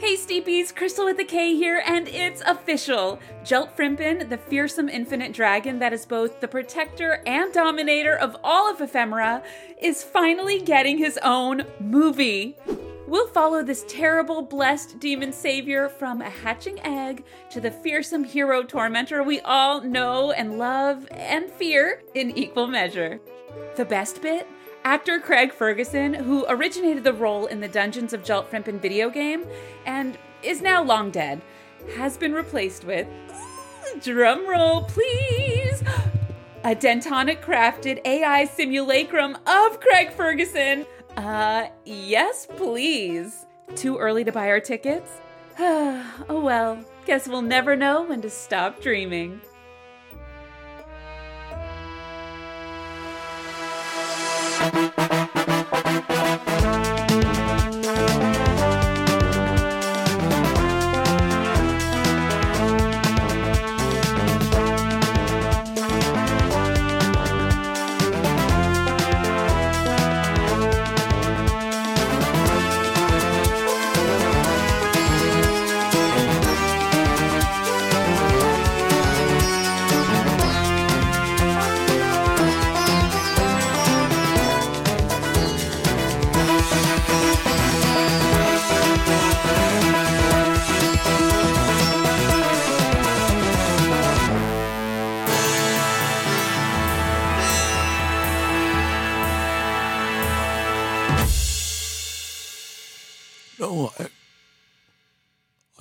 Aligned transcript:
Hey 0.00 0.16
Steepies, 0.16 0.74
Crystal 0.74 1.04
with 1.04 1.20
a 1.20 1.24
K 1.24 1.54
here, 1.54 1.82
and 1.84 2.08
it's 2.08 2.40
official! 2.46 3.18
Geltfrimpen, 3.44 4.30
the 4.30 4.38
fearsome 4.38 4.88
infinite 4.88 5.34
dragon 5.34 5.78
that 5.80 5.92
is 5.92 6.06
both 6.06 6.40
the 6.40 6.48
protector 6.48 7.22
and 7.26 7.52
dominator 7.52 8.16
of 8.16 8.34
all 8.42 8.70
of 8.70 8.80
ephemera, 8.80 9.42
is 9.78 10.02
finally 10.02 10.58
getting 10.58 10.96
his 10.96 11.18
own 11.22 11.66
movie. 11.80 12.56
We'll 13.06 13.28
follow 13.28 13.62
this 13.62 13.84
terrible, 13.88 14.40
blessed 14.40 14.98
demon 15.00 15.34
savior 15.34 15.90
from 15.90 16.22
a 16.22 16.30
hatching 16.30 16.80
egg 16.80 17.22
to 17.50 17.60
the 17.60 17.70
fearsome 17.70 18.24
hero 18.24 18.62
tormentor 18.62 19.22
we 19.22 19.40
all 19.40 19.82
know 19.82 20.30
and 20.32 20.56
love 20.56 21.06
and 21.10 21.50
fear 21.50 22.02
in 22.14 22.30
equal 22.38 22.68
measure. 22.68 23.20
The 23.76 23.84
best 23.84 24.22
bit? 24.22 24.46
Actor 24.84 25.20
Craig 25.20 25.52
Ferguson, 25.52 26.14
who 26.14 26.46
originated 26.48 27.04
the 27.04 27.12
role 27.12 27.46
in 27.46 27.60
the 27.60 27.68
Dungeons 27.68 28.12
of 28.12 28.22
Geltfrimpen 28.22 28.80
video 28.80 29.10
game 29.10 29.44
and 29.84 30.16
is 30.42 30.62
now 30.62 30.82
long 30.82 31.10
dead, 31.10 31.42
has 31.96 32.16
been 32.16 32.32
replaced 32.32 32.84
with. 32.84 33.06
Drumroll, 33.98 34.88
please! 34.88 35.82
A 36.64 36.74
Dentonic 36.74 37.42
crafted 37.42 38.00
AI 38.06 38.46
simulacrum 38.46 39.36
of 39.46 39.80
Craig 39.80 40.12
Ferguson. 40.12 40.86
Uh, 41.16 41.66
yes, 41.84 42.46
please. 42.56 43.46
Too 43.76 43.98
early 43.98 44.24
to 44.24 44.32
buy 44.32 44.48
our 44.48 44.60
tickets? 44.60 45.10
oh 45.58 46.40
well, 46.42 46.82
guess 47.04 47.28
we'll 47.28 47.42
never 47.42 47.76
know 47.76 48.02
when 48.02 48.22
to 48.22 48.30
stop 48.30 48.80
dreaming. 48.80 49.40
No, 54.72 54.99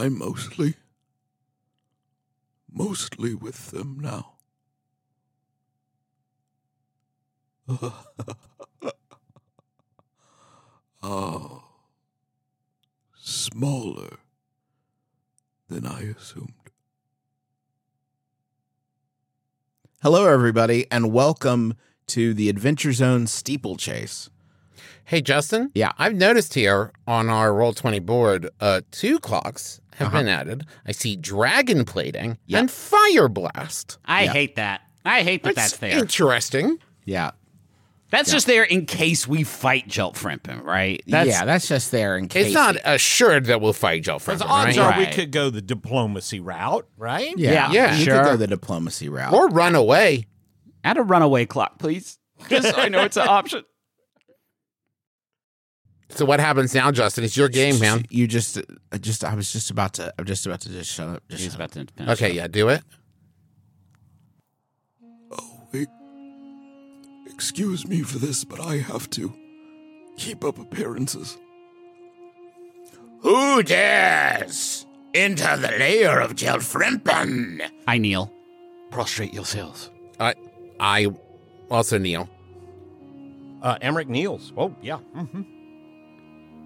I'm 0.02 0.18
mostly. 0.18 0.76
mostly 2.72 3.36
with 3.36 3.72
them 3.72 4.00
now. 4.00 4.36
oh. 11.04 11.64
Smaller 13.22 14.20
than 15.68 15.86
I 15.86 16.14
assumed. 16.18 16.54
Hello, 20.02 20.30
everybody, 20.30 20.86
and 20.90 21.12
welcome 21.12 21.74
to 22.08 22.34
the 22.34 22.48
Adventure 22.48 22.94
Zone 22.94 23.28
steeplechase. 23.28 24.30
Hey, 25.06 25.22
Justin. 25.22 25.72
Yeah. 25.74 25.92
I've 25.98 26.16
noticed 26.16 26.54
here 26.54 26.92
on 27.08 27.30
our 27.30 27.50
Roll20 27.50 28.06
board, 28.06 28.50
uh, 28.60 28.82
two 28.92 29.20
clocks 29.20 29.82
have 29.96 30.08
Uh-huh. 30.10 30.18
been 30.20 30.28
added. 30.28 30.66
I 30.86 30.92
see 30.92 31.16
dragon 31.16 31.84
plating 31.86 32.38
Yep. 32.48 32.60
and 32.60 32.72
fire 32.72 33.28
blast. 33.28 33.98
I 34.06 34.24
Yeah. 34.24 34.34
hate 34.34 34.56
that. 34.56 34.82
I 35.06 35.24
hate 35.24 35.44
that 35.44 35.56
that's, 35.56 35.78
there. 35.78 35.98
interesting. 35.98 36.78
Yeah. 37.06 37.32
That's 38.12 38.32
just 38.32 38.48
there 38.48 38.64
in 38.64 38.88
case 38.88 39.28
we 39.28 39.44
fight 39.44 39.88
Geltfrimpen, 39.88 40.64
right? 40.64 41.00
That's, 41.06 41.30
yeah, 41.30 41.46
that's 41.46 41.68
just 41.68 41.92
there 41.92 42.18
in 42.18 42.28
case. 42.28 42.48
It's 42.48 42.56
not 42.56 42.76
assured 42.84 43.46
that 43.46 43.62
we'll 43.62 43.72
fight 43.74 44.02
Joe 44.04 44.18
Because 44.18 44.42
odds 44.42 44.78
right? 44.78 44.80
are 44.80 44.98
we 45.00 45.06
could 45.06 45.32
go 45.32 45.52
the 45.52 45.62
diplomacy 45.62 46.40
route, 46.40 46.88
right? 46.98 47.38
Yeah, 47.38 47.72
Yeah, 47.72 47.96
you 47.96 48.06
sure. 48.06 48.16
could 48.24 48.26
go 48.26 48.36
the 48.38 48.48
diplomacy 48.48 49.10
route. 49.10 49.32
Or 49.32 49.48
run 49.50 49.76
away. 49.76 50.26
Add 50.84 50.98
a 50.98 51.04
runaway 51.04 51.46
clock, 51.46 51.78
please. 51.78 52.18
Just 52.50 52.70
so 52.72 52.78
I 52.78 52.88
know 52.90 53.04
it's 53.04 53.18
an 53.18 53.28
option. 53.28 53.64
So 56.12 56.26
what 56.26 56.40
happens 56.40 56.74
now, 56.74 56.92
Justin? 56.92 57.24
It's 57.24 57.38
your 57.38 57.50
game, 57.50 57.80
man. 57.80 58.04
You 58.10 58.28
just, 58.28 58.58
I 58.92 58.98
just, 58.98 59.24
I 59.24 59.36
was 59.36 59.52
just 59.54 59.70
about 59.70 59.94
to, 59.94 60.12
I'm 60.18 60.26
just 60.26 60.46
about 60.46 60.62
to 60.62 60.70
just 60.70 60.92
shut 60.92 61.08
up. 61.08 61.24
Just 61.30 61.44
He's 61.44 61.52
shut 61.54 61.62
up. 61.62 61.72
about 61.76 61.88
to 61.98 62.12
Okay, 62.14 62.30
up. 62.32 62.36
yeah, 62.36 62.48
do 62.48 62.70
it. 62.70 62.82
Oh, 65.32 65.62
wait. 65.72 65.88
Excuse 67.28 67.88
me 67.88 68.02
for 68.02 68.18
this, 68.18 68.44
but 68.44 68.60
I 68.60 68.78
have 68.78 69.10
to 69.12 69.34
keep 70.18 70.44
up 70.44 70.58
appearances. 70.60 71.38
Who 73.22 73.62
dares 73.64 74.86
enter 75.14 75.58
the 75.58 75.68
lair 75.70 76.20
of 76.22 76.36
Geltfrimpen? 76.36 77.70
I 77.88 77.98
kneel. 77.98 78.34
Prostrate 78.92 79.34
yourselves. 79.34 79.92
I, 80.20 80.34
I 80.80 81.08
also 81.70 81.98
kneel. 82.00 82.28
Uh, 83.62 83.78
Emerich 83.80 84.08
Niels. 84.08 84.52
Oh, 84.58 84.74
yeah. 84.82 84.98
hmm 84.98 85.44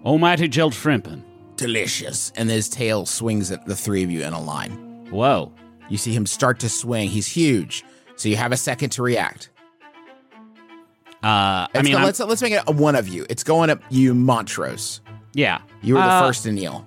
Almighty 0.04 0.48
Geltfrimpen. 0.48 1.22
Delicious. 1.56 2.32
And 2.36 2.50
his 2.50 2.68
tail 2.68 3.06
swings 3.06 3.50
at 3.50 3.64
the 3.66 3.76
three 3.76 4.02
of 4.04 4.10
you 4.10 4.22
in 4.24 4.32
a 4.32 4.40
line. 4.40 5.06
Whoa. 5.10 5.52
You 5.88 5.96
see 5.98 6.12
him 6.14 6.26
start 6.26 6.58
to 6.60 6.68
swing. 6.68 7.08
He's 7.08 7.26
huge. 7.26 7.84
So 8.16 8.28
you 8.28 8.36
have 8.36 8.52
a 8.52 8.56
second 8.56 8.90
to 8.90 9.02
react. 9.02 9.50
Uh, 11.22 11.66
I 11.74 11.82
mean, 11.82 11.92
go- 11.94 12.02
let's 12.04 12.20
let's 12.20 12.42
make 12.42 12.52
it 12.52 12.62
a 12.66 12.72
one 12.72 12.96
of 12.96 13.08
you. 13.08 13.24
It's 13.30 13.42
going 13.44 13.70
up 13.70 13.82
you, 13.88 14.14
Montrose. 14.14 15.00
yeah. 15.32 15.60
You 15.82 15.94
were 15.94 16.00
the 16.00 16.06
Uh, 16.06 16.20
first 16.26 16.42
to 16.44 16.52
kneel. 16.52 16.86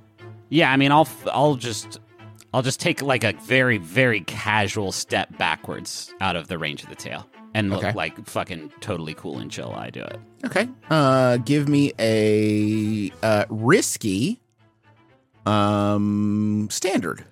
Yeah, 0.49 0.71
I 0.71 0.77
mean, 0.77 0.91
I'll 0.91 1.07
I'll 1.31 1.55
just 1.55 1.99
I'll 2.53 2.61
just 2.61 2.79
take 2.79 3.01
like 3.01 3.23
a 3.23 3.33
very 3.43 3.77
very 3.79 4.21
casual 4.21 4.91
step 4.91 5.35
backwards 5.39 6.13
out 6.21 6.35
of 6.35 6.47
the 6.49 6.57
range 6.59 6.83
of 6.83 6.89
the 6.89 6.95
tail 6.95 7.27
and 7.53 7.69
look 7.69 7.83
Okay. 7.83 7.93
like 7.93 8.25
fucking 8.27 8.71
totally 8.81 9.13
cool 9.13 9.39
and 9.39 9.49
chill. 9.51 9.73
I 9.73 9.89
do 9.89 10.01
it. 10.01 10.19
Okay. 10.45 10.67
Uh, 10.89 11.37
give 11.37 11.67
me 11.69 11.93
a 11.99 13.11
uh, 13.23 13.45
risky 13.49 14.39
um 15.45 16.67
standard 16.69 17.23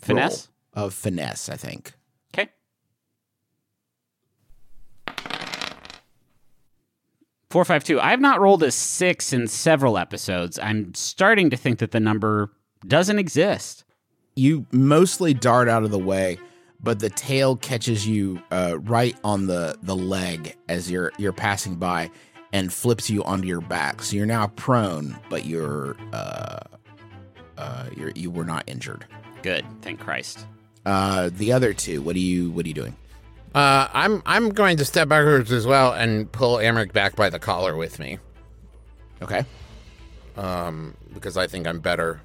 Finesse. 0.00 0.48
of 0.74 0.94
finesse. 0.94 1.48
I 1.48 1.56
think. 1.56 1.92
Okay. 2.34 2.48
Four 7.50 7.64
five 7.64 7.82
two. 7.84 8.00
I 8.00 8.10
have 8.10 8.20
not 8.20 8.40
rolled 8.40 8.62
a 8.62 8.70
six 8.70 9.32
in 9.32 9.46
several 9.48 9.96
episodes. 9.96 10.58
I'm 10.62 10.92
starting 10.94 11.50
to 11.50 11.56
think 11.56 11.78
that 11.78 11.92
the 11.92 12.00
number 12.00 12.50
doesn't 12.86 13.18
exist. 13.18 13.84
You 14.36 14.66
mostly 14.70 15.34
dart 15.34 15.68
out 15.68 15.82
of 15.82 15.90
the 15.90 15.98
way, 15.98 16.38
but 16.80 17.00
the 17.00 17.10
tail 17.10 17.56
catches 17.56 18.06
you 18.06 18.40
uh, 18.50 18.78
right 18.80 19.16
on 19.24 19.46
the 19.46 19.76
the 19.82 19.96
leg 19.96 20.56
as 20.68 20.90
you're 20.90 21.12
you're 21.18 21.32
passing 21.32 21.76
by 21.76 22.10
and 22.52 22.72
flips 22.72 23.10
you 23.10 23.22
onto 23.24 23.46
your 23.46 23.60
back. 23.60 24.02
So 24.02 24.16
you're 24.16 24.26
now 24.26 24.48
prone, 24.48 25.18
but 25.28 25.44
you're 25.44 25.96
uh, 26.12 26.60
uh, 27.56 27.86
you're 27.96 28.12
you 28.14 28.30
were 28.30 28.44
not 28.44 28.64
injured. 28.66 29.06
Good. 29.42 29.64
Thank 29.82 30.00
Christ. 30.00 30.46
Uh, 30.86 31.30
the 31.32 31.52
other 31.52 31.74
two, 31.74 32.00
what 32.02 32.16
are 32.16 32.20
you 32.20 32.50
what 32.50 32.64
are 32.64 32.68
you 32.68 32.74
doing? 32.74 32.96
Uh, 33.54 33.88
I'm 33.92 34.22
I'm 34.24 34.50
going 34.50 34.76
to 34.76 34.84
step 34.84 35.08
backwards 35.08 35.52
as 35.52 35.66
well 35.66 35.92
and 35.92 36.30
pull 36.30 36.56
Emerich 36.56 36.92
back 36.92 37.16
by 37.16 37.30
the 37.30 37.38
collar 37.38 37.76
with 37.76 37.98
me. 37.98 38.18
Okay. 39.20 39.44
Um, 40.36 40.96
because 41.12 41.36
I 41.36 41.48
think 41.48 41.66
I'm 41.66 41.80
better 41.80 42.20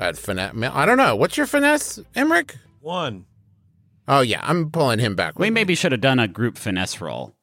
at 0.00 0.16
finesse. 0.16 0.54
I 0.56 0.86
don't 0.86 0.96
know. 0.96 1.14
What's 1.16 1.36
your 1.36 1.46
finesse, 1.46 1.98
Emerich? 2.16 2.56
One. 2.80 3.26
Oh 4.08 4.20
yeah, 4.20 4.40
I'm 4.42 4.70
pulling 4.70 4.98
him 4.98 5.14
back. 5.16 5.38
We 5.38 5.44
with 5.46 5.50
me. 5.50 5.54
maybe 5.60 5.74
should 5.74 5.92
have 5.92 6.00
done 6.00 6.18
a 6.18 6.28
group 6.28 6.58
finesse 6.58 7.00
roll. 7.00 7.34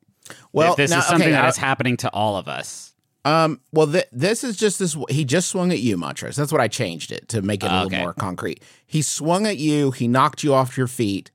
Well, 0.53 0.71
if 0.71 0.77
this 0.77 0.91
now- 0.91 0.99
is 0.99 1.05
something 1.05 1.27
okay, 1.27 1.31
that 1.31 1.45
I- 1.45 1.49
is 1.49 1.57
happening 1.57 1.97
to 1.97 2.09
all 2.11 2.35
of 2.37 2.47
us. 2.47 2.93
Um. 3.23 3.61
Well, 3.71 3.85
th- 3.91 4.07
this 4.11 4.43
is 4.43 4.57
just 4.57 4.79
this. 4.79 4.97
He 5.09 5.25
just 5.25 5.49
swung 5.49 5.71
at 5.71 5.79
you, 5.79 5.95
Montrose. 5.95 6.35
That's 6.35 6.51
what 6.51 6.59
I 6.61 6.67
changed 6.67 7.11
it 7.11 7.27
to 7.29 7.41
make 7.43 7.63
it 7.63 7.67
a 7.69 7.73
little 7.73 7.85
Okay. 7.87 7.99
more 8.01 8.13
concrete. 8.13 8.63
He 8.87 9.01
swung 9.03 9.45
at 9.45 9.57
you. 9.57 9.91
He 9.91 10.07
knocked 10.07 10.43
you 10.43 10.53
off 10.55 10.75
your 10.75 10.87
feet. 10.87 11.29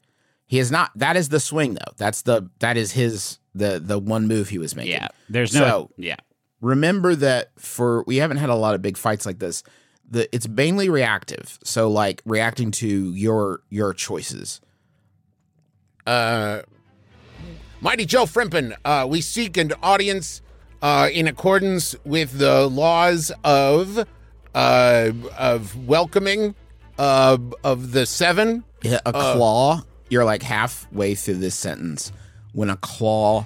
He 0.48 0.58
is 0.58 0.72
not. 0.72 0.90
That 0.96 1.16
is 1.16 1.28
the 1.28 1.38
swing, 1.38 1.74
though. 1.74 1.92
That's 1.96 2.22
the. 2.22 2.50
That 2.58 2.76
is 2.76 2.92
his. 2.92 3.38
The 3.54 3.80
the 3.82 3.98
one 4.00 4.26
move 4.26 4.48
he 4.48 4.58
was 4.58 4.74
making. 4.74 4.92
Yeah. 4.92 5.08
There's 5.28 5.54
no. 5.54 5.60
So- 5.60 5.90
yeah. 5.96 6.16
Remember 6.60 7.14
that 7.14 7.50
for 7.58 8.02
we 8.06 8.16
haven't 8.16 8.38
had 8.38 8.50
a 8.50 8.54
lot 8.56 8.74
of 8.74 8.82
big 8.82 8.96
fights 8.96 9.24
like 9.26 9.38
this. 9.38 9.62
the 10.08 10.28
it's 10.34 10.48
mainly 10.48 10.88
reactive. 10.88 11.58
So 11.62 11.88
like 11.88 12.20
reacting 12.24 12.70
to 12.72 13.12
your 13.14 13.60
your 13.70 13.92
choices. 13.94 14.60
Uh, 16.06 16.62
Mighty 17.80 18.06
Joe 18.06 18.24
Frimpin, 18.24 18.74
uh, 18.84 19.06
we 19.08 19.20
seek 19.20 19.56
an 19.56 19.72
audience 19.82 20.40
uh, 20.82 21.08
in 21.12 21.26
accordance 21.26 21.94
with 22.04 22.38
the 22.38 22.66
laws 22.68 23.32
of 23.44 24.06
uh, 24.54 25.10
of 25.36 25.86
welcoming 25.86 26.54
uh, 26.98 27.36
of 27.64 27.92
the 27.92 28.06
seven. 28.06 28.64
Yeah, 28.82 29.00
a 29.04 29.12
claw. 29.12 29.82
You're 30.08 30.24
like 30.24 30.42
halfway 30.42 31.14
through 31.14 31.36
this 31.36 31.56
sentence 31.56 32.12
when 32.52 32.70
a 32.70 32.76
claw, 32.76 33.44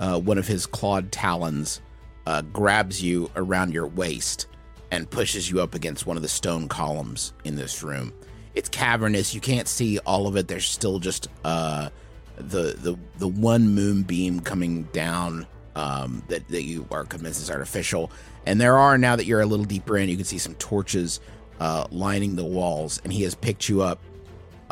uh, 0.00 0.18
one 0.18 0.36
of 0.36 0.46
his 0.46 0.66
clawed 0.66 1.12
talons, 1.12 1.80
uh, 2.26 2.42
grabs 2.42 3.02
you 3.02 3.30
around 3.36 3.72
your 3.72 3.86
waist 3.86 4.48
and 4.90 5.08
pushes 5.08 5.50
you 5.50 5.60
up 5.60 5.74
against 5.74 6.06
one 6.06 6.16
of 6.16 6.22
the 6.22 6.28
stone 6.28 6.68
columns 6.68 7.32
in 7.44 7.56
this 7.56 7.82
room. 7.82 8.12
It's 8.54 8.68
cavernous. 8.68 9.34
You 9.34 9.40
can't 9.40 9.68
see 9.68 9.98
all 10.00 10.26
of 10.26 10.36
it. 10.36 10.48
There's 10.48 10.66
still 10.66 10.98
just 10.98 11.28
uh, 11.44 11.90
the 12.36 12.74
the 12.78 12.96
the 13.18 13.28
one 13.28 13.74
moonbeam 13.74 14.40
coming 14.40 14.84
down 14.92 15.46
um, 15.74 16.22
that 16.28 16.46
that 16.48 16.62
you 16.62 16.86
are 16.90 17.04
convinced 17.04 17.40
is 17.40 17.50
artificial. 17.50 18.10
And 18.46 18.60
there 18.60 18.76
are 18.76 18.98
now 18.98 19.16
that 19.16 19.24
you're 19.24 19.40
a 19.40 19.46
little 19.46 19.64
deeper 19.64 19.96
in, 19.96 20.08
you 20.08 20.16
can 20.16 20.24
see 20.24 20.38
some 20.38 20.54
torches 20.56 21.20
uh, 21.60 21.86
lining 21.90 22.36
the 22.36 22.44
walls. 22.44 23.00
And 23.04 23.12
he 23.12 23.22
has 23.22 23.34
picked 23.34 23.68
you 23.68 23.82
up 23.82 24.00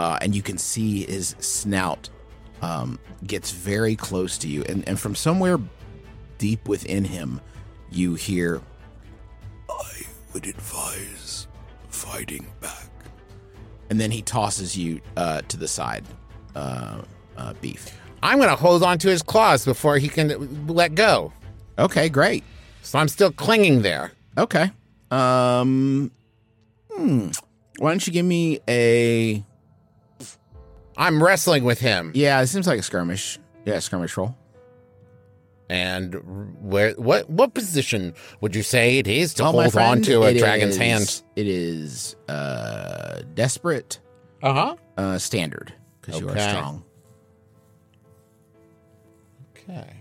uh, 0.01 0.19
and 0.23 0.35
you 0.35 0.43
can 0.43 0.57
see 0.57 1.05
his 1.05 1.37
snout 1.39 2.09
um, 2.63 2.99
gets 3.27 3.51
very 3.51 3.97
close 3.97 4.39
to 4.39 4.49
you, 4.49 4.65
and, 4.65 4.87
and 4.89 4.99
from 4.99 5.15
somewhere 5.15 5.59
deep 6.39 6.69
within 6.69 7.05
him, 7.05 7.41
you 7.91 8.15
hear, 8.15 8.63
I 9.69 10.03
would 10.33 10.47
advise 10.47 11.47
fighting 11.89 12.47
back. 12.61 12.90
And 13.91 14.01
then 14.01 14.11
he 14.11 14.23
tosses 14.23 14.79
you 14.79 15.01
uh, 15.17 15.43
to 15.43 15.57
the 15.57 15.69
side, 15.69 16.05
uh, 16.55 17.03
uh, 17.37 17.53
beef. 17.61 17.99
I'm 18.23 18.39
going 18.39 18.49
to 18.51 18.57
hold 18.57 18.83
on 18.83 18.99
to 18.99 19.09
his 19.09 19.23
claws 19.23 19.65
before 19.65 19.99
he 19.99 20.09
can 20.09 20.67
let 20.67 20.95
go. 20.95 21.33
Okay, 21.79 22.09
great. 22.09 22.45
So 22.83 22.99
I'm 22.99 23.09
still 23.09 23.33
clinging 23.33 23.83
there. 23.83 24.13
Okay. 24.39 24.71
Um, 25.11 26.11
hmm. 26.91 27.31
Why 27.79 27.91
don't 27.91 28.07
you 28.07 28.13
give 28.13 28.27
me 28.27 28.61
a? 28.69 29.45
I'm 30.97 31.23
wrestling 31.23 31.65
with 31.65 31.81
him. 31.81 32.13
Yeah, 32.15 32.41
it 32.41 32.47
seems 32.49 32.67
like 32.67 32.79
a 32.79 32.83
skirmish. 32.83 33.39
Yeah, 33.65 33.79
skirmish 33.79 34.17
roll. 34.17 34.37
And 35.71 36.15
where 36.61 36.95
what 36.95 37.31
what 37.31 37.55
position 37.55 38.13
would 38.41 38.57
you 38.57 38.63
say 38.65 38.99
it 38.99 39.07
is 39.07 39.35
to 39.35 39.45
Well, 39.45 39.53
my 39.53 39.63
hold 39.65 39.77
on 39.77 40.03
to 40.03 40.25
a 40.25 40.37
dragon's 40.37 40.73
is- 40.75 40.79
hand? 40.79 41.23
It 41.37 41.47
is 41.47 42.17
uh, 42.29 43.23
desperate, 43.35 44.01
Uh-huh. 44.43 44.75
uh, 44.97 45.19
standard 45.19 45.73
because 46.01 46.19
you 46.21 46.29
are 46.29 46.37
strong. 46.37 46.83
Okay. 49.57 49.95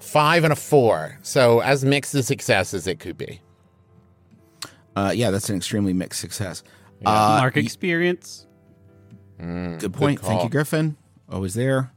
Five 0.00 0.42
and 0.42 0.52
a 0.52 0.56
four. 0.56 1.16
So 1.22 1.60
as 1.60 1.84
mixed 1.84 2.12
a 2.16 2.24
success 2.24 2.74
as 2.74 2.88
it 2.88 2.98
could 2.98 3.16
be. 3.16 3.40
Uh, 4.96 5.12
yeah, 5.14 5.30
that's 5.30 5.48
an 5.48 5.56
extremely 5.56 5.92
mixed 5.92 6.20
success. 6.20 6.64
Uh, 7.06 7.38
Mark 7.40 7.54
y- 7.54 7.62
experience. 7.62 8.46
good 9.38 9.92
point. 9.92 10.18
Thank 10.20 10.42
you, 10.42 10.48
Griffin. 10.48 10.96
Always 11.28 11.54
there. 11.54 11.92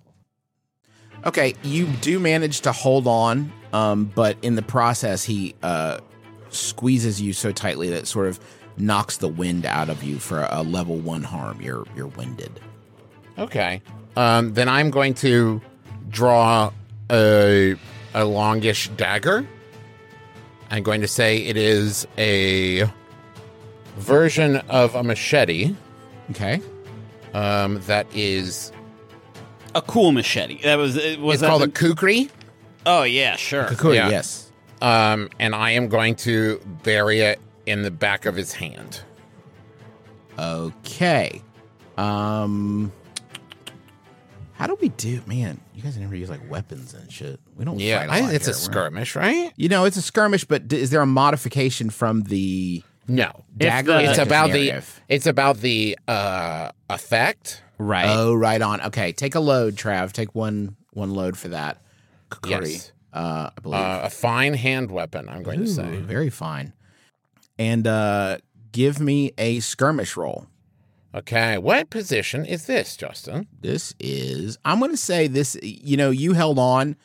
Okay, 1.25 1.55
you 1.63 1.85
do 1.87 2.19
manage 2.19 2.61
to 2.61 2.71
hold 2.71 3.07
on, 3.07 3.51
um, 3.73 4.05
but 4.15 4.37
in 4.41 4.55
the 4.55 4.61
process, 4.61 5.23
he 5.23 5.55
uh, 5.63 5.99
squeezes 6.49 7.21
you 7.21 7.33
so 7.33 7.51
tightly 7.51 7.89
that 7.89 8.07
sort 8.07 8.27
of 8.27 8.39
knocks 8.77 9.17
the 9.17 9.27
wind 9.27 9.65
out 9.65 9.89
of 9.89 10.03
you 10.03 10.19
for 10.19 10.47
a 10.51 10.61
level 10.61 10.97
one 10.97 11.23
harm. 11.23 11.61
You're 11.61 11.85
you're 11.95 12.07
winded. 12.07 12.59
Okay. 13.37 13.81
Um, 14.15 14.53
then 14.53 14.69
I'm 14.69 14.89
going 14.89 15.13
to 15.15 15.61
draw 16.09 16.71
a 17.11 17.75
a 18.13 18.25
longish 18.25 18.87
dagger. 18.89 19.47
I'm 20.69 20.83
going 20.83 21.01
to 21.01 21.07
say 21.07 21.37
it 21.39 21.57
is 21.57 22.07
a 22.17 22.89
version 23.97 24.57
of 24.69 24.95
a 24.95 25.03
machete 25.03 25.75
Okay. 26.31 26.61
um, 27.33 27.79
that 27.81 28.05
is 28.13 28.71
A 29.77 29.81
cool 29.81 30.11
machete. 30.11 30.59
That 30.63 30.75
was 30.77 30.95
it 30.95 31.19
was 31.19 31.35
it's 31.35 31.41
that 31.41 31.47
called 31.49 31.61
a 31.63 31.67
kukri. 31.67 32.29
Oh 32.85 33.03
yeah, 33.03 33.35
sure. 33.35 33.65
Kukri, 33.65 33.95
Yeah. 33.95 34.09
yes. 34.09 34.51
Um, 34.81 35.29
and 35.39 35.53
I 35.55 35.71
am 35.71 35.87
going 35.87 36.15
to 36.17 36.59
bury 36.83 37.19
it 37.21 37.39
in 37.65 37.81
the 37.83 37.91
back 37.91 38.25
of 38.25 38.35
his 38.35 38.53
hand. 38.53 39.01
Okay. 40.39 41.41
Um. 41.97 42.91
How 44.53 44.65
do 44.65 44.75
we 44.81 44.89
do, 44.89 45.21
man? 45.27 45.61
You 45.75 45.83
guys 45.83 45.97
never 45.97 46.15
use 46.15 46.29
like 46.29 46.47
weapons 46.49 46.93
and 46.95 47.11
shit. 47.11 47.39
We 47.55 47.65
don't. 47.65 47.79
Yeah, 47.79 47.99
fight 47.99 48.09
a 48.09 48.11
I, 48.13 48.19
lot 48.21 48.33
it's 48.33 48.47
a 48.47 48.51
here. 48.51 48.55
We're- 48.59 48.63
skirmish, 48.73 49.15
right? 49.15 49.51
You 49.55 49.69
know, 49.69 49.85
it's 49.85 49.97
a 49.97 50.01
skirmish, 50.01 50.45
but 50.45 50.67
d- 50.67 50.79
is 50.81 50.89
there 50.89 51.01
a 51.01 51.05
modification 51.07 51.89
from 51.91 52.23
the 52.23 52.81
No, 53.07 53.43
dagger? 53.55 53.91
the- 53.93 53.97
or 53.97 54.01
is 54.01 54.09
it's 54.11 54.19
about 54.19 54.51
the 54.51 54.65
narrative? 54.67 55.01
it's 55.09 55.27
about 55.27 55.57
the 55.57 55.97
uh 56.07 56.71
effect. 56.89 57.61
Right. 57.77 58.07
Oh, 58.09 58.33
right 58.33 58.61
on. 58.61 58.81
Okay, 58.81 59.11
take 59.11 59.35
a 59.35 59.39
load, 59.39 59.75
Trav. 59.75 60.11
Take 60.11 60.33
one 60.35 60.75
one 60.93 61.11
load 61.13 61.37
for 61.37 61.49
that. 61.49 61.81
Kukuri, 62.31 62.71
Yes. 62.73 62.91
uh, 63.13 63.49
I 63.55 63.59
believe. 63.61 63.79
Uh, 63.79 64.01
a 64.03 64.09
fine 64.09 64.53
hand 64.55 64.91
weapon. 64.91 65.29
I'm 65.29 65.43
going 65.43 65.59
to 65.59 65.67
say. 65.67 65.97
very 65.97 66.29
fine. 66.29 66.73
And 67.59 67.85
uh, 67.87 68.37
give 68.71 68.99
me 68.99 69.31
a 69.37 69.59
skirmish 69.59 70.17
roll. 70.17 70.47
Okay, 71.15 71.57
what 71.57 71.89
position 71.89 72.45
is 72.45 72.65
this, 72.65 72.97
Justin? 72.97 73.47
This 73.61 73.93
is. 73.99 74.57
I'm 74.65 74.79
going 74.79 74.91
to 74.91 74.97
say 74.97 75.27
this. 75.27 75.57
You 75.61 75.97
know, 75.97 76.09
you 76.11 76.33
held 76.33 76.59
on. 76.59 76.95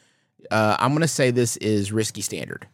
Uh, 0.50 0.76
I'm 0.78 0.90
going 0.90 1.02
to 1.02 1.08
say 1.08 1.30
this 1.30 1.56
is 1.58 1.92
risky 1.92 2.20
standard. 2.20 2.66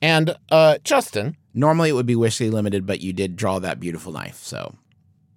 And 0.00 0.36
uh, 0.50 0.78
Justin, 0.84 1.36
Normally 1.54 1.88
it 1.88 1.92
would 1.94 2.06
be 2.06 2.14
whiskey 2.14 2.50
limited, 2.50 2.86
but 2.86 3.00
you 3.00 3.12
did 3.12 3.34
draw 3.34 3.58
that 3.58 3.80
beautiful 3.80 4.12
knife. 4.12 4.36
So 4.36 4.76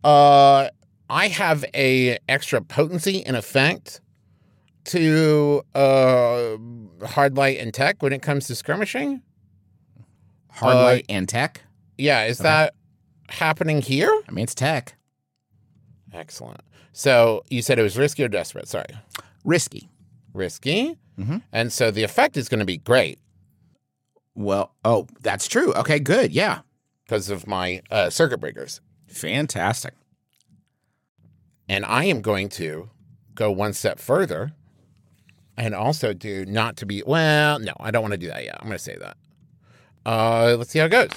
uh, 0.04 0.70
I 1.12 1.28
have 1.28 1.66
a 1.76 2.18
extra 2.30 2.62
potency 2.62 3.26
and 3.26 3.36
effect 3.36 4.00
to 4.86 5.62
uh, 5.76 6.56
hard 7.06 7.36
light 7.36 7.60
and 7.60 7.74
tech 7.74 8.02
when 8.02 8.14
it 8.14 8.22
comes 8.22 8.48
to 8.48 8.56
skirmishing. 8.56 9.22
hard 10.50 10.78
Uh, 10.78 10.84
light 10.84 11.06
and 11.10 11.28
tech. 11.28 11.62
Yeah, 11.98 12.24
is 12.24 12.38
that 12.40 12.74
happening 13.30 13.82
here? 13.82 14.10
I 14.28 14.32
mean, 14.32 14.44
it's 14.44 14.56
tech. 14.56 14.96
Excellent. 16.14 16.62
So 16.94 17.44
you 17.50 17.62
said 17.62 17.78
it 17.78 17.84
was 17.84 17.98
risky 17.98 18.24
or 18.24 18.28
desperate? 18.30 18.68
Sorry, 18.70 18.86
Risky. 19.44 19.90
risky. 20.34 20.98
Mhm. 21.20 21.42
And 21.52 21.74
so 21.74 21.92
the 21.92 22.04
effect 22.04 22.38
is 22.38 22.48
going 22.48 22.60
to 22.60 22.66
be 22.66 22.78
great 22.78 23.20
Well, 24.34 24.74
oh, 24.86 25.08
that's 25.22 25.48
true. 25.50 25.74
Okay, 25.74 26.00
good. 26.00 26.32
Yeah. 26.32 26.62
because 27.06 27.30
of 27.30 27.46
my 27.48 27.82
uh, 27.92 28.10
circuit 28.10 28.40
breakers. 28.40 28.80
Fantastic. 29.08 29.94
And 31.72 31.86
I 31.86 32.04
am 32.04 32.22
going 32.22 32.50
to 32.50 32.90
go 33.34 33.50
one 33.50 33.72
step 33.72 33.98
further 33.98 34.52
and 35.56 35.74
also 35.74 36.12
do 36.12 36.46
not 36.46 36.76
to 36.78 36.86
be, 36.86 37.02
well, 37.02 37.60
no, 37.60 37.72
I 37.80 37.92
don't 37.92 38.02
want 38.02 38.12
to 38.12 38.18
do 38.18 38.28
that 38.28 38.44
yet. 38.44 38.58
I'm 38.60 38.68
going 38.68 38.78
to 38.78 38.84
say 38.84 38.98
that. 38.98 39.16
Uh, 40.06 40.58
let's 40.58 40.72
see 40.72 40.80
how 40.80 40.86
it 40.86 40.90
goes. 40.90 41.12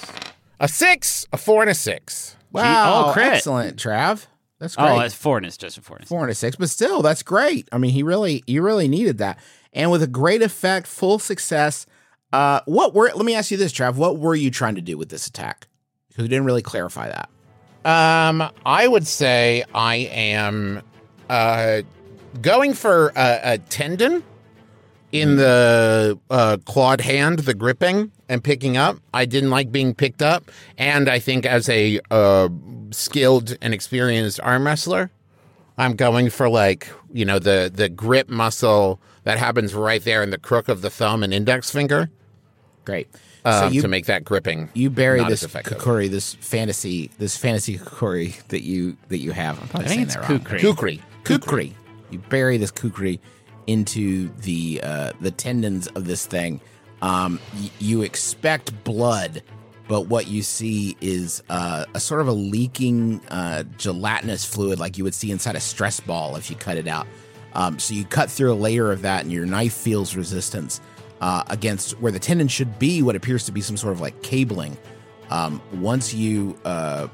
A 0.61 0.69
six, 0.69 1.27
a 1.33 1.37
four, 1.37 1.61
and 1.61 1.69
a 1.69 1.73
six. 1.73 2.37
Wow. 2.53 3.07
oh, 3.07 3.11
crit. 3.11 3.33
Excellent, 3.33 3.75
Trav. 3.75 4.27
That's 4.59 4.77
great. 4.77 4.91
Oh, 4.91 4.99
that's 4.99 5.13
fourness, 5.13 5.57
just 5.57 5.77
a 5.77 5.81
fourness. 5.81 6.07
four 6.07 6.21
and 6.21 6.31
a 6.31 6.35
six, 6.35 6.55
but 6.55 6.69
still, 6.69 7.01
that's 7.01 7.21
great. 7.21 7.67
I 7.73 7.77
mean, 7.77 7.91
he 7.91 8.01
really, 8.01 8.41
you 8.47 8.61
really 8.61 8.87
needed 8.87 9.17
that, 9.17 9.37
and 9.73 9.91
with 9.91 10.01
a 10.01 10.07
great 10.07 10.41
effect, 10.41 10.87
full 10.87 11.19
success. 11.19 11.85
Uh, 12.31 12.61
what 12.63 12.93
were? 12.93 13.11
Let 13.13 13.25
me 13.25 13.35
ask 13.35 13.51
you 13.51 13.57
this, 13.57 13.73
Trav. 13.73 13.95
What 13.95 14.19
were 14.19 14.35
you 14.35 14.51
trying 14.51 14.75
to 14.75 14.81
do 14.81 14.97
with 14.97 15.09
this 15.09 15.27
attack? 15.27 15.67
Because 16.07 16.21
we 16.21 16.29
didn't 16.29 16.45
really 16.45 16.61
clarify 16.61 17.09
that. 17.09 17.29
Um, 17.85 18.49
I 18.65 18.87
would 18.87 19.05
say 19.05 19.63
I 19.73 19.95
am 19.95 20.81
uh, 21.29 21.83
going 22.41 22.73
for 22.73 23.13
a, 23.15 23.39
a 23.43 23.57
tendon 23.59 24.23
in 25.11 25.35
the 25.35 26.19
uh, 26.29 26.57
clawed 26.65 27.01
hand, 27.01 27.39
the 27.39 27.53
gripping 27.53 28.11
and 28.27 28.43
picking 28.43 28.75
up. 28.75 28.97
I 29.13 29.25
didn't 29.25 29.51
like 29.51 29.71
being 29.71 29.93
picked 29.93 30.21
up, 30.23 30.51
and 30.77 31.07
I 31.07 31.19
think 31.19 31.45
as 31.45 31.69
a 31.69 31.99
uh, 32.09 32.49
skilled 32.89 33.55
and 33.61 33.73
experienced 33.73 34.39
arm 34.41 34.65
wrestler, 34.65 35.11
I'm 35.77 35.95
going 35.95 36.31
for 36.31 36.49
like 36.49 36.89
you 37.13 37.23
know 37.23 37.39
the 37.39 37.71
the 37.73 37.87
grip 37.87 38.29
muscle 38.29 38.99
that 39.25 39.37
happens 39.37 39.75
right 39.75 40.03
there 40.03 40.23
in 40.23 40.31
the 40.31 40.39
crook 40.39 40.69
of 40.69 40.81
the 40.81 40.89
thumb 40.89 41.23
and 41.23 41.33
index 41.33 41.69
finger 41.69 42.09
Great. 42.85 43.07
Um, 43.45 43.69
so 43.69 43.73
you 43.73 43.81
to 43.81 43.87
make 43.87 44.07
that 44.07 44.23
gripping. 44.23 44.69
you 44.73 44.89
bury 44.89 45.23
this 45.23 45.43
kukuri, 45.45 46.09
this 46.09 46.33
fantasy, 46.35 47.11
this 47.17 47.37
fantasy 47.37 47.77
kukuri 47.77 48.45
that 48.47 48.63
you 48.63 48.97
that 49.09 49.19
you 49.19 49.31
have. 49.31 49.61
I'm 49.61 49.67
probably 49.67 49.85
I 49.85 49.89
saying 49.89 49.99
think 50.07 50.07
it's 50.07 50.15
that 50.15 50.29
wrong. 50.29 50.39
kukri. 50.39 50.59
Kukri. 50.59 51.01
kukri. 51.23 51.73
You 52.09 52.19
bury 52.19 52.57
this 52.57 52.71
kukri 52.71 53.19
into 53.67 54.29
the 54.41 54.81
uh, 54.83 55.11
the 55.21 55.31
tendons 55.31 55.87
of 55.87 56.05
this 56.05 56.25
thing. 56.25 56.59
Um, 57.01 57.39
y- 57.55 57.69
you 57.79 58.01
expect 58.01 58.83
blood 58.83 59.43
but 59.87 60.07
what 60.07 60.27
you 60.27 60.41
see 60.41 60.97
is 60.99 61.43
uh, 61.49 61.85
a 61.93 61.99
sort 61.99 62.21
of 62.21 62.27
a 62.27 62.31
leaking 62.31 63.21
uh, 63.29 63.63
gelatinous 63.77 64.43
fluid, 64.43 64.79
like 64.79 64.97
you 64.97 65.03
would 65.03 65.13
see 65.13 65.31
inside 65.31 65.55
a 65.55 65.59
stress 65.59 65.99
ball 65.99 66.35
if 66.35 66.49
you 66.49 66.55
cut 66.55 66.77
it 66.77 66.87
out. 66.87 67.05
Um, 67.53 67.77
so 67.79 67.93
you 67.93 68.03
cut 68.03 68.29
through 68.29 68.51
a 68.51 68.55
layer 68.55 68.91
of 68.91 69.03
that, 69.03 69.23
and 69.23 69.31
your 69.31 69.45
knife 69.45 69.73
feels 69.73 70.15
resistance 70.15 70.81
uh, 71.21 71.43
against 71.49 71.99
where 71.99 72.11
the 72.11 72.19
tendon 72.19 72.47
should 72.47 72.77
be. 72.79 73.01
What 73.01 73.15
appears 73.15 73.45
to 73.45 73.51
be 73.51 73.61
some 73.61 73.77
sort 73.77 73.93
of 73.93 74.01
like 74.01 74.21
cabling. 74.21 74.77
Um, 75.29 75.61
once 75.73 76.13
you, 76.13 76.57
uh, 76.65 77.07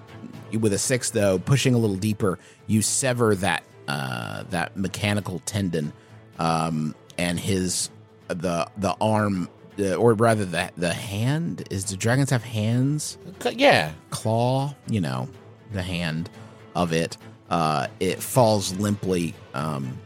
you- 0.52 0.60
with 0.60 0.74
a 0.74 0.78
six 0.78 1.12
though, 1.12 1.40
pushing 1.40 1.74
a 1.74 1.78
little 1.78 1.96
deeper, 1.96 2.38
you 2.68 2.82
sever 2.82 3.36
that 3.36 3.64
uh, 3.88 4.44
that 4.50 4.76
mechanical 4.78 5.40
tendon, 5.46 5.92
um, 6.40 6.96
and 7.18 7.40
his 7.40 7.90
the 8.28 8.68
the 8.78 8.96
arm, 9.02 9.50
uh, 9.80 9.96
or 9.96 10.14
rather 10.14 10.46
the 10.46 10.72
the 10.78 10.94
hand. 10.94 11.68
Is 11.70 11.84
do 11.86 11.96
dragons 11.98 12.30
have 12.30 12.44
hands? 12.44 13.18
Yeah. 13.52 13.92
claw, 14.10 14.76
you 14.88 15.02
know, 15.02 15.30
the 15.74 15.82
hand 15.82 16.30
of 16.76 16.94
it, 16.94 17.18
uh, 17.50 17.88
it 18.00 18.22
falls 18.24 18.74
limply 18.78 19.34
um, 19.54 19.98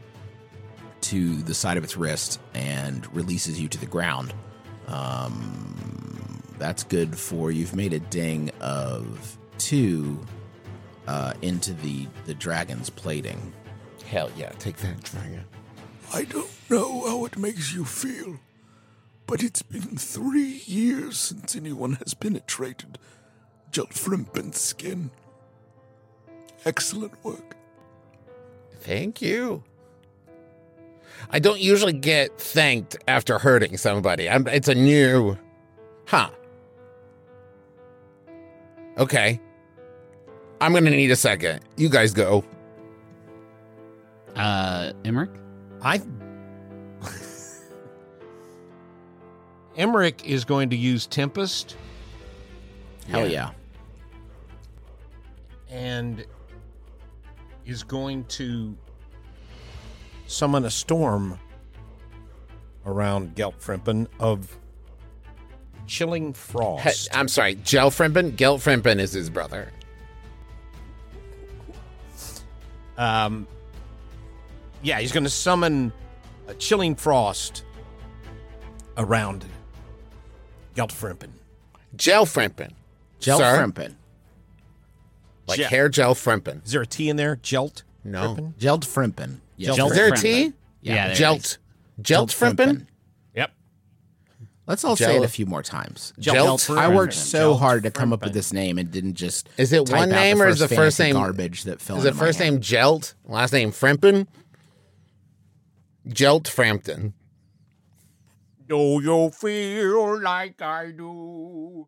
to 1.06 1.36
the 1.44 1.54
side 1.54 1.78
of 1.78 1.84
its 1.84 1.96
wrist 1.96 2.40
and 2.54 3.14
releases 3.16 3.60
you 3.60 3.68
to 3.68 3.78
the 3.78 3.86
ground. 3.86 4.34
Um, 4.88 6.42
that's 6.58 6.84
good 6.84 7.18
for 7.18 7.52
you've 7.52 7.76
made 7.76 7.94
a 7.94 8.00
ding 8.00 8.50
of 8.62 9.38
two 9.58 10.20
uh, 11.08 11.34
into 11.42 11.74
the 11.74 12.08
the 12.26 12.34
dragon's 12.34 12.90
plating. 12.90 13.54
Hell 14.06 14.32
yeah. 14.38 14.50
Take 14.60 14.78
that, 14.78 15.04
dragon. 15.04 15.46
I 16.14 16.24
don't 16.24 16.50
know 16.70 17.08
how 17.08 17.26
it 17.26 17.38
makes 17.38 17.74
you 17.74 17.86
feel, 17.86 18.40
but 19.28 19.44
it's 19.44 19.62
been 19.62 19.98
three 19.98 20.62
years 20.66 21.18
since 21.18 21.56
anyone 21.56 21.94
has 21.94 22.14
penetrated 22.14 22.98
Geltfrimpen's 23.72 24.60
skin. 24.60 25.12
Excellent 26.64 27.24
work. 27.24 27.56
Thank 28.80 29.22
you. 29.22 29.64
I 31.30 31.40
don't 31.40 31.60
usually 31.60 31.94
get 31.94 32.38
thanked 32.38 32.98
after 33.08 33.40
hurting 33.40 33.78
somebody. 33.78 34.30
I'm, 34.30 34.48
it's 34.48 34.68
a 34.68 34.76
new. 34.76 35.38
Huh. 36.06 36.30
Okay. 38.98 39.40
I'm 40.62 40.72
going 40.72 40.86
to 40.86 40.92
need 40.92 41.12
a 41.12 41.16
second. 41.16 41.62
You 41.78 41.90
guys 41.90 42.14
go. 42.14 42.44
Uh, 44.36 44.94
Emerich? 45.04 45.36
I. 45.82 46.02
Emerich 49.78 50.24
is 50.24 50.46
going 50.46 50.70
to 50.70 50.76
use 50.76 51.06
Tempest 51.08 51.76
Hell 53.10 53.30
yeah. 53.30 53.52
and 55.70 56.26
is 57.66 57.84
going 57.84 58.24
to 58.26 58.76
summon 60.28 60.66
a 60.66 60.70
storm 60.72 61.40
around 62.86 63.36
Geltfrimpen 63.36 64.08
of 64.20 64.58
chilling 65.88 66.28
He- 66.28 66.34
frost. 66.34 67.10
I'm 67.14 67.28
sorry. 67.28 67.56
Gelfrimpen? 67.56 68.36
Gelfrimpen 68.36 69.00
is 69.00 69.14
his 69.14 69.30
brother. 69.30 69.72
Um, 72.98 73.48
yeah, 74.82 75.00
he's 75.00 75.12
going 75.12 75.26
to 75.26 75.30
summon 75.30 75.92
a 76.48 76.54
chilling 76.54 76.96
frost 76.96 77.64
around 78.98 79.46
Geltfrimpen. 80.76 81.30
Gelfrimpen. 81.98 82.72
Gel 83.20 83.38
Sir? 83.40 83.58
Frimpen. 83.58 83.96
Like 85.48 85.60
Gel- 85.60 85.70
hair 85.70 85.90
gel 85.90 86.16
Frimpen. 86.16 86.64
Is 86.66 86.72
there 86.72 86.82
a 86.82 86.88
T 86.88 87.10
in 87.10 87.18
there? 87.18 87.36
Gelt? 87.38 87.84
No. 88.04 88.36
Frimpen? 88.36 88.54
Gelled 88.56 88.86
Frimpen. 88.86 89.40
Yes. 89.58 89.78
Gelled 89.78 89.92
Is 89.92 89.96
there 89.96 90.08
a 90.08 90.12
Frimpen. 90.12 90.22
T? 90.22 90.54
Yeah, 90.82 91.08
there 91.08 91.16
Gelt. 91.16 91.58
Gelt 92.02 92.30
Frimpen? 92.30 92.88
Yep. 93.36 93.52
Let's 94.68 94.84
all 94.84 94.96
say 94.96 95.16
it 95.18 95.24
a 95.24 95.28
few 95.28 95.46
more 95.46 95.64
times. 95.64 96.14
Jelt. 96.20 96.70
I 96.70 96.88
worked 96.94 97.14
so 97.14 97.52
Gelt 97.52 97.60
hard 97.60 97.84
to 97.84 97.92
come 97.92 98.12
up 98.14 98.24
with 98.24 98.34
this 98.34 98.52
name 98.52 98.78
and 98.78 98.92
didn't 98.92 99.14
just. 99.16 99.50
Is 99.58 99.72
it 99.72 99.86
type 99.86 99.98
one 99.98 100.10
name 100.10 100.42
or 100.42 100.48
is 100.48 100.60
the 100.60 100.68
first 100.68 101.00
name- 101.00 101.16
garbage 101.16 101.64
that 101.64 101.82
fell? 101.82 101.98
Is 101.98 102.04
the 102.04 102.10
into 102.10 102.20
my 102.20 102.26
first 102.26 102.40
hand. 102.40 102.56
name 102.56 102.62
Gelt? 102.62 103.14
Last 103.26 103.54
name 103.54 103.72
Frimpen? 103.72 104.28
Jelt 106.08 106.48
Frampton. 106.48 107.14
Do 108.68 109.00
you 109.02 109.30
feel 109.32 110.22
like 110.22 110.62
I 110.62 110.92
do? 110.92 111.88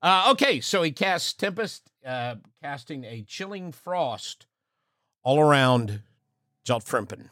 Uh, 0.00 0.28
okay, 0.32 0.60
so 0.60 0.82
he 0.82 0.92
casts 0.92 1.32
Tempest, 1.32 1.90
uh, 2.06 2.36
casting 2.62 3.04
a 3.04 3.22
chilling 3.22 3.72
frost 3.72 4.46
all 5.22 5.40
around 5.40 6.02
Geltfrimpen. 6.64 7.28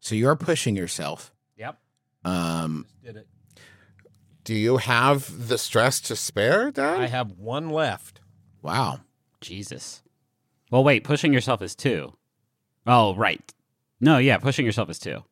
So 0.00 0.14
you're 0.14 0.36
pushing 0.36 0.76
yourself. 0.76 1.32
Yep. 1.56 1.78
Um, 2.24 2.86
Did 3.04 3.16
it. 3.16 3.28
Do 4.44 4.54
you 4.54 4.76
have 4.76 5.48
the 5.48 5.58
stress 5.58 6.00
to 6.02 6.14
spare, 6.16 6.70
Dad? 6.70 7.00
I 7.00 7.06
have 7.06 7.32
one 7.32 7.70
left. 7.70 8.20
wow. 8.62 9.00
Jesus. 9.40 10.02
Well, 10.70 10.82
wait, 10.82 11.04
pushing 11.04 11.32
yourself 11.32 11.62
is 11.62 11.74
two. 11.76 12.14
Oh, 12.86 13.14
right. 13.14 13.52
No, 14.00 14.18
yeah, 14.18 14.38
pushing 14.38 14.64
yourself 14.66 14.88
is 14.90 14.98
two. 14.98 15.22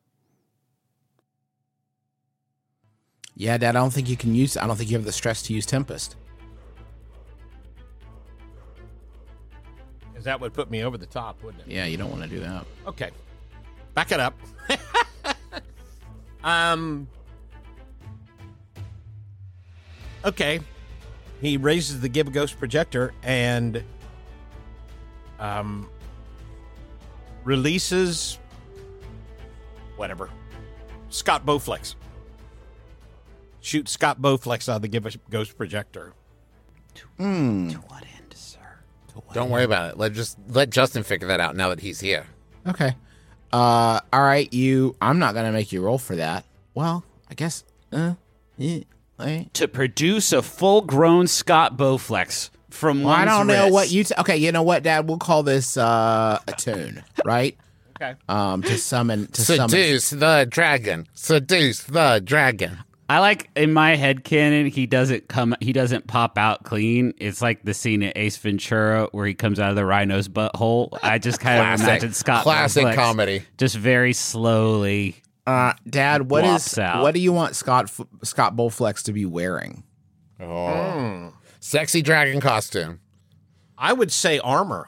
Yeah, 3.35 3.57
Dad. 3.57 3.75
I 3.75 3.79
don't 3.79 3.91
think 3.91 4.07
you 4.09 4.15
can 4.15 4.33
use. 4.35 4.55
I 4.55 4.65
don't 4.67 4.75
think 4.77 4.89
you 4.89 4.97
have 4.97 5.05
the 5.05 5.11
stress 5.11 5.41
to 5.43 5.53
use 5.53 5.65
Tempest. 5.65 6.15
Because 10.11 10.23
that 10.25 10.39
would 10.39 10.53
put 10.53 10.71
me 10.71 10.83
over 10.83 10.97
the 10.97 11.05
top, 11.05 11.43
wouldn't 11.43 11.63
it? 11.67 11.71
Yeah, 11.71 11.85
you 11.85 11.97
don't 11.97 12.09
want 12.11 12.23
to 12.23 12.29
do 12.29 12.39
that. 12.39 12.65
Okay. 12.87 13.11
Back 13.95 14.11
it 14.11 14.19
up. 14.19 14.37
um 16.43 17.07
Okay. 20.23 20.59
He 21.41 21.57
raises 21.57 22.01
the 22.01 22.09
Give 22.09 22.31
Ghost 22.31 22.59
projector 22.59 23.13
and 23.23 23.83
um 25.39 25.89
releases 27.43 28.37
whatever. 29.95 30.29
Scott 31.09 31.45
Bowflex. 31.45 31.95
Shoot 33.61 33.87
Scott 33.87 34.21
Bowflex 34.21 34.67
out 34.67 34.77
of 34.77 34.81
the 34.81 34.87
Give 34.89 35.17
Ghost 35.29 35.57
projector. 35.57 36.13
Hmm. 37.17 37.69
To 37.69 37.77
what 37.77 38.03
end, 38.17 38.33
sir? 38.33 38.59
Don't 39.33 39.49
worry 39.49 39.63
about 39.63 39.91
it. 39.91 39.97
Let 39.97 40.13
just 40.13 40.37
let 40.49 40.69
Justin 40.69 41.03
figure 41.03 41.27
that 41.29 41.39
out 41.39 41.55
now 41.55 41.69
that 41.69 41.79
he's 41.79 41.99
here. 42.01 42.25
Okay. 42.67 42.93
Uh. 43.55 43.99
All 44.11 44.21
right. 44.23 44.51
You. 44.53 44.95
I'm 45.01 45.19
not 45.19 45.33
gonna 45.33 45.51
make 45.51 45.71
you 45.71 45.81
roll 45.81 45.97
for 45.97 46.15
that. 46.17 46.45
Well, 46.73 47.03
I 47.29 47.33
guess. 47.35 47.63
Uh. 47.91 48.15
Yeah. 48.57 48.79
eh. 49.19 49.43
To 49.53 49.67
produce 49.67 50.31
a 50.33 50.41
full-grown 50.41 51.27
Scott 51.27 51.77
Bowflex 51.77 52.49
from 52.69 53.03
Well, 53.03 53.13
I 53.13 53.23
don't 53.25 53.47
know 53.47 53.63
wrist. 53.63 53.73
what 53.73 53.91
you. 53.91 54.03
T- 54.03 54.15
okay. 54.19 54.37
You 54.37 54.51
know 54.51 54.63
what, 54.63 54.83
Dad? 54.83 55.07
We'll 55.07 55.17
call 55.17 55.43
this 55.43 55.77
uh 55.77 56.39
a 56.47 56.51
tune, 56.53 57.03
right? 57.23 57.57
Okay. 58.01 58.15
Um. 58.27 58.61
To 58.63 58.77
summon. 58.77 59.27
To 59.27 59.41
summon. 59.41 59.69
Seduce 59.69 60.09
the 60.09 60.45
dragon. 60.49 61.07
Seduce 61.13 61.83
the 61.83 62.21
dragon. 62.23 62.79
I 63.07 63.19
like 63.19 63.49
in 63.55 63.71
my 63.71 63.95
head 63.95 64.23
canon 64.23 64.65
he 64.65 64.87
doesn't 64.87 65.27
come 65.27 65.55
he 65.61 65.73
doesn't 65.73 66.07
pop 66.07 66.37
out 66.37 66.63
clean. 66.63 67.13
It's 67.17 67.41
like 67.41 67.63
the 67.63 67.73
scene 67.73 68.01
in 68.01 68.11
Ace 68.15 68.37
Ventura 68.37 69.07
where 69.11 69.27
he 69.27 69.33
comes 69.35 69.59
out 69.59 69.69
of 69.69 69.75
the 69.75 69.85
rhino's 69.85 70.27
butthole. 70.27 70.97
I 71.03 71.19
just 71.19 71.39
kind 71.39 71.59
of 71.59 71.65
Classic. 71.65 71.87
imagine 71.87 72.13
Scott 72.13 72.43
Classic 72.43 72.83
Bowflex 72.85 72.95
comedy. 72.95 73.43
just 73.57 73.75
very 73.75 74.13
slowly. 74.13 75.17
Uh, 75.45 75.73
Dad, 75.87 76.31
what 76.31 76.43
is 76.43 76.77
out. 76.79 77.03
what 77.03 77.13
do 77.13 77.19
you 77.19 77.31
want 77.31 77.55
Scott 77.55 77.85
F- 77.85 78.07
Scott 78.23 78.55
Bowflex 78.55 79.03
to 79.03 79.13
be 79.13 79.25
wearing? 79.25 79.83
Oh. 80.39 81.33
Sexy 81.59 82.01
dragon 82.01 82.41
costume. 82.41 82.99
I 83.77 83.93
would 83.93 84.11
say 84.11 84.39
armor. 84.39 84.87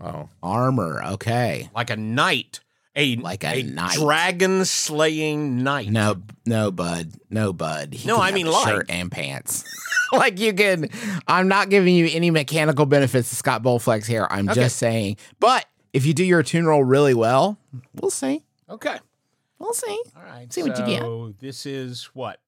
Oh. 0.00 0.28
Armor. 0.42 1.02
Okay. 1.12 1.70
Like 1.74 1.90
a 1.90 1.96
knight. 1.96 2.60
A 2.98 3.16
Like 3.16 3.44
a 3.44 3.62
knight. 3.62 3.94
dragon 3.98 4.64
slaying 4.64 5.62
knight. 5.62 5.90
No, 5.90 6.22
no, 6.46 6.70
bud. 6.70 7.12
No, 7.28 7.52
bud. 7.52 7.92
He 7.92 8.08
No, 8.08 8.18
I 8.20 8.32
mean 8.32 8.46
a 8.46 8.50
like. 8.50 8.66
shirt 8.66 8.86
and 8.90 9.12
pants. 9.12 9.64
like 10.12 10.38
you 10.40 10.54
can. 10.54 10.88
I'm 11.28 11.46
not 11.48 11.68
giving 11.68 11.94
you 11.94 12.08
any 12.10 12.30
mechanical 12.30 12.86
benefits 12.86 13.28
to 13.30 13.36
Scott 13.36 13.62
Bowflex 13.62 14.06
here. 14.06 14.26
I'm 14.30 14.48
Okay. 14.48 14.60
just 14.62 14.76
saying. 14.78 15.18
But 15.40 15.66
if 15.92 16.06
you 16.06 16.14
do 16.14 16.24
your 16.24 16.42
tune 16.42 16.64
roll 16.66 16.82
really 16.84 17.12
well, 17.14 17.58
we'll 18.00 18.10
see. 18.10 18.44
Okay. 18.70 18.96
We'll 19.58 19.74
see. 19.74 20.02
All 20.16 20.22
right. 20.22 20.50
See 20.52 20.62
what 20.62 20.78
you 20.78 20.86
get. 20.86 21.02
So 21.02 21.34
this 21.38 21.66
is 21.66 22.04
what? 22.14 22.40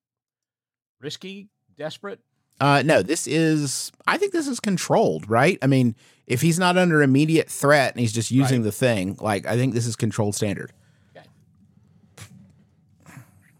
Risky? 1.00 1.48
Desperate? 1.76 2.20
Uh, 2.60 2.82
no, 2.84 3.02
this 3.02 3.26
is. 3.26 3.92
I 4.06 4.16
think 4.18 4.32
this 4.32 4.48
is 4.48 4.58
controlled, 4.60 5.28
right? 5.30 5.58
I 5.62 5.66
mean, 5.66 5.94
if 6.26 6.40
he's 6.40 6.58
not 6.58 6.76
under 6.76 7.02
immediate 7.02 7.48
threat 7.48 7.92
and 7.92 8.00
he's 8.00 8.12
just 8.12 8.30
using 8.30 8.60
Right. 8.60 8.64
the 8.64 8.72
thing, 8.72 9.16
like 9.20 9.46
I 9.46 9.56
think 9.56 9.74
this 9.74 9.86
is 9.86 9.94
controlled 9.96 10.34
standard. 10.34 10.72
Okay. 11.16 11.26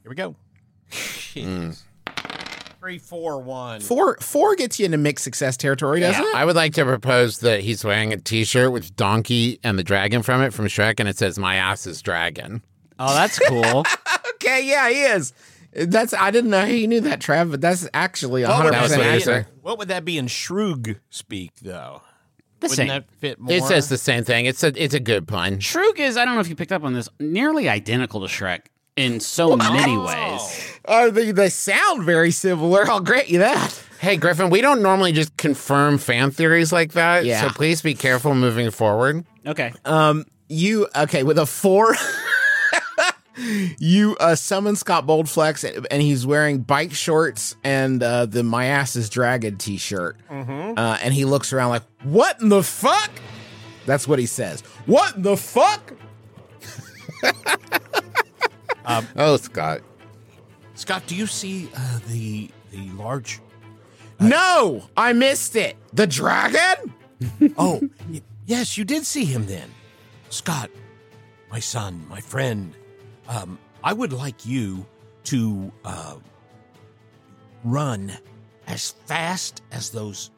Here 0.03 0.09
we 0.11 0.15
go. 0.15 0.35
Three, 2.81 2.99
four, 2.99 3.41
one. 3.41 3.81
Four 3.81 4.17
four 4.19 4.55
gets 4.55 4.79
you 4.79 4.87
into 4.87 4.97
mixed 4.99 5.25
success 5.25 5.57
territory, 5.57 6.01
doesn't 6.01 6.23
it? 6.25 6.35
I 6.35 6.45
would 6.45 6.57
like 6.57 6.75
to 6.75 6.85
propose 6.85 7.41
that 7.41 7.61
he's 7.61 7.85
wearing 7.85 8.13
a 8.13 8.17
T-shirt 8.17 8.73
with 8.73 8.95
donkey 8.97 9.59
and 9.65 9.79
the 9.79 9.83
dragon 9.85 10.23
from 10.23 10.43
it 10.43 10.53
from 10.55 10.67
Shrek, 10.67 10.99
and 11.01 11.09
it 11.09 11.19
says 11.19 11.39
"My 11.39 11.57
ass 11.57 11.87
is 11.87 12.01
dragon." 12.03 12.63
Oh, 12.99 13.13
that's 13.15 13.39
cool. 13.41 13.85
Okay, 14.41 14.65
yeah, 14.69 14.89
he 14.89 15.03
is. 15.03 15.33
That's 15.73 16.15
I 16.15 16.31
didn't 16.31 16.51
know 16.51 16.65
he 16.65 16.87
knew 16.87 17.01
that, 17.03 17.21
Trav, 17.21 17.51
but 17.51 17.61
that's 17.61 17.89
actually 17.93 18.43
What 18.43 18.49
would, 18.51 18.57
hundred 18.57 18.73
that 18.73 18.83
was 18.83 18.91
percent 18.93 19.01
what 19.01 19.05
he 19.07 19.11
be 19.11 19.23
in, 19.31 19.37
accurate. 19.39 19.47
what 19.63 19.79
would 19.79 19.89
that 19.89 20.05
be 20.05 20.19
in 20.19 20.27
Shrug 20.27 20.97
speak, 21.11 21.53
though? 21.63 22.03
The 22.61 22.65
Wouldn't 22.65 22.77
same. 22.77 22.89
that 22.89 23.05
fit 23.19 23.39
more? 23.39 23.53
It 23.55 23.63
says 23.65 23.89
the 23.89 23.99
same 23.99 24.25
thing. 24.25 24.47
It's 24.47 24.65
a 24.65 24.73
it's 24.83 24.95
a 24.95 24.99
good 25.01 25.29
pun. 25.29 25.61
Shrug 25.61 26.01
is, 26.01 26.17
I 26.17 26.25
don't 26.25 26.35
know 26.35 26.41
if 26.41 26.49
you 26.49 26.57
picked 26.57 26.73
up 26.73 26.83
on 26.85 26.93
this, 26.95 27.09
nearly 27.21 27.69
identical 27.69 28.21
to 28.21 28.27
Shrek 28.27 28.63
in 28.97 29.21
so 29.21 29.57
many 29.57 29.97
ways. 29.97 30.79
Oh, 30.87 31.11
they, 31.11 31.31
they 31.31 31.51
sound 31.51 32.03
very 32.05 32.31
similar. 32.33 32.91
I'll 32.91 32.99
grant 33.01 33.29
you 33.29 33.39
that. 33.41 33.81
Hey 34.01 34.17
Griffin, 34.17 34.49
we 34.51 34.61
don't 34.61 34.81
normally 34.83 35.13
just 35.13 35.37
confirm 35.37 35.99
fan 35.99 36.31
theories 36.33 36.73
like 36.73 36.93
that, 36.95 37.25
Yeah. 37.25 37.43
so 37.43 37.49
please 37.51 37.83
be 37.83 37.95
careful 37.95 38.35
moving 38.35 38.71
forward. 38.71 39.25
Okay. 39.47 39.73
Um, 39.85 40.25
you 40.49 40.89
okay 40.97 41.23
with 41.25 41.39
a 41.39 41.47
four? 41.47 41.95
You 43.79 44.17
uh, 44.21 44.35
summon 44.35 44.75
Scott 44.77 45.07
Bowflex, 45.07 45.87
and 45.91 46.03
he's 46.03 46.27
wearing 46.27 46.59
bike 46.61 46.93
shorts 46.93 47.57
and 47.63 48.03
uh, 48.03 48.27
the 48.27 48.43
"My 48.43 48.67
Ass 48.67 48.97
Is 48.97 49.09
Dragon" 49.09 49.57
T-shirt. 49.57 50.17
Uh, 50.31 50.99
and 51.03 51.15
he 51.15 51.25
looks 51.25 51.53
around 51.53 51.71
like, 51.71 51.83
"What 52.03 52.41
in 52.41 52.49
the 52.49 52.63
fuck?" 52.63 53.11
That's 53.87 54.07
what 54.09 54.19
he 54.19 54.27
says. 54.27 54.61
What 54.87 55.17
in 55.17 55.23
the 55.23 55.37
fuck? 55.37 55.95
Oh, 59.17 59.37
Scott. 59.37 59.83
Scott, 60.75 61.03
do 61.07 61.15
you 61.15 61.27
see 61.27 61.69
uh, 61.77 61.99
the 62.09 62.51
the 62.71 62.89
large? 62.93 63.41
No, 64.19 64.89
I 64.97 65.13
missed 65.13 65.57
it. 65.57 65.77
The 65.93 66.07
dragon. 66.07 66.95
Oh, 67.59 67.81
y- 68.09 68.23
yes, 68.47 68.79
you 68.79 68.85
did 68.85 69.05
see 69.05 69.25
him 69.25 69.45
then, 69.47 69.69
Scott, 70.31 70.71
my 71.51 71.59
son, 71.59 72.07
my 72.09 72.21
friend. 72.21 72.73
Um, 73.29 73.59
I 73.85 73.93
would 73.93 74.13
like 74.13 74.45
you 74.45 74.85
to 75.25 75.71
uh, 75.85 76.17
run 77.63 78.13
as 78.67 78.91
fast 79.07 79.63
as 79.71 79.91
those 79.91 80.31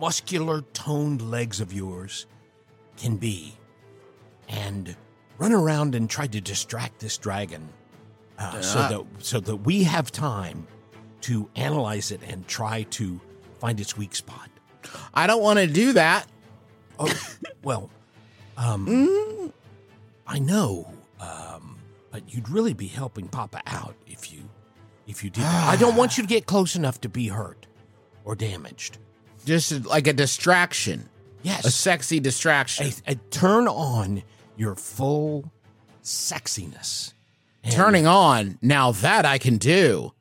muscular, 0.00 0.62
toned 0.72 1.22
legs 1.30 1.60
of 1.60 1.72
yours 1.72 2.26
can 2.96 3.16
be, 3.16 3.54
and 4.48 4.96
run 5.38 5.52
around 5.52 5.94
and 5.94 6.08
try 6.08 6.26
to 6.26 6.40
distract 6.40 7.00
this 7.00 7.18
dragon, 7.18 7.68
uh, 8.38 8.60
so 8.60 8.78
that 8.78 9.24
so 9.24 9.40
that 9.40 9.56
we 9.56 9.82
have 9.82 10.10
time 10.12 10.66
to 11.22 11.48
analyze 11.56 12.10
it 12.10 12.20
and 12.28 12.46
try 12.46 12.84
to 12.84 13.20
find 13.58 13.80
its 13.80 13.96
weak 13.96 14.14
spot. 14.14 14.48
I 15.12 15.26
don't 15.26 15.42
want 15.42 15.58
to 15.58 15.66
do 15.66 15.92
that. 15.94 16.26
Oh, 16.98 17.12
well, 17.62 17.90
um, 18.56 19.52
I 20.26 20.38
know, 20.38 20.92
um, 21.20 21.55
but 22.10 22.32
you'd 22.32 22.48
really 22.48 22.74
be 22.74 22.86
helping 22.86 23.28
Papa 23.28 23.60
out 23.66 23.94
if 24.06 24.32
you, 24.32 24.48
if 25.06 25.22
you 25.24 25.30
did. 25.30 25.44
I 25.44 25.76
don't 25.76 25.96
want 25.96 26.16
you 26.16 26.22
to 26.22 26.28
get 26.28 26.46
close 26.46 26.76
enough 26.76 27.00
to 27.02 27.08
be 27.08 27.28
hurt 27.28 27.66
or 28.24 28.34
damaged. 28.34 28.98
Just 29.44 29.84
like 29.86 30.06
a 30.06 30.12
distraction, 30.12 31.08
Yes. 31.42 31.64
a 31.64 31.70
sexy 31.70 32.18
distraction. 32.18 32.86
a, 33.06 33.12
a 33.12 33.14
turn 33.30 33.68
on 33.68 34.22
your 34.56 34.74
full 34.74 35.52
sexiness. 36.02 37.12
And- 37.62 37.72
turning 37.72 38.06
on 38.06 38.58
now 38.62 38.92
that 38.92 39.24
i 39.26 39.38
can 39.38 39.56
do 39.58 40.12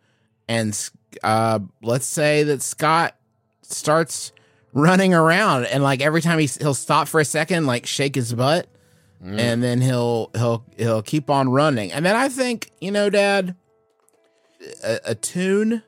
and 0.48 0.90
uh 1.24 1.60
let's 1.84 2.08
say 2.08 2.42
that 2.42 2.64
scott 2.64 3.16
starts 3.62 4.32
running 4.74 5.14
around 5.14 5.66
and 5.66 5.84
like 5.84 6.02
every 6.02 6.22
time 6.22 6.40
he, 6.40 6.48
he'll 6.48 6.74
stop 6.74 7.08
for 7.08 7.20
a 7.20 7.26
second 7.26 7.68
like 7.68 7.86
shake 7.86 8.16
his 8.16 8.34
butt 8.34 8.68
and 9.24 9.64
then 9.64 9.82
he'll 9.82 10.30
he'll 10.36 10.64
he'll 10.78 11.02
keep 11.02 11.30
on 11.30 11.50
running 11.50 11.92
and 11.92 12.06
then 12.06 12.16
i 12.16 12.30
think 12.30 12.72
you 12.80 12.92
know 12.92 13.10
dad 13.10 13.56
a, 14.84 15.00
a 15.06 15.16
tune 15.16 15.82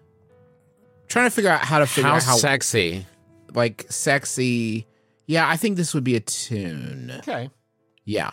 trying 1.07 1.27
to 1.29 1.31
figure 1.35 1.49
out 1.51 1.61
how 1.61 1.79
to 1.79 1.85
figure 1.87 2.09
How 2.09 2.15
out 2.17 2.23
how 2.23 2.35
sexy. 2.37 3.05
like 3.53 3.85
sexy 3.89 4.87
yeah 5.27 5.47
i 5.47 5.55
think 5.57 5.77
this 5.77 5.93
would 5.93 6.03
be 6.03 6.15
a 6.15 6.19
tune 6.19 7.11
Okay, 7.19 7.49
yeah 8.05 8.31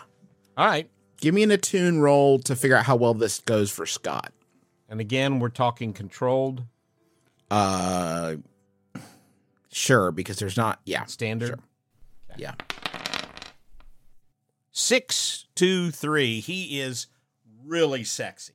all 0.57 0.65
right. 0.67 0.89
give 1.21 1.33
me 1.35 1.43
an 1.43 1.51
attune 1.51 1.99
roll 1.99 2.39
to 2.39 2.55
figure 2.55 2.75
out 2.77 2.85
how 2.85 2.95
well 2.95 3.13
this 3.13 3.39
goes 3.41 3.69
for 3.71 3.85
scott 3.85 4.31
And 4.89 4.99
again, 5.01 5.39
we're 5.39 5.49
talking 5.49 5.93
controlled, 5.93 6.63
Uh, 7.51 8.35
sure, 9.71 10.11
because 10.11 10.37
there's 10.37 10.57
not. 10.57 10.79
Yeah, 10.85 11.05
standard. 11.05 11.59
yeah. 12.37 12.53
Six, 14.77 15.45
two, 15.55 15.89
three. 15.89 16.41
He 16.41 16.81
is 16.81 17.07
really 17.63 18.03
sexy. 18.03 18.51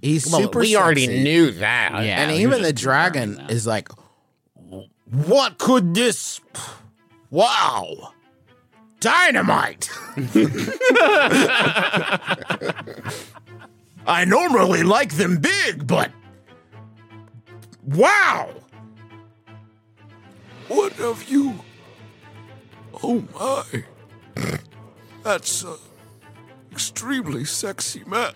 He's 0.00 0.24
Well, 0.30 0.42
super. 0.42 0.60
we 0.60 0.76
already 0.76 1.08
knew 1.08 1.50
that. 1.50 1.90
Yeah. 2.04 2.22
and 2.22 2.30
even 2.30 2.62
the 2.62 2.72
dragon 2.72 3.40
is 3.48 3.66
like, 3.66 3.88
"What 5.10 5.58
could 5.58 5.92
this? 5.96 6.40
Wow, 7.28 8.12
dynamite!" 9.00 9.90
I 14.06 14.24
normally 14.28 14.84
like 14.84 15.14
them 15.14 15.38
big, 15.38 15.88
but 15.88 16.12
wow. 17.84 18.48
What 20.68 20.92
have 20.92 21.24
you? 21.28 21.58
Oh 23.02 23.24
my. 23.34 23.84
That's 25.24 25.64
a 25.64 25.76
extremely 26.70 27.46
sexy 27.46 28.04
man. 28.04 28.34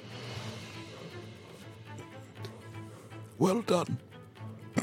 Well 3.38 3.60
done. 3.60 3.98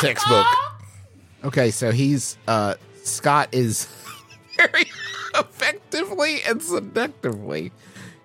Textbook. 0.00 0.46
Okay, 1.44 1.70
so 1.70 1.92
he's 1.92 2.38
uh 2.48 2.74
Scott 3.04 3.50
is 3.52 3.86
very 4.56 4.86
effectively 5.34 6.42
and 6.48 6.62
seductively 6.62 7.70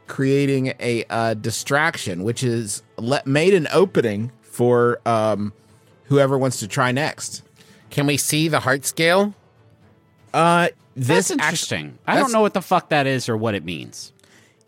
creating 0.08 0.74
a 0.80 1.04
uh, 1.10 1.34
distraction, 1.34 2.24
which 2.24 2.44
is 2.44 2.82
let 2.98 3.28
made 3.28 3.54
an 3.54 3.68
opening 3.74 4.32
for 4.42 5.02
um 5.06 5.52
whoever 6.06 6.38
wants 6.38 6.60
to 6.60 6.68
try 6.68 6.94
next. 6.94 7.44
Can 7.90 8.08
we 8.08 8.16
see 8.16 8.48
the 8.48 8.62
heart 8.62 8.86
scale? 8.86 9.34
Uh 10.34 10.70
this 10.96 11.30
That's 11.30 11.32
interesting. 11.32 11.98
I 12.08 12.14
that's- 12.16 12.26
don't 12.26 12.32
know 12.34 12.42
what 12.42 12.54
the 12.54 12.62
fuck 12.62 12.90
that 12.90 13.08
is 13.08 13.28
or 13.30 13.38
what 13.38 13.56
it 13.56 13.64
means. 13.66 14.12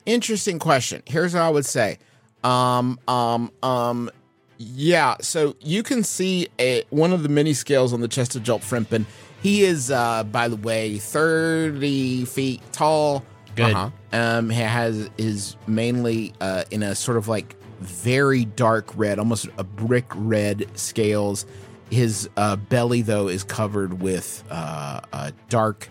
interesting 0.05 0.59
question. 0.59 1.01
Here's 1.05 1.33
what 1.33 1.41
I 1.43 1.49
would 1.49 1.65
say. 1.65 1.97
Um, 2.43 2.99
um, 3.07 3.51
um, 3.63 4.11
yeah. 4.57 5.15
So 5.21 5.55
you 5.61 5.81
can 5.83 6.03
see 6.03 6.47
a 6.59 6.83
one 6.89 7.11
of 7.11 7.23
the 7.23 7.29
mini 7.29 7.53
scales 7.53 7.91
on 7.93 8.01
the 8.01 8.07
chest 8.07 8.35
of 8.35 8.43
Geltfrimpen. 8.43 9.05
He 9.41 9.63
is, 9.63 9.89
uh, 9.91 10.23
by 10.23 10.47
the 10.47 10.55
way, 10.55 10.97
thirty 10.99 12.25
feet 12.25 12.61
tall. 12.71 13.23
Good. 13.55 13.73
Uh-huh. 13.73 13.89
Um, 14.13 14.49
he 14.49 14.61
has 14.61 15.09
is 15.17 15.55
mainly 15.67 16.33
uh, 16.41 16.63
in 16.71 16.83
a 16.83 16.93
sort 16.95 17.17
of 17.17 17.27
like 17.27 17.55
very 17.79 18.45
dark 18.45 18.89
red, 18.95 19.17
almost 19.19 19.47
a 19.57 19.63
brick 19.63 20.05
red 20.15 20.65
scales. 20.77 21.45
His 21.91 22.29
uh, 22.38 22.55
belly, 22.55 23.01
though, 23.01 23.27
is 23.27 23.43
covered 23.43 24.01
with 24.01 24.43
uh, 24.49 25.01
uh, 25.13 25.31
dark 25.49 25.88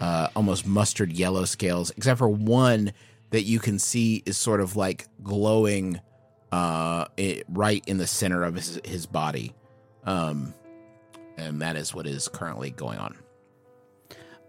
uh, 0.00 0.28
almost 0.36 0.66
mustard 0.66 1.12
yellow 1.12 1.44
scales, 1.44 1.90
except 1.96 2.18
for 2.18 2.28
one 2.28 2.92
that 3.30 3.42
you 3.42 3.58
can 3.58 3.78
see 3.78 4.22
is 4.26 4.36
sort 4.36 4.60
of 4.60 4.76
like 4.76 5.06
glowing 5.22 6.00
uh, 6.52 7.06
it, 7.16 7.44
right 7.48 7.82
in 7.86 7.98
the 7.98 8.06
center 8.06 8.42
of 8.42 8.54
his, 8.54 8.80
his 8.84 9.06
body. 9.06 9.54
Um, 10.04 10.54
and 11.36 11.60
that 11.62 11.76
is 11.76 11.94
what 11.94 12.06
is 12.06 12.28
currently 12.28 12.70
going 12.70 12.98
on. 12.98 13.16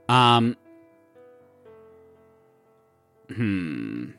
Um. 0.08 0.58
Hmm. 3.36 4.12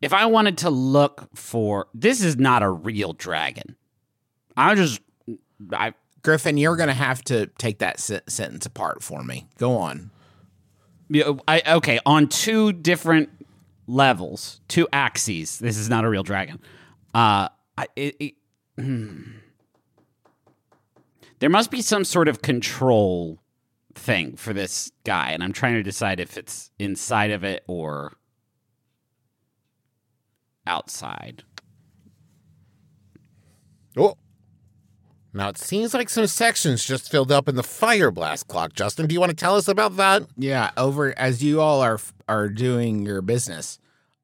If 0.00 0.14
I 0.14 0.24
wanted 0.24 0.56
to 0.58 0.70
look 0.70 1.28
for 1.34 1.88
this 1.92 2.22
is 2.22 2.36
not 2.36 2.62
a 2.62 2.70
real 2.70 3.12
dragon. 3.12 3.76
I 4.56 4.74
just 4.74 5.02
I 5.72 5.92
Griffin, 6.22 6.56
you're 6.56 6.76
going 6.76 6.88
to 6.88 6.94
have 6.94 7.22
to 7.24 7.46
take 7.58 7.78
that 7.78 7.98
se- 7.98 8.22
sentence 8.28 8.66
apart 8.66 9.02
for 9.02 9.22
me. 9.22 9.46
Go 9.58 9.76
on. 9.76 10.10
Yeah, 11.08 11.32
I 11.48 11.62
okay 11.66 11.98
on 12.06 12.28
two 12.28 12.72
different 12.72 13.30
levels, 13.86 14.60
two 14.68 14.86
axes. 14.92 15.58
This 15.58 15.76
is 15.76 15.88
not 15.88 16.04
a 16.04 16.08
real 16.08 16.22
dragon. 16.22 16.60
Uh, 17.12 17.48
I, 17.76 17.86
it, 17.96 18.16
it, 18.20 18.34
hmm. 18.76 19.22
There 21.40 21.50
must 21.50 21.70
be 21.70 21.82
some 21.82 22.04
sort 22.04 22.28
of 22.28 22.42
control 22.42 23.40
thing 23.94 24.36
for 24.36 24.52
this 24.52 24.92
guy, 25.04 25.30
and 25.30 25.42
I'm 25.42 25.52
trying 25.52 25.74
to 25.74 25.82
decide 25.82 26.20
if 26.20 26.36
it's 26.36 26.70
inside 26.78 27.30
of 27.30 27.42
it 27.44 27.64
or 27.66 28.12
outside. 30.66 31.42
Oh. 33.96 34.16
Now 35.32 35.48
it 35.48 35.58
seems 35.58 35.94
like 35.94 36.08
some 36.08 36.26
sections 36.26 36.84
just 36.84 37.10
filled 37.10 37.30
up 37.30 37.48
in 37.48 37.54
the 37.54 37.62
fire 37.62 38.10
blast 38.10 38.48
clock. 38.48 38.72
Justin, 38.72 39.06
do 39.06 39.12
you 39.14 39.20
want 39.20 39.30
to 39.30 39.36
tell 39.36 39.56
us 39.56 39.68
about 39.68 39.96
that? 39.96 40.24
Yeah, 40.36 40.70
over 40.76 41.16
as 41.18 41.42
you 41.42 41.60
all 41.60 41.80
are 41.82 41.98
are 42.28 42.48
doing 42.48 43.04
your 43.06 43.22
business, 43.22 43.78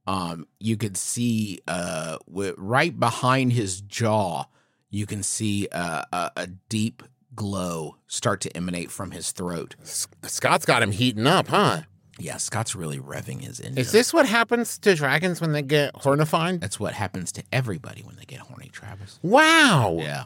um, 0.06 0.46
you 0.58 0.76
could 0.76 0.96
see 0.96 1.60
uh, 1.68 2.18
wi- 2.26 2.54
right 2.56 2.98
behind 2.98 3.52
his 3.52 3.80
jaw, 3.80 4.44
you 4.90 5.06
can 5.06 5.22
see 5.22 5.68
uh, 5.72 6.02
a, 6.12 6.30
a 6.36 6.46
deep 6.68 7.02
glow 7.34 7.96
start 8.06 8.40
to 8.40 8.56
emanate 8.56 8.90
from 8.90 9.10
his 9.12 9.30
throat. 9.32 9.76
S- 9.82 10.08
Scott's 10.24 10.64
got 10.64 10.82
him 10.82 10.90
heating 10.92 11.26
up, 11.26 11.48
huh? 11.48 11.82
Yeah, 12.18 12.38
Scott's 12.38 12.74
really 12.74 12.98
revving 12.98 13.42
his 13.42 13.60
engine. 13.60 13.76
Is 13.78 13.92
this 13.92 14.14
what 14.14 14.26
happens 14.26 14.78
to 14.78 14.94
dragons 14.94 15.40
when 15.40 15.52
they 15.52 15.60
get 15.62 15.94
hornified? 15.94 16.60
That's 16.62 16.80
what 16.80 16.94
happens 16.94 17.30
to 17.32 17.42
everybody 17.52 18.02
when 18.02 18.16
they 18.16 18.24
get 18.24 18.38
horny, 18.40 18.70
Travis. 18.72 19.18
Wow. 19.22 19.96
Yeah, 20.00 20.24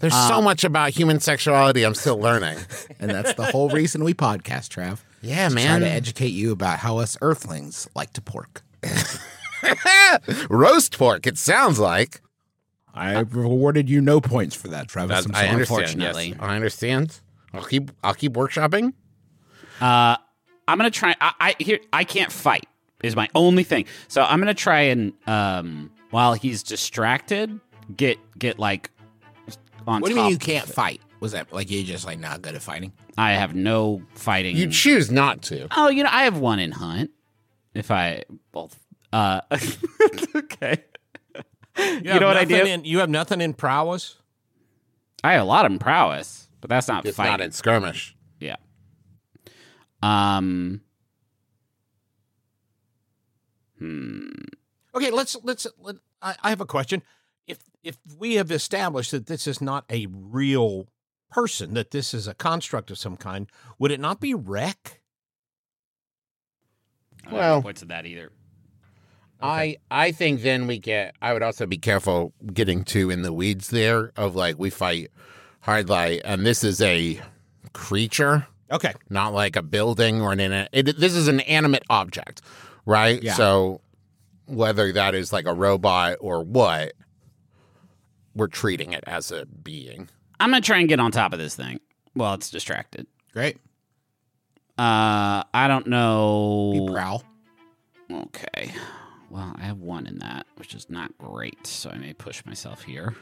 There's 0.00 0.14
so 0.28 0.40
much 0.40 0.64
about 0.64 0.90
human 0.90 1.20
sexuality 1.20 1.84
I'm 1.84 1.94
still 1.94 2.18
learning. 2.18 2.58
and 3.00 3.10
that's 3.10 3.34
the 3.34 3.44
whole 3.44 3.68
reason 3.68 4.02
we 4.02 4.14
podcast, 4.14 4.68
Trav. 4.74 5.00
yeah, 5.20 5.48
Try 5.48 5.54
man. 5.54 5.80
to 5.82 5.88
educate 5.88 6.28
you 6.28 6.52
about 6.52 6.78
how 6.78 6.98
us 6.98 7.16
Earthlings 7.20 7.88
like 7.94 8.12
to 8.14 8.20
pork. 8.22 8.62
Roast 10.48 10.96
pork, 10.98 11.26
it 11.26 11.38
sounds 11.38 11.78
like. 11.78 12.20
I've 12.94 13.36
rewarded 13.36 13.88
you 13.88 14.00
no 14.00 14.20
points 14.20 14.56
for 14.56 14.68
that, 14.68 14.88
Travis. 14.88 15.26
I'm 15.26 15.34
I 15.34 15.38
sorry. 15.40 15.48
understand. 15.48 15.80
unfortunately. 15.80 16.28
Yes, 16.30 16.36
I 16.40 16.56
understand. 16.56 17.20
I'll 17.52 17.64
keep 17.64 17.90
I'll 18.02 18.14
keep 18.14 18.32
workshopping. 18.32 18.92
Uh, 19.80 20.16
I'm 20.66 20.78
gonna 20.78 20.90
try. 20.90 21.14
I, 21.20 21.32
I 21.40 21.54
here. 21.58 21.78
I 21.92 22.04
can't 22.04 22.32
fight. 22.32 22.66
Is 23.02 23.14
my 23.16 23.28
only 23.34 23.64
thing. 23.64 23.86
So 24.08 24.22
I'm 24.22 24.38
gonna 24.40 24.54
try 24.54 24.80
and 24.82 25.12
um, 25.26 25.90
while 26.10 26.34
he's 26.34 26.62
distracted, 26.62 27.60
get 27.96 28.18
get 28.38 28.58
like 28.58 28.90
on 29.86 30.00
What 30.00 30.08
do 30.08 30.14
you 30.14 30.22
mean 30.22 30.30
you 30.30 30.38
can't 30.38 30.68
fight? 30.68 31.00
Was 31.20 31.32
that 31.32 31.52
like 31.52 31.70
you're 31.70 31.84
just 31.84 32.06
like 32.06 32.18
not 32.18 32.42
good 32.42 32.54
at 32.54 32.62
fighting? 32.62 32.92
I 33.18 33.32
have 33.32 33.54
no 33.54 34.02
fighting. 34.14 34.56
You 34.56 34.70
choose 34.70 35.10
not 35.10 35.42
to. 35.42 35.68
oh, 35.76 35.88
you 35.88 36.02
know, 36.02 36.10
I 36.10 36.24
have 36.24 36.38
one 36.38 36.58
in 36.58 36.72
hunt. 36.72 37.10
If 37.74 37.90
I 37.90 38.24
both. 38.52 38.78
Uh, 39.12 39.40
okay. 40.36 40.84
You, 41.78 42.00
know 42.20 42.26
what 42.26 42.36
I 42.36 42.44
do? 42.44 42.56
In, 42.56 42.84
you 42.84 42.98
have 42.98 43.10
nothing 43.10 43.40
in 43.40 43.54
prowess. 43.54 44.16
I 45.22 45.32
have 45.34 45.42
a 45.42 45.44
lot 45.44 45.70
of 45.70 45.78
prowess, 45.78 46.48
but 46.60 46.70
that's 46.70 46.88
not 46.88 47.06
It's 47.06 47.16
fighting. 47.16 47.32
not 47.32 47.40
in 47.40 47.52
skirmish. 47.52 48.16
Yeah. 48.38 48.56
Um. 50.02 50.80
Hmm. 53.78 54.28
Okay, 54.94 55.10
let's 55.10 55.36
let's. 55.42 55.66
Let, 55.78 55.96
I, 56.22 56.36
I 56.42 56.50
have 56.50 56.60
a 56.60 56.66
question. 56.66 57.02
If 57.82 57.98
if 58.04 58.16
we 58.18 58.34
have 58.34 58.50
established 58.50 59.10
that 59.12 59.26
this 59.26 59.46
is 59.46 59.60
not 59.60 59.84
a 59.90 60.06
real 60.10 60.88
person, 61.30 61.74
that 61.74 61.90
this 61.90 62.12
is 62.12 62.26
a 62.26 62.34
construct 62.34 62.90
of 62.90 62.98
some 62.98 63.16
kind, 63.16 63.48
would 63.78 63.90
it 63.90 64.00
not 64.00 64.20
be 64.20 64.34
wreck? 64.34 65.00
I 67.26 67.32
Well- 67.32 67.54
any 67.54 67.62
points 67.62 67.82
of 67.82 67.88
that 67.88 68.06
either. 68.06 68.32
I 69.42 69.78
I 69.90 70.12
think 70.12 70.42
then 70.42 70.66
we 70.66 70.78
get. 70.78 71.14
I 71.22 71.32
would 71.32 71.42
also 71.42 71.64
be 71.66 71.78
careful 71.78 72.34
getting 72.52 72.84
too 72.84 73.08
in 73.08 73.22
the 73.22 73.32
weeds 73.32 73.68
there 73.70 74.12
of 74.14 74.36
like 74.36 74.58
we 74.58 74.68
fight 74.68 75.10
hard 75.60 75.88
light, 75.88 76.20
and 76.26 76.44
this 76.44 76.62
is 76.62 76.82
a 76.82 77.20
creature, 77.72 78.46
Okay, 78.70 78.92
not 79.08 79.32
like 79.32 79.56
a 79.56 79.62
building 79.62 80.20
or 80.20 80.32
an. 80.32 80.68
It, 80.72 80.98
this 80.98 81.14
is 81.14 81.26
an 81.26 81.40
animate 81.40 81.84
object, 81.88 82.42
right? 82.84 83.22
Yeah. 83.22 83.32
So 83.32 83.80
whether 84.44 84.92
that 84.92 85.14
is 85.14 85.32
like 85.32 85.46
a 85.46 85.54
robot 85.54 86.18
or 86.20 86.42
what, 86.44 86.92
we're 88.34 88.48
treating 88.48 88.92
it 88.92 89.04
as 89.06 89.30
a 89.30 89.46
being. 89.46 90.08
I'm 90.38 90.50
gonna 90.50 90.60
try 90.60 90.78
and 90.78 90.88
get 90.88 91.00
on 91.00 91.12
top 91.12 91.32
of 91.32 91.38
this 91.38 91.54
thing 91.54 91.80
while 92.14 92.34
it's 92.34 92.50
distracted. 92.50 93.06
Great. 93.32 93.56
Uh, 94.78 95.44
I 95.52 95.66
don't 95.68 95.86
know. 95.86 96.72
You 96.74 96.92
prowl. 96.92 97.22
Okay. 98.10 98.72
Well, 99.28 99.54
I 99.56 99.62
have 99.62 99.78
one 99.78 100.06
in 100.06 100.18
that, 100.18 100.46
which 100.56 100.74
is 100.74 100.88
not 100.90 101.16
great, 101.18 101.66
so 101.66 101.90
I 101.90 101.98
may 101.98 102.12
push 102.14 102.44
myself 102.44 102.82
here. 102.82 103.14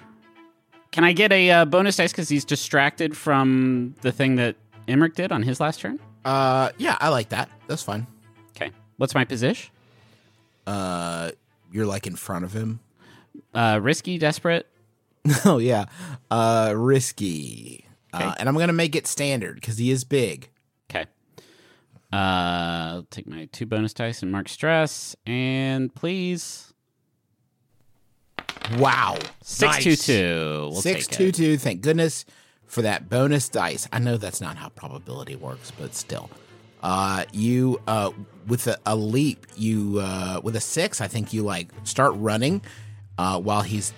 Can 0.90 1.04
I 1.04 1.12
get 1.12 1.32
a 1.32 1.50
uh, 1.50 1.64
bonus 1.66 1.96
dice 1.96 2.12
because 2.12 2.28
he's 2.28 2.44
distracted 2.44 3.16
from 3.16 3.94
the 4.00 4.10
thing 4.10 4.36
that 4.36 4.56
Emerich 4.86 5.14
did 5.14 5.32
on 5.32 5.42
his 5.42 5.60
last 5.60 5.80
turn? 5.80 5.98
Uh, 6.24 6.70
yeah, 6.78 6.96
I 7.00 7.10
like 7.10 7.28
that. 7.30 7.50
That's 7.66 7.82
fine. 7.82 8.06
Okay. 8.50 8.70
What's 8.96 9.14
my 9.14 9.24
position? 9.24 9.70
Uh, 10.66 11.32
you're 11.72 11.86
like 11.86 12.06
in 12.06 12.16
front 12.16 12.44
of 12.44 12.52
him. 12.52 12.80
Uh, 13.52 13.78
risky, 13.82 14.16
desperate. 14.16 14.66
oh 15.44 15.58
yeah. 15.58 15.86
Uh, 16.30 16.72
risky. 16.76 17.84
Uh, 18.12 18.34
and 18.38 18.48
I'm 18.48 18.56
gonna 18.56 18.72
make 18.72 18.96
it 18.96 19.06
standard 19.06 19.56
because 19.56 19.78
he 19.78 19.90
is 19.90 20.04
big. 20.04 20.50
Okay. 20.90 21.06
Uh, 22.12 22.16
I'll 22.16 23.06
take 23.10 23.26
my 23.26 23.48
two 23.52 23.66
bonus 23.66 23.92
dice 23.92 24.22
and 24.22 24.32
mark 24.32 24.48
stress, 24.48 25.14
and 25.26 25.94
please 25.94 26.72
Wow. 28.78 29.18
six 29.42 29.78
two 29.82 29.96
two. 29.96 30.68
We'll 30.72 30.80
Six 30.82 31.06
take 31.06 31.16
two 31.18 31.26
it. 31.26 31.34
two. 31.34 31.58
Thank 31.58 31.80
goodness 31.80 32.24
for 32.66 32.82
that 32.82 33.08
bonus 33.08 33.48
dice. 33.48 33.88
I 33.92 33.98
know 33.98 34.16
that's 34.16 34.40
not 34.40 34.56
how 34.56 34.68
probability 34.70 35.36
works, 35.36 35.70
but 35.78 35.94
still. 35.94 36.30
Uh, 36.82 37.24
you 37.32 37.80
uh, 37.86 38.10
with 38.46 38.66
a, 38.66 38.78
a 38.86 38.94
leap, 38.94 39.46
you 39.56 39.98
uh, 40.00 40.40
with 40.42 40.54
a 40.56 40.60
six, 40.60 41.00
I 41.00 41.08
think 41.08 41.32
you 41.32 41.42
like 41.42 41.68
start 41.84 42.12
running, 42.16 42.62
uh, 43.16 43.40
while 43.40 43.62
he's 43.62 43.92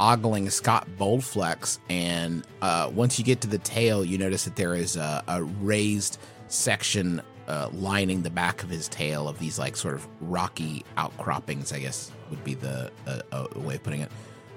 ogling 0.00 0.50
Scott 0.50 0.86
Bowflex, 0.98 1.78
and 1.88 2.46
uh, 2.62 2.90
once 2.94 3.18
you 3.18 3.24
get 3.24 3.40
to 3.42 3.48
the 3.48 3.58
tail, 3.58 4.04
you 4.04 4.18
notice 4.18 4.44
that 4.44 4.56
there 4.56 4.74
is 4.74 4.96
a, 4.96 5.22
a 5.28 5.42
raised 5.42 6.18
section 6.48 7.22
uh, 7.48 7.68
lining 7.72 8.22
the 8.22 8.30
back 8.30 8.62
of 8.62 8.70
his 8.70 8.88
tail 8.88 9.28
of 9.28 9.38
these 9.38 9.58
like 9.58 9.76
sort 9.76 9.94
of 9.94 10.06
rocky 10.20 10.84
outcroppings. 10.96 11.72
I 11.72 11.80
guess 11.80 12.10
would 12.30 12.42
be 12.44 12.54
the 12.54 12.90
uh, 13.06 13.46
way 13.56 13.76
of 13.76 13.82
putting 13.82 14.00
it. 14.00 14.10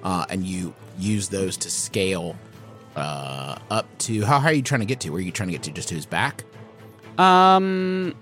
Uh, 0.04 0.25
and 0.30 0.43
you 0.45 0.73
use 0.97 1.30
those 1.30 1.58
to 1.58 1.69
scale 1.69 2.36
uh, 2.95 3.58
up 3.69 3.86
to 3.99 4.23
how 4.23 4.39
high 4.39 4.52
are 4.52 4.54
you 4.54 4.62
trying 4.62 4.80
to 4.80 4.86
get 4.86 4.99
to? 5.02 5.10
Where 5.10 5.19
are 5.19 5.21
you 5.21 5.32
trying 5.32 5.49
to 5.49 5.54
get 5.54 5.63
to? 5.63 5.71
Just 5.71 5.89
to 5.89 5.95
his 5.95 6.06
back? 6.06 6.43
Um. 7.17 8.15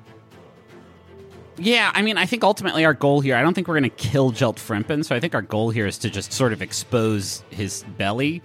Yeah, 1.60 1.92
I 1.94 2.02
mean, 2.02 2.18
I 2.18 2.26
think 2.26 2.44
ultimately 2.44 2.86
our 2.86 2.94
goal 2.94 3.20
here, 3.22 3.36
I 3.36 3.42
don't 3.42 3.54
think 3.54 3.68
we're 3.68 3.80
going 3.80 3.90
to 3.90 3.96
kill 3.98 4.32
Geltfrimpen, 4.32 5.04
so 5.06 5.16
I 5.16 5.20
think 5.20 5.34
our 5.34 5.42
goal 5.42 5.70
here 5.72 5.88
is 5.88 5.98
to 6.00 6.10
just 6.10 6.32
sort 6.32 6.54
of 6.54 6.62
expose 6.62 7.44
his 7.50 7.84
belly 7.98 8.42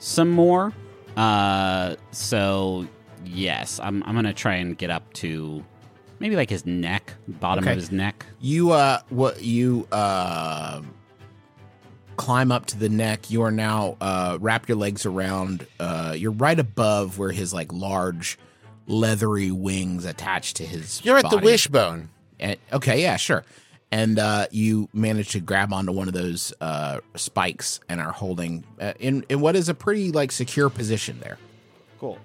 some 0.00 0.30
more. 0.30 0.72
Uh, 1.16 1.96
so, 2.10 2.86
yes, 3.24 3.78
I'm, 3.80 4.02
I'm 4.04 4.14
going 4.14 4.24
to 4.24 4.32
try 4.32 4.54
and 4.56 4.76
get 4.76 4.90
up 4.90 5.12
to 5.14 5.64
maybe 6.20 6.34
like 6.36 6.50
his 6.50 6.66
neck, 6.66 7.14
bottom 7.28 7.62
Okay. 7.64 7.72
of 7.72 7.76
his 7.78 7.92
neck. 7.92 8.26
You 8.40 8.72
uh 8.72 9.00
what 9.08 9.42
you 9.42 9.86
uh 9.92 10.82
climb 12.16 12.50
up 12.50 12.66
to 12.66 12.78
the 12.78 12.88
neck. 12.88 13.30
You 13.30 13.42
are 13.42 13.52
now 13.52 13.96
uh 14.00 14.38
wrap 14.40 14.68
your 14.68 14.76
legs 14.78 15.06
around 15.06 15.64
uh 15.78 16.14
you're 16.16 16.32
right 16.32 16.58
above 16.58 17.18
where 17.18 17.30
his 17.30 17.54
like 17.54 17.72
large 17.72 18.36
leathery 18.88 19.50
wings 19.52 20.04
attached 20.04 20.56
to 20.56 20.64
his 20.66 21.04
You're 21.04 21.18
at 21.18 21.30
the 21.30 21.38
wishbone. 21.38 22.08
And, 22.40 22.56
okay, 22.72 23.00
yeah, 23.02 23.16
sure. 23.16 23.44
And 23.90 24.18
uh, 24.18 24.46
you 24.50 24.88
manage 24.92 25.30
to 25.30 25.40
grab 25.40 25.72
onto 25.72 25.92
one 25.92 26.08
of 26.08 26.14
those 26.14 26.52
uh, 26.60 27.00
spikes 27.14 27.80
and 27.88 28.00
are 28.00 28.12
holding 28.12 28.64
uh, 28.80 28.92
in 28.98 29.24
in 29.30 29.40
what 29.40 29.56
is 29.56 29.68
a 29.68 29.74
pretty 29.74 30.12
like 30.12 30.30
secure 30.30 30.68
position 30.68 31.20
there. 31.20 31.38
Cool. 31.98 32.18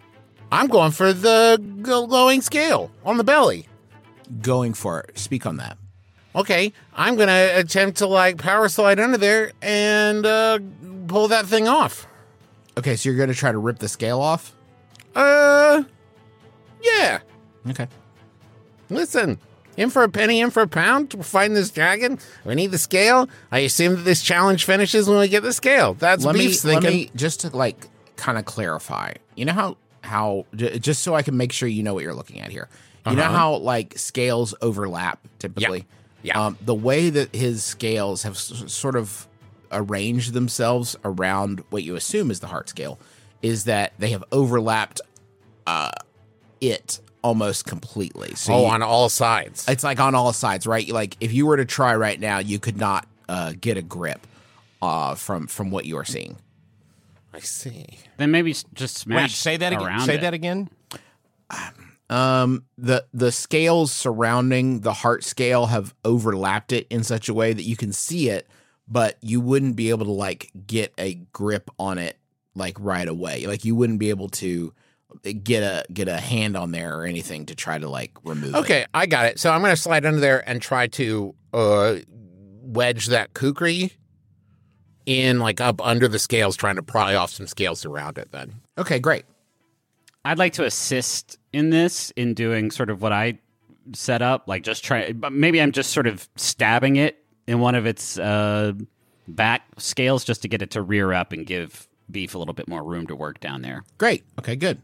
I'm 0.52 0.68
going 0.68 0.92
for 0.92 1.14
the 1.14 1.58
gl- 1.82 2.10
glowing 2.10 2.42
scale 2.42 2.92
on 3.06 3.18
the 3.18 3.24
belly. 3.24 3.68
Going 4.42 4.74
for 4.74 5.02
it. 5.02 5.18
Speak 5.18 5.46
on 5.46 5.58
that. 5.58 5.78
Okay, 6.36 6.74
I'm 6.94 7.16
gonna 7.16 7.52
attempt 7.54 8.00
to 8.00 8.08
like 8.08 8.38
power 8.38 8.68
slide 8.68 9.00
under 9.00 9.18
there 9.18 9.54
and 9.62 10.26
uh, 10.26 10.60
pull 11.08 11.30
that 11.30 11.46
thing 11.46 11.68
off. 11.68 12.08
Okay, 12.78 12.96
so 12.96 13.08
you're 13.08 13.18
going 13.18 13.30
to 13.30 13.36
try 13.36 13.52
to 13.52 13.58
rip 13.58 13.78
the 13.80 13.88
scale 13.88 14.20
off. 14.20 14.56
Uh, 15.16 15.84
yeah. 16.82 17.20
Okay. 17.70 17.88
Listen, 18.90 19.40
in 19.78 19.90
for 19.90 20.04
a 20.04 20.10
penny, 20.10 20.40
in 20.42 20.50
for 20.52 20.62
a 20.62 20.68
pound. 20.68 21.14
We're 21.14 21.24
fighting 21.24 21.54
this 21.56 21.70
dragon. 21.72 22.20
We 22.46 22.56
need 22.56 22.72
the 22.72 22.78
scale. 22.78 23.28
I 23.52 23.60
assume 23.60 23.96
that 23.96 24.02
this 24.04 24.22
challenge 24.22 24.66
finishes 24.66 25.08
when 25.10 25.18
we 25.20 25.28
get 25.28 25.44
the 25.44 25.54
scale. 25.54 25.94
That's 25.96 26.24
let 26.26 26.36
me 26.36 26.48
Beef's 26.48 26.64
let 26.66 26.84
thinking. 26.84 26.92
me 27.02 27.12
just 27.16 27.42
to 27.42 27.56
like 27.56 27.88
kind 28.16 28.38
of 28.38 28.46
clarify. 28.46 29.14
You 29.36 29.46
know 29.46 29.54
how 29.54 29.78
how 30.02 30.46
just 30.56 31.02
so 31.02 31.16
I 31.16 31.22
can 31.24 31.38
make 31.38 31.52
sure 31.52 31.68
you 31.68 31.82
know 31.84 31.94
what 31.94 32.04
you're 32.04 32.14
looking 32.14 32.40
at 32.42 32.52
here. 32.52 32.68
You 33.08 33.16
know 33.16 33.24
Uh-huh. 33.24 33.38
how 33.38 33.56
like 33.58 33.98
scales 33.98 34.54
overlap 34.62 35.20
typically. 35.40 35.86
Yeah. 36.22 36.40
Um, 36.46 36.58
the 36.62 36.74
way 36.76 37.10
that 37.10 37.36
his 37.36 37.64
scales 37.66 38.24
have 38.24 38.36
s- 38.36 38.64
sort 38.68 38.96
of 38.96 39.28
arranged 39.72 40.34
themselves 40.34 40.96
around 41.04 41.64
what 41.70 41.84
you 41.84 41.96
assume 41.96 42.32
is 42.32 42.40
the 42.40 42.48
heart 42.48 42.70
scale 42.70 42.98
is 43.42 43.66
that 43.66 43.92
they 44.00 44.10
have 44.12 44.24
overlapped 44.32 45.02
uh, 45.68 45.92
it 46.62 47.00
almost 47.24 47.66
completely. 47.66 48.36
So 48.36 48.54
oh, 48.54 48.62
you- 48.62 48.68
on 48.68 48.82
all 48.82 49.10
sides. 49.10 49.66
it's 49.68 49.84
like 49.84 50.00
on 50.00 50.16
all 50.16 50.34
sides, 50.34 50.68
right? 50.68 50.88
Like 50.90 51.18
if 51.20 51.34
you 51.34 51.46
were 51.46 51.58
to 51.58 51.66
try 51.66 51.96
right 51.96 52.20
now, 52.20 52.40
you 52.40 52.60
could 52.60 52.78
not 52.78 53.08
uh, 53.30 53.54
get 53.60 53.78
a 53.78 53.82
grip 53.82 54.26
uh, 54.82 55.16
from 55.16 55.48
from 55.48 55.72
what 55.72 55.86
you 55.86 55.98
are 55.98 56.06
seeing. 56.06 56.38
I 57.34 57.40
see. 57.40 57.86
Then 58.18 58.30
maybe 58.30 58.54
just 58.74 58.98
smash. 58.98 59.22
Wait, 59.22 59.32
say 59.32 59.58
that 59.58 59.74
again. 59.74 60.00
Say 60.02 60.16
it. 60.16 60.22
that 60.22 60.34
again. 60.34 60.70
Um, 62.10 62.66
the 62.78 63.06
the 63.14 63.32
scales 63.32 63.92
surrounding 63.92 64.82
the 64.82 64.94
heart 64.94 65.24
scale 65.24 65.68
have 65.68 65.96
overlapped 66.06 66.72
it 66.72 66.86
in 66.90 67.04
such 67.04 67.30
a 67.30 67.34
way 67.34 67.54
that 67.54 67.64
you 67.64 67.76
can 67.76 67.92
see 67.92 68.30
it, 68.30 68.48
but 68.88 69.18
you 69.22 69.42
wouldn't 69.42 69.76
be 69.76 69.90
able 69.90 70.06
to 70.06 70.12
like 70.12 70.52
get 70.68 70.94
a 70.98 71.16
grip 71.32 71.72
on 71.80 71.98
it 71.98 72.18
like 72.56 72.78
right 72.80 73.08
away. 73.08 73.48
Like 73.48 73.66
you 73.66 73.76
wouldn't 73.76 74.00
be 74.00 74.10
able 74.10 74.30
to 74.30 74.74
get 75.44 75.64
a 75.64 75.86
get 75.94 76.08
a 76.08 76.18
hand 76.18 76.58
on 76.58 76.72
there 76.72 76.98
or 76.98 77.06
anything 77.06 77.46
to 77.48 77.56
try 77.56 77.78
to 77.78 77.90
like 77.90 78.12
remove 78.24 78.56
it. 78.56 78.58
Okay, 78.58 78.86
I 78.94 79.06
got 79.06 79.26
it. 79.26 79.40
So 79.40 79.52
I'm 79.52 79.62
going 79.62 79.72
to 79.72 79.82
slide 79.82 80.06
under 80.06 80.20
there 80.20 80.48
and 80.48 80.62
try 80.62 80.88
to 80.88 81.36
uh, 81.54 81.96
wedge 82.62 83.08
that 83.08 83.34
kukri 83.34 83.92
in, 85.06 85.40
like 85.40 85.62
up 85.62 85.82
under 85.86 86.08
the 86.08 86.20
scales, 86.20 86.56
trying 86.56 86.76
to 86.76 86.84
pry 86.84 87.16
off 87.16 87.32
some 87.32 87.48
scales 87.48 87.86
around 87.86 88.18
it. 88.18 88.32
Then 88.32 88.62
Okay, 88.78 89.00
great. 89.00 89.26
I'd 90.26 90.40
like 90.40 90.54
to 90.54 90.64
assist 90.66 91.38
in 91.52 91.70
this 91.70 92.12
in 92.12 92.34
doing 92.34 92.72
sort 92.72 92.90
of 92.90 93.02
what 93.02 93.12
I 93.12 93.40
set 93.94 94.22
up, 94.22 94.48
like 94.48 94.64
just 94.64 94.84
try. 94.84 95.12
But 95.12 95.34
maybe 95.34 95.62
I'm 95.62 95.72
just 95.72 95.92
sort 95.92 96.08
of 96.08 96.28
stabbing 96.36 96.96
it 96.96 97.24
in 97.48 97.60
one 97.60 97.76
of 97.76 97.86
its 97.86 98.18
uh, 98.18 98.74
back 99.28 99.64
scales 99.78 100.24
just 100.24 100.42
to 100.44 100.48
get 100.48 100.62
it 100.62 100.72
to 100.72 100.82
rear 100.82 101.12
up 101.14 101.34
and 101.34 101.46
give 101.46 101.88
beef 102.10 102.36
a 102.36 102.38
little 102.38 102.54
bit 102.54 102.68
more 102.68 102.84
room 102.84 103.08
to 103.08 103.16
work 103.16 103.40
down 103.40 103.62
there. 103.62 103.84
Great. 103.98 104.24
Okay, 104.40 104.56
good. 104.56 104.82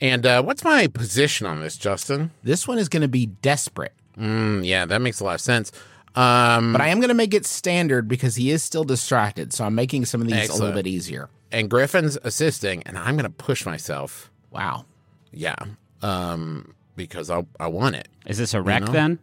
And 0.00 0.24
uh, 0.26 0.42
what's 0.42 0.64
my 0.64 0.86
position 0.86 1.46
on 1.46 1.60
this, 1.60 1.76
Justin? 1.76 2.30
This 2.42 2.66
one 2.68 2.78
is 2.78 2.88
going 2.88 3.02
to 3.02 3.08
be 3.08 3.26
desperate, 3.26 3.92
Mm, 4.18 4.66
yeah, 4.66 4.84
that 4.84 5.00
makes 5.00 5.20
a 5.20 5.24
lot 5.24 5.34
of 5.36 5.40
sense. 5.40 5.72
Um, 6.14 6.72
but 6.72 6.80
I 6.80 6.88
am 6.88 6.98
going 6.98 7.08
to 7.08 7.14
make 7.14 7.32
it 7.32 7.46
standard 7.46 8.08
because 8.08 8.34
he 8.34 8.50
is 8.50 8.62
still 8.62 8.84
distracted. 8.84 9.52
So 9.52 9.64
I'm 9.64 9.74
making 9.74 10.04
some 10.06 10.20
of 10.20 10.26
these 10.26 10.48
a 10.50 10.52
little 10.54 10.72
bit 10.74 10.86
easier. 10.86 11.28
and 11.52 11.70
Griffin's 11.70 12.18
assisting, 12.24 12.82
and 12.84 12.98
I'm 12.98 13.14
going 13.16 13.24
to 13.24 13.30
push 13.30 13.64
myself. 13.64 14.30
Wow. 14.50 14.84
Yeah, 15.32 15.54
um, 16.02 16.74
because 16.96 17.30
I 17.30 17.46
I 17.60 17.68
want 17.68 17.94
it. 17.94 18.08
Is 18.26 18.36
this 18.38 18.52
a 18.52 18.60
wreck 18.60 18.82
know? 18.82 18.92
then? 18.92 19.18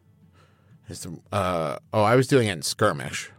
It's, 0.89 1.05
uh, 1.33 1.77
oh, 1.93 2.03
I 2.03 2.15
was 2.15 2.27
doing 2.27 2.47
it 2.47 2.53
in 2.53 2.61
skirmish. 2.61 3.29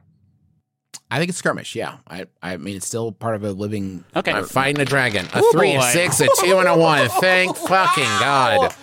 I 1.10 1.18
think 1.18 1.30
it's 1.30 1.38
skirmish. 1.38 1.74
Yeah. 1.74 1.96
I 2.08 2.26
I 2.42 2.56
mean 2.58 2.76
it's 2.76 2.86
still 2.86 3.12
part 3.12 3.34
of 3.34 3.44
a 3.44 3.52
living. 3.52 4.04
Okay. 4.14 4.32
I'm 4.32 4.44
fighting 4.44 4.80
a 4.80 4.84
dragon. 4.84 5.26
A 5.26 5.40
Oh, 5.42 5.52
three, 5.52 5.74
a 5.74 5.78
boy. 5.80 5.90
six, 5.92 6.20
a 6.20 6.28
two, 6.40 6.58
and 6.58 6.68
a 6.68 6.76
one. 6.76 7.08
Thank 7.08 7.56
fucking 7.68 8.04
God. 8.20 8.74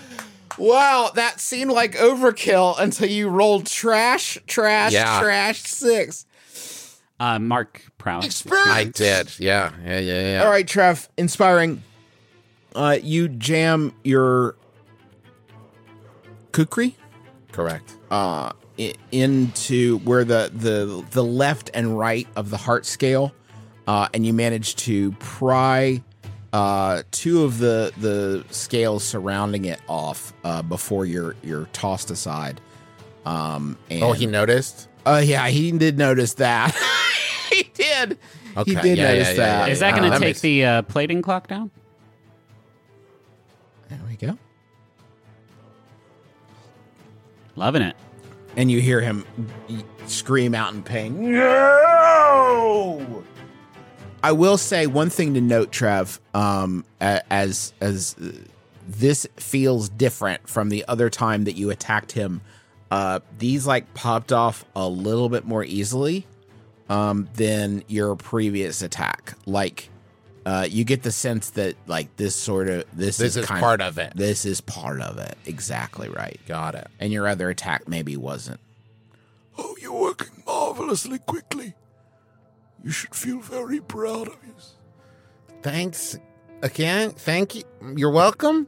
Wow, 0.57 1.11
that 1.15 1.39
seemed 1.41 1.71
like 1.71 1.95
overkill 1.95 2.79
until 2.79 3.09
you 3.09 3.27
rolled 3.29 3.65
trash, 3.65 4.37
trash, 4.47 4.93
Yeah. 4.93 5.19
trash 5.21 5.59
six. 5.63 6.25
Uh, 7.19 7.39
Mark 7.39 7.81
Prowess. 7.97 8.43
I 8.51 8.85
did. 8.85 9.37
Yeah, 9.39 9.71
yeah, 9.85 9.99
yeah, 9.99 10.31
yeah. 10.37 10.43
All 10.43 10.49
right, 10.49 10.67
Trev, 10.67 11.09
inspiring. 11.17 11.83
Uh, 12.73 12.97
you 13.01 13.27
jam 13.29 13.93
your 14.03 14.55
kukri 16.51 16.95
Correct. 17.51 17.95
uh, 18.11 18.51
into 19.11 19.99
where 19.99 20.23
the, 20.23 20.51
the 20.53 21.05
the 21.11 21.23
left 21.23 21.71
and 21.73 21.97
right 21.97 22.27
of 22.35 22.49
the 22.49 22.57
heart 22.57 22.85
scale, 22.85 23.33
uh, 23.87 24.07
and 24.13 24.25
you 24.25 24.33
manage 24.33 24.75
to 24.77 25.11
pry 25.13 26.01
uh, 26.53 27.03
two 27.11 27.43
of 27.43 27.57
the 27.59 27.91
the 27.97 28.43
scales 28.53 29.03
surrounding 29.03 29.65
it 29.65 29.79
off 29.87 30.33
uh, 30.43 30.61
before 30.61 31.05
you're 31.05 31.35
you're 31.43 31.65
tossed 31.73 32.11
aside. 32.11 32.59
Um, 33.25 33.77
and, 33.89 34.03
Oh, 34.03 34.11
he 34.13 34.25
noticed. 34.25 34.87
Uh, 35.05 35.21
yeah, 35.23 35.47
he 35.47 35.71
did 35.71 35.97
notice 35.97 36.35
that. 36.35 36.75
he 37.51 37.63
did. 37.73 38.17
Okay, 38.57 38.71
He 38.73 38.75
did 38.81 38.97
yeah, 38.97 39.07
notice 39.11 39.27
yeah, 39.29 39.33
yeah, 39.33 39.37
that. 39.59 39.65
yeah, 39.67 39.71
Is 39.73 39.79
that 39.79 39.91
going 39.91 40.03
to 40.03 40.09
that 40.11 40.19
take 40.19 40.27
makes- 40.29 40.41
the 40.41 40.65
uh, 40.65 40.81
plating 40.83 41.21
clock 41.21 41.47
down? 41.47 41.71
There 43.89 43.99
we 44.07 44.15
go. 44.15 44.37
Loving 47.55 47.81
it. 47.81 47.95
And 48.57 48.71
you 48.71 48.79
hear 48.81 49.01
him 49.01 49.25
scream 50.07 50.55
out 50.55 50.73
in 50.73 50.83
pain. 50.83 51.33
No! 51.33 53.23
I 54.23 54.31
will 54.31 54.57
say 54.57 54.87
one 54.87 55.09
thing 55.09 55.33
to 55.35 55.41
note, 55.41 55.71
Trev. 55.71 56.19
Um, 56.33 56.85
as 56.99 57.73
as 57.81 58.15
uh, 58.19 58.31
this 58.87 59.27
feels 59.37 59.89
different 59.89 60.47
from 60.47 60.69
the 60.69 60.85
other 60.87 61.09
time 61.09 61.43
that 61.45 61.55
you 61.55 61.69
attacked 61.69 62.11
him. 62.11 62.41
Uh, 62.91 63.19
these 63.39 63.65
like 63.67 63.93
popped 63.93 64.31
off 64.31 64.63
a 64.75 64.87
little 64.87 65.27
bit 65.29 65.45
more 65.45 65.63
easily 65.63 66.25
um, 66.89 67.27
than 67.33 67.83
your 67.87 68.15
previous 68.15 68.81
attack. 68.81 69.33
Like, 69.45 69.89
uh, 70.45 70.67
you 70.69 70.83
get 70.83 71.01
the 71.03 71.11
sense 71.11 71.51
that 71.51 71.75
like 71.87 72.15
this 72.17 72.35
sort 72.35 72.67
of 72.67 72.85
this, 72.93 73.17
This 73.17 73.35
is 73.35 73.45
kind 73.45 73.59
part 73.59 73.81
of 73.81 73.97
it. 73.97 74.13
This 74.15 74.45
is 74.45 74.61
part 74.61 75.01
of 75.01 75.17
it. 75.17 75.37
Exactly 75.45 76.07
right. 76.07 76.39
Got 76.47 76.75
it. 76.75 76.87
And 76.99 77.11
your 77.11 77.27
other 77.27 77.49
attack 77.49 77.87
maybe 77.87 78.15
wasn't. 78.15 78.59
Oh, 79.57 79.75
you're 79.81 79.93
working 79.93 80.43
marvelously 80.45 81.19
quickly. 81.19 81.73
You 82.83 82.91
should 82.91 83.15
feel 83.15 83.39
very 83.39 83.79
proud 83.79 84.27
of 84.27 84.37
yourself. 84.43 84.75
Thanks 85.63 86.19
again. 86.61 87.11
Thank 87.11 87.55
you. 87.55 87.63
You're 87.95 88.11
welcome. 88.11 88.67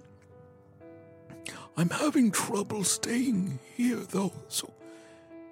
I'm 1.75 1.91
having 1.91 2.31
trouble 2.31 2.83
staying 2.83 3.59
here, 3.75 3.97
though, 3.97 4.33
so 4.47 4.73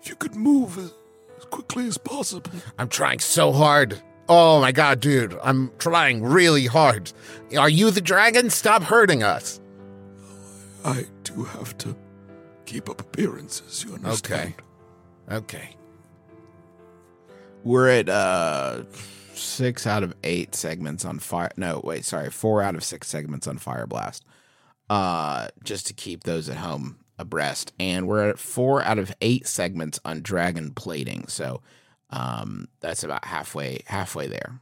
if 0.01 0.09
you 0.09 0.15
could 0.15 0.35
move 0.35 0.79
as, 0.79 0.91
as 1.37 1.45
quickly 1.45 1.85
as 1.85 1.99
possible. 1.99 2.49
I'm 2.79 2.89
trying 2.89 3.19
so 3.19 3.51
hard. 3.51 4.01
Oh 4.27 4.59
my 4.59 4.71
god, 4.71 4.99
dude. 4.99 5.37
I'm 5.43 5.71
trying 5.77 6.23
really 6.23 6.65
hard. 6.65 7.11
Are 7.57 7.69
you 7.69 7.91
the 7.91 8.01
dragon? 8.01 8.49
Stop 8.49 8.83
hurting 8.83 9.21
us. 9.23 9.59
I 10.83 11.05
do 11.23 11.43
have 11.43 11.77
to 11.79 11.95
keep 12.65 12.89
up 12.89 13.01
appearances, 13.01 13.85
you 13.87 13.95
understand? 13.95 14.53
Okay. 15.29 15.35
Okay. 15.35 15.75
We're 17.63 17.89
at 17.89 18.09
uh 18.09 18.83
six 19.33 19.85
out 19.87 20.03
of 20.03 20.13
eight 20.23 20.55
segments 20.55 21.05
on 21.05 21.19
fire. 21.19 21.51
No, 21.57 21.81
wait, 21.83 22.05
sorry, 22.05 22.29
four 22.29 22.61
out 22.61 22.75
of 22.75 22.83
six 22.83 23.07
segments 23.07 23.47
on 23.47 23.57
Fire 23.57 23.87
Blast. 23.87 24.23
Uh, 24.89 25.47
just 25.63 25.87
to 25.87 25.93
keep 25.93 26.23
those 26.23 26.47
at 26.47 26.57
home 26.57 26.97
abreast, 27.17 27.73
and 27.79 28.07
we're 28.07 28.29
at 28.29 28.37
four 28.37 28.83
out 28.83 28.99
of 28.99 29.11
eight 29.21 29.47
segments 29.47 29.99
on 30.05 30.21
Dragon 30.21 30.71
Plating. 30.71 31.27
So, 31.27 31.61
um, 32.09 32.67
that's 32.79 33.03
about 33.03 33.25
halfway 33.25 33.81
halfway 33.87 34.27
there. 34.27 34.59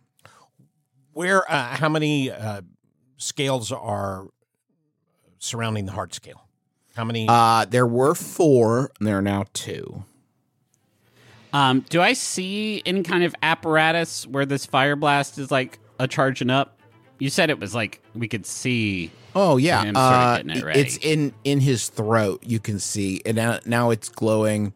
Where? 1.13 1.49
Uh, 1.51 1.75
how 1.75 1.89
many 1.89 2.32
uh, 2.32 2.62
scales 3.17 3.71
are 3.71 4.27
surrounding 5.39 5.86
the 5.86 5.91
heart 5.91 6.13
scale? 6.13 6.47
How 6.95 7.03
many? 7.03 7.27
Uh, 7.29 7.65
there 7.65 7.88
were 7.88 8.15
four, 8.15 8.91
and 8.99 9.08
there 9.08 9.17
are 9.17 9.21
now 9.21 9.45
two. 9.53 10.06
Um, 11.53 11.82
do 11.89 12.01
I 12.01 12.13
see 12.13 12.82
any 12.86 13.03
kind 13.03 13.23
of 13.23 13.36
apparatus 13.43 14.25
where 14.25 14.45
this 14.45 14.65
fire 14.65 14.95
blast 14.95 15.38
is 15.38 15.51
like 15.51 15.79
a 15.99 16.08
charging 16.08 16.49
up? 16.49 16.79
You 17.19 17.29
said 17.29 17.51
it 17.51 17.60
was 17.60 17.75
like 17.75 18.01
we 18.15 18.27
could 18.27 18.45
see. 18.45 19.12
Oh 19.36 19.58
yeah, 19.58 19.84
him 19.84 19.95
sort 19.95 20.06
of 20.06 20.13
uh, 20.13 20.38
getting 20.38 20.67
it 20.67 20.77
it's 20.77 20.97
in 20.97 21.34
in 21.43 21.60
his 21.60 21.89
throat. 21.89 22.43
You 22.45 22.60
can 22.60 22.79
see, 22.79 23.21
and 23.25 23.36
now, 23.36 23.60
now 23.65 23.89
it's 23.91 24.10
glowing, 24.10 24.73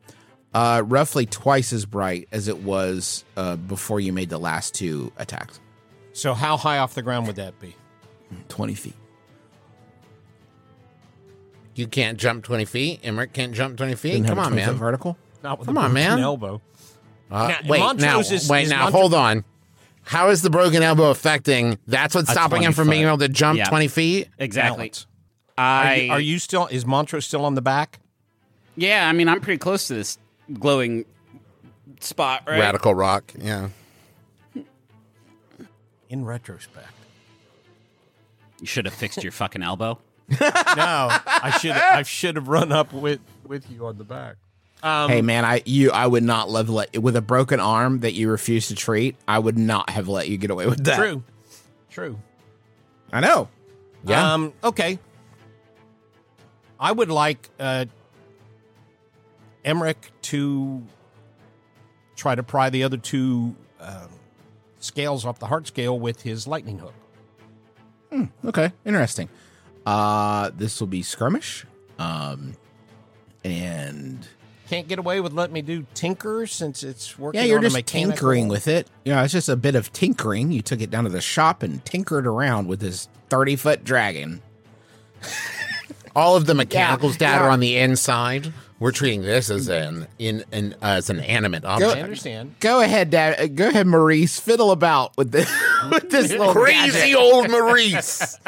uh, 0.57 0.81
roughly 0.85 1.25
twice 1.27 1.71
as 1.71 1.85
bright 1.85 2.27
as 2.31 2.47
it 2.47 2.57
was 2.63 3.23
uh, 3.35 3.55
before 3.55 3.99
you 3.99 4.11
made 4.11 4.29
the 4.29 4.39
last 4.39 4.73
two 4.73 5.11
attacks. 5.17 5.59
so 6.13 6.33
how 6.33 6.57
high 6.57 6.79
off 6.79 6.95
the 6.95 7.01
ground 7.03 7.27
would 7.27 7.35
that 7.35 7.59
be? 7.59 7.75
Twenty 8.49 8.73
feet. 8.73 8.95
You 11.75 11.85
can't 11.87 12.17
jump 12.17 12.43
20 12.43 12.65
feet. 12.65 13.03
Emerich 13.03 13.33
can't 13.33 13.53
jump 13.53 13.77
20 13.77 13.93
feet. 13.95 14.11
Didn't 14.13 14.27
Come 14.27 14.39
on, 14.39 14.51
20 14.51 14.65
man. 14.65 14.75
vertical. 14.75 15.15
Not 15.43 15.59
with 15.59 15.67
Come 15.67 15.77
a 15.77 15.81
on, 15.81 15.91
broken 15.93 16.09
man. 16.15 16.19
Elbow. 16.19 16.61
Uh, 17.29 17.47
Now, 17.49 17.57
wait, 17.69 17.97
now, 17.99 18.19
is- 18.19 18.49
wait, 18.49 18.63
is 18.63 18.69
now, 18.71 18.85
Montrose- 18.85 18.99
hold 19.01 19.13
on. 19.13 19.43
How 20.01 20.29
is 20.29 20.41
the 20.41 20.49
broken 20.49 20.81
elbow 20.81 21.11
affecting? 21.11 21.77
That's 21.85 22.15
what's 22.15 22.31
stopping 22.31 22.63
him 22.63 22.73
20 22.73 22.73
from 22.73 22.89
being 22.89 23.05
able 23.05 23.17
to 23.19 23.27
jump 23.29 23.59
Yeah. 23.59 23.65
20 23.69 23.89
feet? 23.89 24.27
Exactly. 24.39 24.77
Balance. 24.89 25.05
Are 25.57 25.83
I 25.83 25.93
you, 25.95 26.11
are 26.13 26.19
you 26.19 26.39
still? 26.39 26.65
Is 26.67 26.85
Montrose 26.85 27.25
still 27.25 27.45
on 27.45 27.53
the 27.55 27.61
back? 27.61 27.99
Yeah, 28.75 29.07
I 29.07 29.11
mean, 29.11 29.27
I'm 29.29 29.41
pretty 29.41 29.57
close 29.59 29.87
to 29.89 29.95
this 29.95 30.17
glowing 30.53 31.05
spot, 31.99 32.43
right? 32.47 32.59
Radical 32.59 32.93
rock. 32.95 33.33
Yeah. 33.39 33.69
In 36.09 36.23
retrospect, 36.23 36.87
You 38.61 38.67
should 38.67 38.85
have 38.85 38.93
fixed 38.93 39.21
your 39.23 39.33
fucking 39.33 39.61
elbow. 39.61 39.99
no, 40.29 40.37
I 40.39 41.57
should 41.59 41.71
I 41.71 42.03
should 42.03 42.35
have 42.35 42.47
run 42.47 42.71
up 42.71 42.93
with 42.93 43.19
with 43.45 43.69
you 43.69 43.85
on 43.85 43.97
the 43.97 44.03
back. 44.05 44.35
Um, 44.83 45.09
hey 45.09 45.21
man, 45.21 45.43
I 45.43 45.63
you 45.65 45.91
I 45.91 46.07
would 46.07 46.23
not 46.23 46.49
let 46.49 46.69
let 46.69 46.97
with 47.01 47.15
a 47.15 47.21
broken 47.21 47.59
arm 47.59 48.01
that 48.01 48.13
you 48.13 48.29
refuse 48.29 48.67
to 48.69 48.75
treat. 48.75 49.15
I 49.27 49.39
would 49.39 49.57
not 49.57 49.89
have 49.89 50.07
let 50.07 50.29
you 50.29 50.37
get 50.37 50.49
away 50.49 50.65
with 50.65 50.83
that. 50.85 50.97
True, 50.97 51.23
true. 51.89 52.19
I 53.11 53.19
know. 53.19 53.49
Yeah. 54.05 54.33
Um, 54.33 54.53
okay. 54.63 54.99
I 56.79 56.91
would 56.91 57.09
like 57.09 57.49
uh, 57.59 57.85
Emerich 59.67 59.95
to 60.23 60.81
try 62.15 62.33
to 62.35 62.41
pry 62.43 62.69
the 62.69 62.83
other 62.83 62.97
two 62.97 63.55
uh, 63.79 64.07
scales 64.79 65.25
off 65.25 65.39
the 65.39 65.47
heart 65.47 65.67
scale 65.67 65.99
with 65.99 66.21
his 66.21 66.47
lightning 66.47 66.79
hook. 66.79 66.93
Okay, 68.45 68.71
interesting. 68.85 69.27
Uh, 69.85 70.49
this 70.55 70.79
will 70.79 70.87
be 70.87 71.03
skirmish. 71.03 71.65
Um, 71.99 72.53
and 73.43 74.25
Can't 74.69 74.87
get 74.87 74.97
away 74.99 75.19
with 75.21 75.33
letting 75.33 75.53
me 75.53 75.61
do 75.61 75.85
tinker 75.93 76.47
since 76.47 76.83
it's 76.83 77.19
working. 77.19 77.39
yeah, 77.41 77.45
you're 77.45 77.59
just 77.61 77.85
tinkering 77.85 78.47
with 78.47 78.67
it. 78.67 78.87
You 79.05 79.13
know, 79.13 79.23
it's 79.23 79.33
just 79.33 79.49
a 79.49 79.55
bit 79.57 79.75
of 79.75 79.91
tinkering. 79.93 80.51
You 80.51 80.61
took 80.61 80.81
it 80.81 80.89
down 80.89 81.03
to 81.03 81.09
the 81.09 81.21
shop 81.21 81.61
and 81.63 81.83
tinkered 81.85 82.25
around 82.25 82.67
with 82.67 82.79
this 82.79 83.07
thirty 83.29 83.55
foot 83.55 83.83
dragon. 83.83 84.41
All 86.15 86.35
of 86.35 86.45
the 86.47 86.55
mechanical 86.55 87.11
Yeah, 87.11 87.17
data 87.17 87.37
yeah. 87.37 87.45
are 87.45 87.49
on 87.49 87.59
the 87.59 87.77
inside. 87.77 88.51
We're 88.79 88.91
treating 88.91 89.23
this 89.23 89.49
as 89.49 89.69
an 89.69 90.07
in 90.19 90.43
an 90.51 90.75
as 90.83 91.09
an 91.09 91.19
animate 91.19 91.65
I 91.65 91.73
object. 91.75 92.01
understand. 92.03 92.55
Go 92.59 92.79
ahead, 92.81 93.09
Dad. 93.09 93.39
uh, 93.39 93.47
Go 93.47 93.69
ahead, 93.69 93.87
Maurice. 93.87 94.39
Fiddle 94.39 94.69
about 94.71 95.17
with 95.17 95.31
this 95.31 95.49
with 95.91 96.09
this 96.11 96.29
little 96.31 96.53
Crazy 96.53 96.91
gadget. 97.11 97.15
old 97.15 97.49
Maurice. 97.49 98.37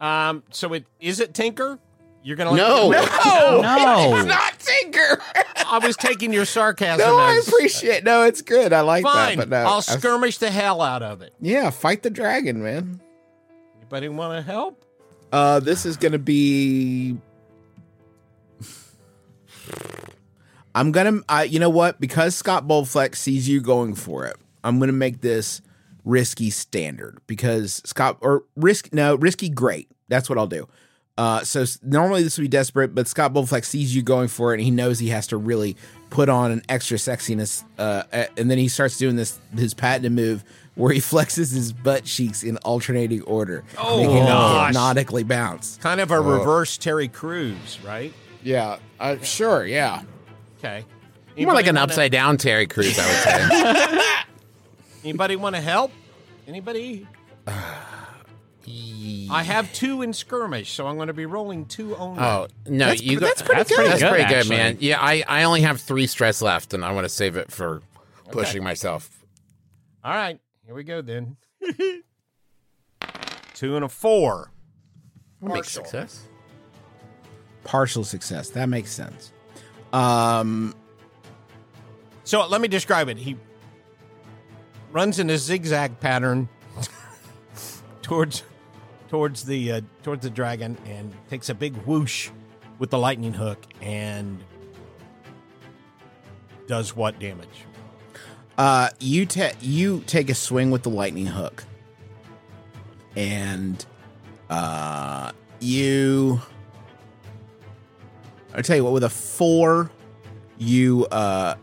Um, 0.00 0.42
so 0.50 0.72
it 0.72 0.84
is 1.00 1.20
it 1.20 1.32
tinker? 1.32 1.78
You're 2.24 2.36
gonna 2.36 2.50
let 2.50 2.56
No. 2.56 2.88
me- 2.90 2.96
No. 2.96 4.16
It's 4.18 4.26
not 4.26 4.58
tinker. 4.58 5.22
I 5.66 5.78
was 5.78 5.96
taking 5.96 6.32
your 6.32 6.44
sarcasm. 6.44 7.06
no, 7.06 7.18
I 7.18 7.36
as, 7.36 7.46
appreciate. 7.48 8.02
No, 8.04 8.24
it's 8.24 8.42
good. 8.42 8.72
I 8.72 8.80
like 8.80 9.04
Fine, 9.04 9.38
that. 9.38 9.48
But 9.48 9.62
no, 9.62 9.68
I'll 9.68 9.76
I- 9.76 9.80
skirmish 9.80 10.38
the 10.38 10.50
hell 10.50 10.82
out 10.82 11.02
of 11.04 11.22
it. 11.22 11.32
yeah, 11.40 11.70
fight 11.70 12.02
the 12.02 12.10
dragon, 12.10 12.62
man. 12.62 13.00
Anybody 13.78 14.08
want 14.08 14.36
to 14.38 14.42
help? 14.50 14.81
Uh, 15.32 15.60
this 15.60 15.86
is 15.86 15.96
gonna 15.96 16.18
be. 16.18 17.16
I'm 20.74 20.92
gonna, 20.92 21.20
uh, 21.28 21.46
you 21.48 21.58
know 21.58 21.70
what? 21.70 22.00
Because 22.00 22.34
Scott 22.34 22.66
Bowflex 22.68 23.16
sees 23.16 23.48
you 23.48 23.60
going 23.60 23.94
for 23.94 24.26
it, 24.26 24.36
I'm 24.62 24.78
gonna 24.78 24.92
make 24.92 25.22
this 25.22 25.62
risky 26.04 26.50
standard 26.50 27.18
because 27.26 27.80
Scott 27.84 28.18
or 28.20 28.44
risk 28.56 28.92
no 28.92 29.14
risky 29.14 29.48
great. 29.48 29.88
That's 30.08 30.28
what 30.28 30.38
I'll 30.38 30.46
do. 30.46 30.68
Uh, 31.18 31.44
so 31.44 31.64
normally 31.82 32.22
this 32.22 32.38
would 32.38 32.44
be 32.44 32.48
desperate, 32.48 32.94
but 32.94 33.06
Scott 33.06 33.34
Bowflex 33.34 33.66
sees 33.66 33.94
you 33.94 34.02
going 34.02 34.28
for 34.28 34.52
it, 34.52 34.56
and 34.56 34.64
he 34.64 34.70
knows 34.70 34.98
he 34.98 35.10
has 35.10 35.26
to 35.28 35.36
really 35.36 35.76
put 36.10 36.28
on 36.28 36.50
an 36.50 36.62
extra 36.68 36.96
sexiness. 36.96 37.64
Uh, 37.78 38.02
and 38.36 38.50
then 38.50 38.58
he 38.58 38.68
starts 38.68 38.96
doing 38.96 39.16
this 39.16 39.38
his 39.56 39.74
patented 39.74 40.12
move 40.12 40.44
where 40.74 40.92
he 40.92 41.00
flexes 41.00 41.52
his 41.54 41.72
butt 41.72 42.04
cheeks 42.04 42.42
in 42.42 42.56
alternating 42.58 43.22
order, 43.22 43.62
Oh, 43.78 43.98
making 43.98 44.16
them 44.16 44.26
gosh. 44.26 44.66
hypnotically 44.68 45.22
bounce. 45.22 45.76
Kind 45.82 46.00
of 46.00 46.10
a 46.10 46.20
reverse 46.20 46.78
Terry 46.78 47.08
Crews, 47.08 47.78
right? 47.84 48.12
Yeah, 48.42 48.78
uh, 48.98 49.16
sure, 49.22 49.66
yeah. 49.66 50.02
Okay. 50.58 50.84
More 51.36 51.54
like 51.54 51.66
an 51.66 51.68
Anybody 51.68 51.68
wanna- 51.68 51.80
upside 51.82 52.12
down 52.12 52.36
Terry 52.38 52.66
Crews, 52.66 52.98
I 52.98 53.06
would 53.06 53.16
say. 53.22 54.12
Anybody 55.04 55.36
want 55.36 55.54
to 55.56 55.60
help? 55.62 55.90
Anybody? 56.46 57.06
I 59.30 59.42
have 59.42 59.72
two 59.72 60.02
in 60.02 60.12
skirmish, 60.12 60.70
so 60.72 60.86
I'm 60.86 60.96
going 60.96 61.08
to 61.08 61.12
be 61.14 61.26
rolling 61.26 61.64
two 61.66 61.96
only. 61.96 62.20
Oh 62.22 62.46
no, 62.66 62.86
That's 62.86 63.02
you 63.02 63.16
pre- 63.18 63.20
go- 63.20 63.26
that's 63.26 63.42
pretty 63.42 63.58
That's 63.58 63.68
good. 63.70 63.76
pretty 63.76 63.88
That's 63.90 64.02
good, 64.02 64.08
pretty 64.10 64.24
good, 64.28 64.36
actually. 64.38 64.56
man. 64.56 64.76
Yeah, 64.80 65.00
I, 65.00 65.24
I 65.26 65.42
only 65.44 65.62
have 65.62 65.80
three 65.80 66.06
stress 66.06 66.40
left, 66.42 66.72
and 66.74 66.84
I 66.84 66.92
want 66.92 67.04
to 67.04 67.08
save 67.08 67.36
it 67.36 67.50
for 67.50 67.82
pushing 68.30 68.62
myself. 68.62 69.10
All 70.04 70.14
right, 70.14 70.38
here 70.72 70.76
we 70.78 70.84
go 70.84 71.02
then. 71.02 71.36
two 73.54 73.76
and 73.76 73.84
a 73.84 73.88
four. 73.90 74.50
Make 75.42 75.64
success. 75.64 76.26
Partial 77.62 78.04
success. 78.04 78.48
That 78.50 78.70
makes 78.70 78.90
sense. 78.90 79.34
Um, 79.92 80.74
So 82.24 82.46
let 82.46 82.62
me 82.62 82.68
describe 82.68 83.10
it. 83.10 83.18
He 83.18 83.36
runs 84.92 85.18
in 85.18 85.28
a 85.28 85.36
zigzag 85.36 86.00
pattern 86.00 86.48
towards 88.02 88.42
towards 89.08 89.44
the 89.44 89.72
uh, 89.72 89.80
towards 90.02 90.22
the 90.22 90.30
dragon 90.30 90.78
and 90.86 91.12
takes 91.28 91.50
a 91.50 91.54
big 91.54 91.76
whoosh 91.84 92.30
with 92.78 92.88
the 92.88 92.98
lightning 92.98 93.34
hook 93.34 93.58
and 93.82 94.42
does 96.66 96.96
what 96.96 97.18
damage? 97.18 97.66
Uh, 98.58 98.90
you 99.00 99.26
ta- 99.26 99.52
you 99.60 100.02
take 100.06 100.30
a 100.30 100.34
swing 100.34 100.70
with 100.70 100.82
the 100.82 100.90
lightning 100.90 101.26
hook, 101.26 101.64
and 103.16 103.84
uh, 104.50 105.32
you. 105.60 106.40
I'll 108.54 108.62
tell 108.62 108.76
you 108.76 108.84
what. 108.84 108.92
With 108.92 109.04
a 109.04 109.10
four, 109.10 109.90
you 110.58 111.06
uh, 111.06 111.54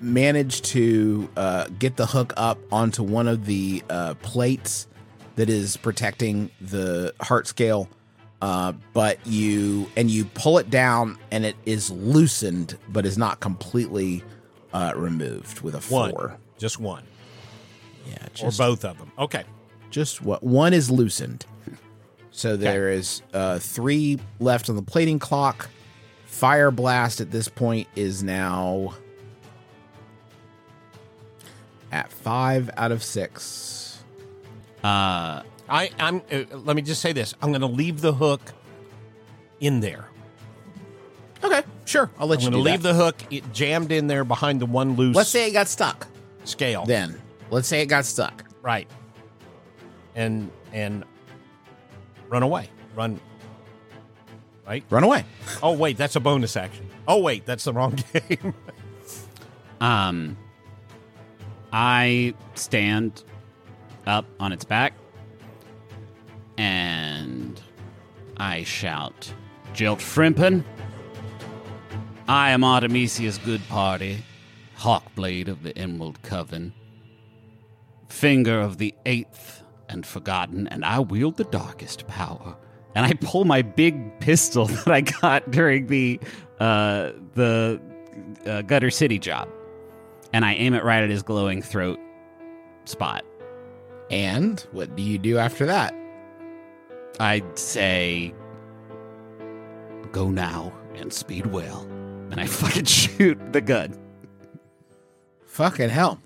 manage 0.00 0.62
to 0.62 1.28
uh, 1.36 1.66
get 1.78 1.96
the 1.96 2.06
hook 2.06 2.32
up 2.36 2.58
onto 2.72 3.02
one 3.02 3.28
of 3.28 3.44
the 3.44 3.82
uh, 3.90 4.14
plates 4.14 4.86
that 5.36 5.50
is 5.50 5.76
protecting 5.76 6.50
the 6.60 7.14
heart 7.20 7.46
scale. 7.46 7.88
Uh, 8.40 8.72
but 8.92 9.18
you 9.26 9.90
and 9.96 10.10
you 10.10 10.24
pull 10.24 10.58
it 10.58 10.70
down, 10.70 11.18
and 11.30 11.44
it 11.44 11.56
is 11.66 11.90
loosened, 11.90 12.78
but 12.88 13.04
is 13.04 13.18
not 13.18 13.40
completely 13.40 14.22
uh, 14.72 14.92
removed 14.96 15.60
with 15.60 15.74
a 15.74 15.80
One, 15.92 16.10
four. 16.10 16.36
just 16.58 16.78
one, 16.80 17.04
Yeah, 18.06 18.26
or 18.42 18.50
both 18.50 18.84
of 18.84 18.98
them. 18.98 19.10
Okay. 19.18 19.44
just 19.90 20.20
what 20.22 20.42
one 20.42 20.72
is 20.74 20.90
loosened. 20.90 21.46
So 22.30 22.56
there 22.56 22.90
is 22.90 23.22
uh, 23.34 23.58
three 23.58 24.18
left 24.38 24.68
on 24.68 24.76
the 24.76 24.82
plating 24.82 25.18
clock. 25.18 25.68
Fire 26.26 26.70
blast 26.70 27.20
at 27.20 27.30
this 27.32 27.48
point 27.48 27.88
is 27.96 28.22
now 28.22 28.94
at 31.90 32.12
five 32.12 32.70
out 32.76 32.92
of 32.92 33.02
six. 33.02 34.04
Uh, 34.84 35.42
I, 35.68 35.90
I'm. 35.98 36.22
Uh, 36.30 36.44
let 36.58 36.76
me 36.76 36.82
just 36.82 37.00
say 37.00 37.12
this: 37.12 37.34
I'm 37.42 37.50
going 37.50 37.60
to 37.62 37.66
leave 37.66 38.00
the 38.00 38.12
hook 38.12 38.52
in 39.60 39.80
there. 39.80 40.08
Okay, 41.42 41.62
sure. 41.88 42.10
I'll 42.18 42.26
let 42.26 42.38
I'm 42.40 42.44
you 42.44 42.50
going 42.50 42.62
do 42.64 42.68
to 42.68 42.72
leave 42.72 42.82
that. 42.82 42.92
the 42.92 42.94
hook 43.04 43.16
it 43.30 43.52
jammed 43.52 43.90
in 43.92 44.06
there 44.06 44.24
behind 44.24 44.60
the 44.60 44.66
one 44.66 44.94
loose. 44.96 45.16
Let's 45.16 45.30
say 45.30 45.48
it 45.48 45.52
got 45.52 45.68
stuck. 45.68 46.06
scale. 46.44 46.84
Then 46.86 47.20
let's 47.50 47.66
say 47.68 47.80
it 47.82 47.86
got 47.86 48.04
stuck. 48.04 48.44
Right. 48.62 48.88
And 50.14 50.50
and 50.72 51.04
run 52.28 52.42
away. 52.42 52.70
Run. 52.94 53.18
Right? 54.66 54.84
Run 54.90 55.02
away. 55.04 55.24
Oh 55.62 55.72
wait, 55.72 55.96
that's 55.96 56.14
a 56.16 56.20
bonus 56.20 56.56
action. 56.56 56.86
Oh 57.06 57.20
wait, 57.22 57.46
that's 57.46 57.64
the 57.64 57.72
wrong 57.72 57.98
game. 58.12 58.52
um, 59.80 60.36
I 61.72 62.34
stand 62.54 63.24
up 64.06 64.26
on 64.40 64.52
its 64.52 64.64
back 64.64 64.92
and 66.58 67.60
I 68.36 68.64
shout, 68.64 69.32
Geltfrimpen, 69.74 70.64
I 72.28 72.50
am 72.50 72.62
Artemisia's 72.62 73.38
good 73.38 73.66
party, 73.70 74.22
Hawkblade 74.76 75.48
of 75.48 75.62
the 75.62 75.76
Emerald 75.78 76.20
Coven, 76.20 76.74
finger 78.10 78.60
of 78.60 78.76
the 78.76 78.94
eighth 79.06 79.62
and 79.88 80.04
forgotten, 80.04 80.68
and 80.68 80.84
I 80.84 81.00
wield 81.00 81.38
the 81.38 81.44
darkest 81.44 82.06
power. 82.06 82.54
And 82.94 83.06
I 83.06 83.14
pull 83.14 83.46
my 83.46 83.62
big 83.62 84.20
pistol 84.20 84.66
that 84.66 84.88
I 84.88 85.00
got 85.00 85.50
during 85.50 85.86
the 85.86 86.20
uh, 86.60 87.12
the 87.32 87.80
uh, 88.44 88.60
Gutter 88.60 88.90
City 88.90 89.18
job, 89.18 89.48
and 90.34 90.44
I 90.44 90.52
aim 90.52 90.74
it 90.74 90.84
right 90.84 91.02
at 91.02 91.08
his 91.08 91.22
glowing 91.22 91.62
throat 91.62 91.98
spot. 92.84 93.24
And 94.10 94.60
what 94.72 94.94
do 94.96 95.02
you 95.02 95.16
do 95.16 95.38
after 95.38 95.64
that? 95.64 95.94
I'd 97.20 97.58
say, 97.58 98.34
go 100.12 100.28
now 100.28 100.74
and 100.94 101.10
speed 101.10 101.46
well. 101.46 101.88
And 102.32 102.40
I 102.40 102.46
fucking 102.46 102.84
shoot 102.84 103.38
the 103.52 103.60
gun. 103.60 103.96
Fucking 105.46 105.88
hell. 105.88 106.20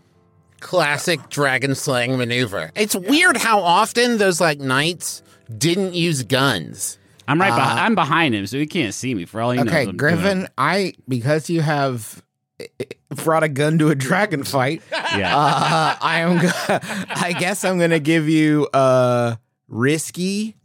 Classic 0.61 1.29
dragon 1.29 1.75
slaying 1.75 2.19
maneuver. 2.19 2.71
It's 2.75 2.95
weird 2.95 3.37
how 3.37 3.61
often 3.61 4.19
those 4.19 4.41
like 4.41 4.59
knights 4.61 5.23
didn't 5.57 5.95
use 5.95 6.23
guns. 6.23 6.99
I'm 7.29 7.41
right. 7.41 7.49
behind. 7.51 7.79
Uh, 7.79 7.83
I'm 7.83 7.95
behind 7.95 8.35
him, 8.35 8.47
so 8.47 8.59
he 8.59 8.67
can't 8.67 8.93
see 8.95 9.15
me. 9.15 9.25
For 9.25 9.41
all 9.41 9.53
he 9.53 9.59
knows, 9.59 9.69
Okay, 9.69 9.81
I'm 9.81 9.85
doing 9.87 9.97
Griffin, 9.97 10.49
I 10.59 10.95
because 11.09 11.49
you 11.49 11.61
have 11.63 12.23
eh, 12.61 12.67
eh, 12.81 12.85
brought 13.11 13.43
a 13.45 13.49
gun 13.49 13.79
to 13.79 13.91
a 13.91 13.95
dragon 13.95 14.43
fight. 14.45 14.83
it. 14.91 14.99
Yeah. 15.19 15.37
uh, 15.37 15.97
I 16.01 16.21
am. 16.21 16.39
Go- 16.41 16.51
I 17.15 17.35
guess 17.39 17.65
I'm 17.65 17.79
gonna 17.79 18.01
give 18.01 18.29
you 18.29 18.69
a 18.75 19.39
risky 19.69 20.57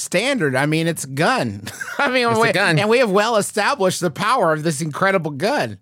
standard. 0.00 0.56
I 0.56 0.66
mean, 0.66 0.86
it's 0.86 1.04
a 1.04 1.08
gun. 1.08 1.62
I 1.98 2.08
mean, 2.08 2.28
It's 2.28 2.38
a 2.38 2.40
we- 2.42 2.52
gun. 2.52 2.78
and 2.78 2.88
we 2.88 2.98
have 2.98 3.10
well 3.10 3.36
established 3.36 4.00
the 4.00 4.10
power 4.10 4.52
of 4.52 4.62
this 4.62 4.80
incredible 4.80 5.30
gun. 5.32 5.78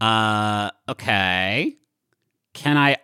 Uh, 0.00 0.70
okay. 0.88 1.76
Can 2.54 2.76
I 2.76 2.96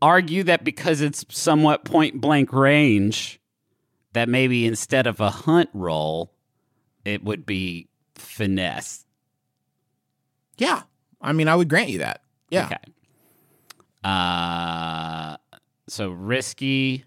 argue 0.00 0.42
that 0.44 0.64
because 0.64 1.00
it's 1.00 1.24
somewhat 1.30 1.84
point 1.84 2.20
blank 2.20 2.52
range, 2.52 3.40
that 4.14 4.28
maybe 4.28 4.66
instead 4.66 5.06
of 5.06 5.20
a 5.20 5.30
hunt 5.30 5.68
roll, 5.74 6.32
it 7.04 7.22
would 7.22 7.44
be 7.44 7.88
finesse? 8.14 9.04
Yeah, 10.56 10.82
I 11.20 11.32
mean, 11.32 11.48
I 11.48 11.54
would 11.54 11.68
grant 11.68 11.90
you 11.90 11.98
that. 11.98 12.22
Yeah. 12.50 12.64
Okay. 12.66 12.78
Uh, 14.02 15.36
so 15.88 16.10
risky. 16.10 17.04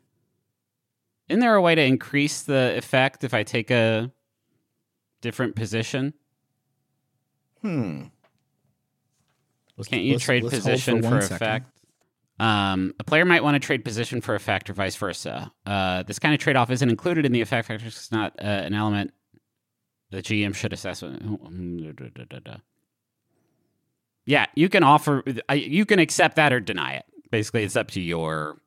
Isn't 1.32 1.40
there 1.40 1.56
a 1.56 1.62
way 1.62 1.76
to 1.76 1.82
increase 1.82 2.42
the 2.42 2.76
effect 2.78 3.24
if 3.24 3.34
I 3.34 3.44
take 3.44 3.72
a 3.72 4.12
different 5.22 5.56
position? 5.56 6.14
Hmm. 7.62 8.04
Let's- 9.78 9.88
Can't 9.88 10.04
you 10.04 10.14
let's- 10.14 10.26
trade 10.26 10.44
let's 10.44 10.56
position 10.56 11.02
for, 11.02 11.10
one 11.10 11.22
second. 11.22 11.36
effect? 11.36 11.68
Um, 12.38 12.94
a 13.00 13.04
player 13.06 13.24
might 13.24 13.44
want 13.44 13.56
to 13.56 13.60
trade 13.66 13.86
position 13.86 14.20
for 14.20 14.36
effect 14.36 14.70
or 14.70 14.74
vice 14.74 14.98
versa. 14.98 15.54
Uh, 15.66 16.04
this 16.04 16.20
kind 16.20 16.34
of 16.34 16.42
trade 16.42 16.58
off 16.58 16.70
isn't 16.70 16.90
included 16.90 17.26
in 17.26 17.32
the 17.32 17.40
effect 17.40 17.68
factor. 17.70 17.86
It's 17.86 18.12
not 18.12 18.34
uh, 18.40 18.46
an 18.46 18.74
element 18.74 19.14
the 20.10 20.22
GM 20.22 20.54
should 20.54 20.74
assess. 20.74 21.02
Yeah, 24.26 24.46
you 24.56 24.68
can 24.70 24.84
offer, 24.84 25.24
you 25.54 25.86
can 25.86 26.00
accept 26.00 26.36
that 26.36 26.52
or 26.52 26.60
deny 26.60 26.96
it. 26.96 27.06
Basically, 27.30 27.64
it's 27.64 27.78
up 27.78 27.92
to 27.92 28.02
your 28.02 28.58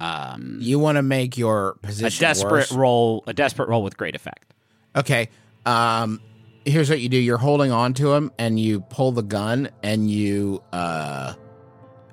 um, 0.00 0.58
You 0.60 0.78
want 0.78 0.96
to 0.96 1.02
make 1.02 1.36
your 1.38 1.76
position 1.82 2.24
a 2.24 2.28
desperate 2.28 2.50
worse. 2.52 2.72
roll, 2.72 3.24
a 3.26 3.32
desperate 3.32 3.68
roll 3.68 3.82
with 3.82 3.96
great 3.96 4.14
effect. 4.14 4.54
Okay. 4.94 5.28
Um, 5.64 6.20
here's 6.64 6.88
what 6.90 7.00
you 7.00 7.08
do: 7.08 7.16
you're 7.16 7.38
holding 7.38 7.70
on 7.72 7.94
to 7.94 8.12
him, 8.12 8.30
and 8.38 8.58
you 8.58 8.80
pull 8.80 9.12
the 9.12 9.22
gun, 9.22 9.68
and 9.82 10.10
you 10.10 10.62
uh, 10.72 11.34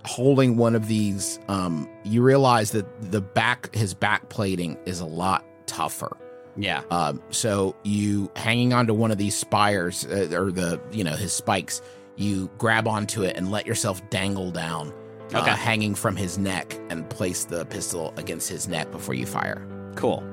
holding 0.05 0.57
one 0.57 0.75
of 0.75 0.87
these. 0.87 1.39
Um, 1.47 1.87
you 2.03 2.21
realize 2.21 2.71
that 2.71 3.11
the 3.11 3.21
back, 3.21 3.73
his 3.75 3.93
back 3.93 4.29
plating, 4.29 4.77
is 4.85 4.99
a 4.99 5.05
lot 5.05 5.45
tougher. 5.65 6.17
Yeah, 6.55 6.81
Um, 6.91 7.19
so 7.31 7.75
you 7.83 8.29
hanging 8.35 8.73
onto 8.73 8.93
one 8.93 9.09
of 9.09 9.17
these 9.17 9.35
spires 9.35 10.05
uh, 10.05 10.29
or 10.39 10.51
the 10.51 10.79
you 10.91 11.03
know 11.03 11.15
his 11.15 11.33
spikes, 11.33 11.81
you 12.15 12.47
grab 12.59 12.87
onto 12.87 13.23
it 13.23 13.35
and 13.35 13.49
let 13.49 13.65
yourself 13.65 14.07
dangle 14.11 14.51
down, 14.51 14.93
uh, 15.33 15.39
Okay. 15.39 15.51
hanging 15.51 15.95
from 15.95 16.15
his 16.15 16.37
neck, 16.37 16.77
and 16.89 17.09
place 17.09 17.45
the 17.45 17.65
pistol 17.65 18.13
against 18.17 18.49
his 18.49 18.67
neck 18.67 18.91
before 18.91 19.13
you 19.15 19.25
fire. 19.25 19.65
cool. 19.95 20.23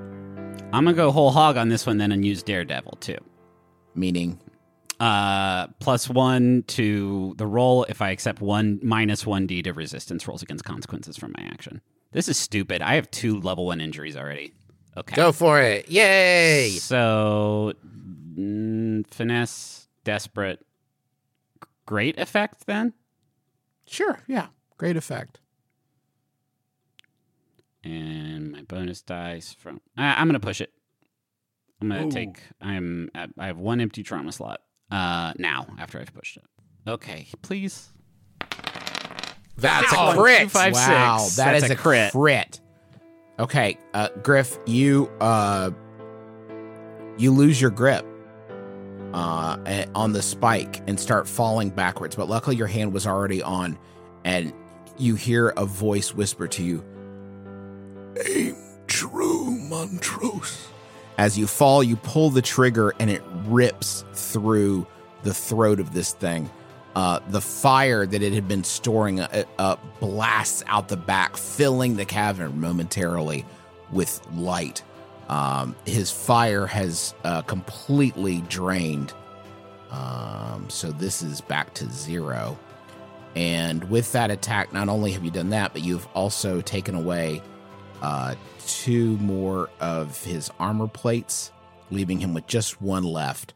I'm 0.72 0.84
gonna 0.84 0.92
go 0.94 1.10
whole 1.10 1.30
hog 1.32 1.56
on 1.56 1.68
this 1.68 1.84
one 1.86 1.98
then 1.98 2.12
and 2.12 2.24
use 2.24 2.42
Daredevil 2.42 2.98
too. 3.00 3.18
Meaning, 3.94 4.38
uh 5.00 5.66
plus 5.80 6.08
one 6.08 6.62
to 6.68 7.34
the 7.38 7.46
roll 7.46 7.84
if 7.84 8.00
I 8.02 8.10
accept 8.10 8.40
one 8.40 8.78
minus 8.82 9.26
one 9.26 9.46
D 9.46 9.62
to 9.62 9.72
resistance 9.72 10.28
rolls 10.28 10.42
against 10.42 10.64
consequences 10.64 11.16
from 11.16 11.34
my 11.38 11.44
action. 11.46 11.80
This 12.12 12.28
is 12.28 12.36
stupid. 12.36 12.82
I 12.82 12.94
have 12.94 13.10
two 13.10 13.40
level 13.40 13.66
one 13.66 13.80
injuries 13.80 14.16
already. 14.16 14.52
Okay. 14.96 15.16
Go 15.16 15.32
for 15.32 15.60
it. 15.60 15.88
Yay. 15.90 16.70
So 16.70 17.72
mm, 18.38 19.04
finesse, 19.12 19.88
desperate, 20.04 20.64
great 21.86 22.18
effect 22.18 22.66
then. 22.66 22.92
sure, 23.86 24.20
yeah, 24.28 24.48
great 24.80 24.96
effect. 24.96 25.38
And 27.84 28.50
my 28.50 28.62
bonus 28.62 29.02
dice 29.02 29.52
from 29.52 29.80
I, 29.96 30.14
I'm 30.20 30.26
gonna 30.26 30.40
push 30.40 30.60
it. 30.62 30.72
I'm 31.82 31.88
gonna 31.88 32.06
Ooh. 32.06 32.10
take. 32.10 32.40
I'm. 32.60 33.10
I 33.38 33.46
have 33.46 33.58
one 33.58 33.80
empty 33.80 34.02
trauma 34.02 34.32
slot. 34.32 34.60
Uh, 34.90 35.34
now 35.38 35.66
after 35.78 36.00
I've 36.00 36.12
pushed 36.14 36.38
it. 36.38 36.44
Okay, 36.88 37.28
please. 37.42 37.92
That's 39.58 39.92
Oh, 39.94 40.12
a 40.12 40.16
crit. 40.16 40.40
two, 40.42 40.48
five, 40.48 40.72
wow, 40.72 41.18
six. 41.18 41.36
that 41.36 41.52
That's 41.52 41.64
is 41.66 41.70
a 41.70 41.76
crit. 41.76 42.12
crit. 42.12 42.60
Okay, 43.38 43.76
uh, 43.92 44.08
Griff, 44.22 44.58
you 44.66 45.10
uh, 45.20 45.70
you 47.18 47.30
lose 47.32 47.60
your 47.60 47.70
grip 47.70 48.06
uh, 49.12 49.58
on 49.94 50.12
the 50.12 50.22
spike 50.22 50.82
and 50.86 50.98
start 50.98 51.28
falling 51.28 51.68
backwards. 51.68 52.16
But 52.16 52.28
luckily, 52.30 52.56
your 52.56 52.66
hand 52.66 52.92
was 52.94 53.06
already 53.06 53.42
on, 53.42 53.78
and 54.24 54.52
you 55.00 55.14
hear 55.14 55.48
a 55.56 55.64
voice 55.64 56.14
whisper 56.14 56.46
to 56.48 56.62
you 56.62 56.84
Aim 58.26 58.56
true, 58.86 59.50
Montrose. 59.52 60.66
as 61.16 61.38
you 61.38 61.46
fall. 61.46 61.82
You 61.82 61.96
pull 61.96 62.30
the 62.30 62.42
trigger, 62.42 62.92
and 62.98 63.08
it 63.10 63.22
rips 63.46 64.04
through 64.12 64.86
the 65.22 65.32
throat 65.32 65.80
of 65.80 65.94
this 65.94 66.12
thing. 66.12 66.50
Uh, 66.96 67.20
the 67.28 67.40
fire 67.40 68.04
that 68.04 68.20
it 68.20 68.32
had 68.32 68.48
been 68.48 68.64
storing 68.64 69.20
uh, 69.20 69.44
uh, 69.58 69.76
blasts 70.00 70.64
out 70.66 70.88
the 70.88 70.96
back, 70.96 71.36
filling 71.36 71.96
the 71.96 72.04
cavern 72.04 72.60
momentarily 72.60 73.46
with 73.92 74.20
light. 74.34 74.82
Um, 75.28 75.76
his 75.86 76.10
fire 76.10 76.66
has 76.66 77.14
uh, 77.22 77.42
completely 77.42 78.40
drained. 78.48 79.14
Um, 79.92 80.66
so 80.68 80.90
this 80.90 81.22
is 81.22 81.40
back 81.40 81.72
to 81.74 81.88
zero. 81.90 82.58
And 83.36 83.88
with 83.90 84.12
that 84.12 84.30
attack, 84.30 84.72
not 84.72 84.88
only 84.88 85.12
have 85.12 85.24
you 85.24 85.30
done 85.30 85.50
that, 85.50 85.72
but 85.72 85.82
you've 85.82 86.06
also 86.14 86.60
taken 86.60 86.94
away 86.94 87.42
uh, 88.02 88.34
two 88.66 89.16
more 89.18 89.70
of 89.80 90.22
his 90.24 90.50
armor 90.58 90.88
plates, 90.88 91.52
leaving 91.90 92.18
him 92.18 92.34
with 92.34 92.46
just 92.46 92.80
one 92.82 93.04
left. 93.04 93.54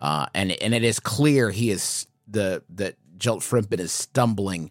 Uh, 0.00 0.26
and 0.34 0.52
and 0.52 0.74
it 0.74 0.84
is 0.84 1.00
clear 1.00 1.50
he 1.50 1.70
is 1.70 2.06
the 2.28 2.62
that 2.70 2.96
Geltfrimpen 3.18 3.80
is 3.80 3.92
stumbling 3.92 4.70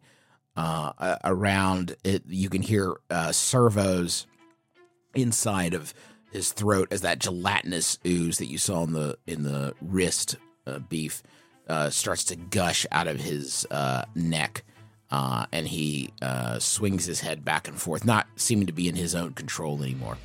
uh, 0.56 1.18
around. 1.24 1.95
It 2.03 2.24
you 2.28 2.49
can 2.49 2.62
hear 2.62 2.95
uh, 3.10 3.32
servos 3.32 4.28
inside 5.16 5.74
of 5.74 5.93
his 6.32 6.51
throat 6.51 6.89
as 6.91 7.01
that 7.01 7.20
gelatinous 7.20 7.97
ooze 8.06 8.38
that 8.38 8.47
you 8.47 8.58
saw 8.58 8.84
in 8.84 8.93
the 8.93 9.18
in 9.26 9.43
the 9.43 9.74
wrist 9.82 10.38
uh, 10.68 10.80
beef 10.80 11.24
uh, 11.68 11.89
starts 11.89 12.24
to 12.26 12.36
gush 12.36 12.86
out 12.91 13.07
of 13.07 13.20
his 13.20 13.66
uh, 13.72 14.05
neck. 14.16 14.63
Uh, 15.11 15.45
and 15.51 15.68
he 15.68 16.09
uh, 16.22 16.57
swings 16.59 17.05
his 17.05 17.22
head 17.22 17.45
back 17.45 17.68
and 17.68 17.80
forth, 17.80 18.03
not 18.05 18.28
seeming 18.36 18.66
to 18.66 18.74
be 18.74 18.89
in 18.89 18.95
his 18.95 19.13
own 19.13 19.34
control 19.34 19.82
anymore. 19.82 20.18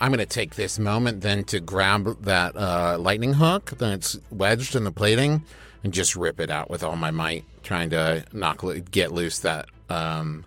I'm 0.00 0.10
going 0.10 0.18
to 0.18 0.26
take 0.26 0.56
this 0.56 0.78
moment 0.78 1.20
then 1.20 1.44
to 1.44 1.60
grab 1.60 2.22
that 2.24 2.56
uh, 2.56 2.98
lightning 2.98 3.34
hook 3.34 3.70
that's 3.78 4.18
wedged 4.30 4.74
in 4.74 4.82
the 4.82 4.90
plating 4.90 5.44
and 5.84 5.92
just 5.92 6.16
rip 6.16 6.40
it 6.40 6.50
out 6.50 6.68
with 6.68 6.82
all 6.82 6.96
my 6.96 7.12
might, 7.12 7.44
trying 7.62 7.90
to 7.90 8.24
knock 8.32 8.64
lo- 8.64 8.80
get 8.80 9.12
loose 9.12 9.38
that 9.38 9.68
um, 9.88 10.44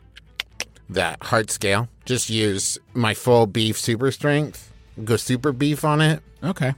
that 0.90 1.24
heart 1.24 1.50
scale. 1.50 1.88
Just 2.04 2.30
use 2.30 2.78
my 2.94 3.14
full 3.14 3.48
beef 3.48 3.78
super 3.80 4.12
strength. 4.12 4.74
Go 5.04 5.16
super 5.16 5.52
beef 5.54 5.86
on 5.86 6.02
it. 6.02 6.22
Okay. 6.44 6.74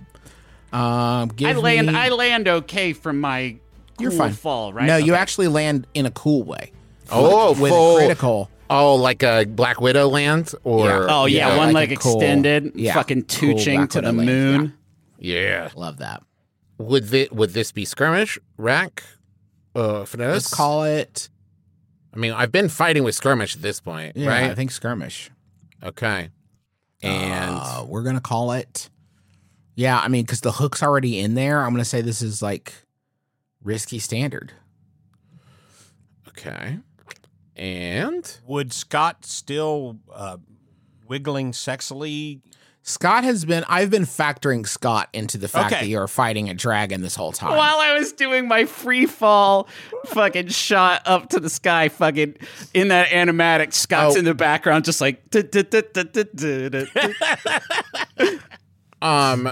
Um, 0.74 1.30
give 1.30 1.50
I 1.50 1.54
land. 1.60 1.88
me- 1.88 1.96
I 1.96 2.10
land 2.10 2.48
okay 2.48 2.94
from 2.94 3.20
my. 3.22 3.58
You're 4.00 4.12
cool 4.12 4.20
fine. 4.20 4.34
Fall 4.34 4.74
right. 4.74 4.86
No, 4.86 4.98
you 4.98 5.14
actually 5.16 5.48
land 5.48 5.88
in 5.94 6.06
a 6.06 6.12
cool 6.12 6.44
way. 6.44 6.72
Oh, 7.10 7.52
with 7.60 7.72
full- 7.72 7.98
a 7.98 8.00
critical. 8.00 8.50
Oh, 8.70 8.96
like 8.96 9.24
a 9.24 9.46
Black 9.46 9.80
Widow 9.80 10.10
land, 10.10 10.52
or 10.66 10.88
Yeah. 10.88 11.06
Oh 11.10 11.26
yeah, 11.26 11.48
Yeah, 11.50 11.58
one 11.58 11.72
like 11.74 11.90
leg 11.90 12.00
cool- 12.00 12.16
extended, 12.16 12.74
yeah, 12.76 12.94
fucking 12.94 13.24
cool 13.24 13.54
tooching 13.56 13.76
Black 13.78 13.90
to 13.92 14.02
the 14.02 14.12
moon. 14.12 14.74
yeah. 15.18 15.70
Love 15.76 15.98
that. 16.00 16.22
Would 16.78 17.06
thi- 17.10 17.30
would 17.32 17.54
this 17.54 17.72
be 17.72 17.86
skirmish, 17.86 18.38
rack, 18.58 19.04
uh, 19.74 20.04
finesse? 20.04 20.34
Let's 20.34 20.54
call 20.54 20.84
it. 20.84 21.30
I 22.14 22.18
mean, 22.20 22.34
I've 22.34 22.52
been 22.52 22.68
fighting 22.68 23.04
with 23.06 23.16
skirmish 23.16 23.56
at 23.56 23.62
this 23.62 23.80
point, 23.80 24.18
Yeah, 24.18 24.28
right? 24.30 24.52
I 24.52 24.56
think 24.56 24.72
skirmish. 24.72 25.32
Okay. 25.82 26.30
And 27.02 27.56
Uh, 27.56 27.86
we're 27.88 28.04
gonna 28.04 28.20
call 28.20 28.52
it. 28.52 28.90
Yeah, 29.78 30.00
I 30.00 30.08
mean, 30.08 30.24
because 30.26 30.42
the 30.42 30.52
hook's 30.54 30.82
already 30.82 31.20
in 31.20 31.36
there. 31.36 31.64
I'm 31.64 31.70
gonna 31.72 31.86
say 31.86 32.02
this 32.02 32.22
is 32.24 32.42
like 32.42 32.74
risky 33.64 34.00
standard. 34.00 34.52
okay. 36.30 36.80
And 37.56 38.38
Would 38.48 38.74
Scott 38.74 39.24
still 39.26 39.98
uh, 40.14 40.38
wiggling 41.08 41.52
sexily? 41.52 42.42
Scott 42.82 43.24
has 43.24 43.46
been. 43.46 43.64
I've 43.68 43.90
been 43.92 44.04
factoring 44.06 44.66
Scott 44.68 45.10
into 45.14 45.38
the 45.38 45.48
fact 45.48 45.74
Okay. 45.74 45.82
that 45.84 45.88
you're 45.90 46.08
fighting 46.08 46.50
a 46.50 46.54
dragon 46.54 47.02
this 47.02 47.16
whole 47.16 47.32
time. 47.32 47.56
While 47.58 47.78
I 47.80 47.98
was 48.00 48.14
doing 48.14 48.48
my 48.48 48.66
free 48.66 49.06
fall, 49.06 49.68
fucking 50.06 50.48
shot 50.48 51.02
up 51.06 51.30
to 51.30 51.40
the 51.40 51.50
sky, 51.50 51.90
fucking 51.90 52.36
in 52.74 52.88
that 52.88 53.10
animatic, 53.10 53.74
Scott's 53.74 54.16
Oh. 54.16 54.20
in 54.20 54.26
the 54.26 54.34
background, 54.34 54.86
just 54.86 55.02
like. 55.02 55.22
um 59.02 59.50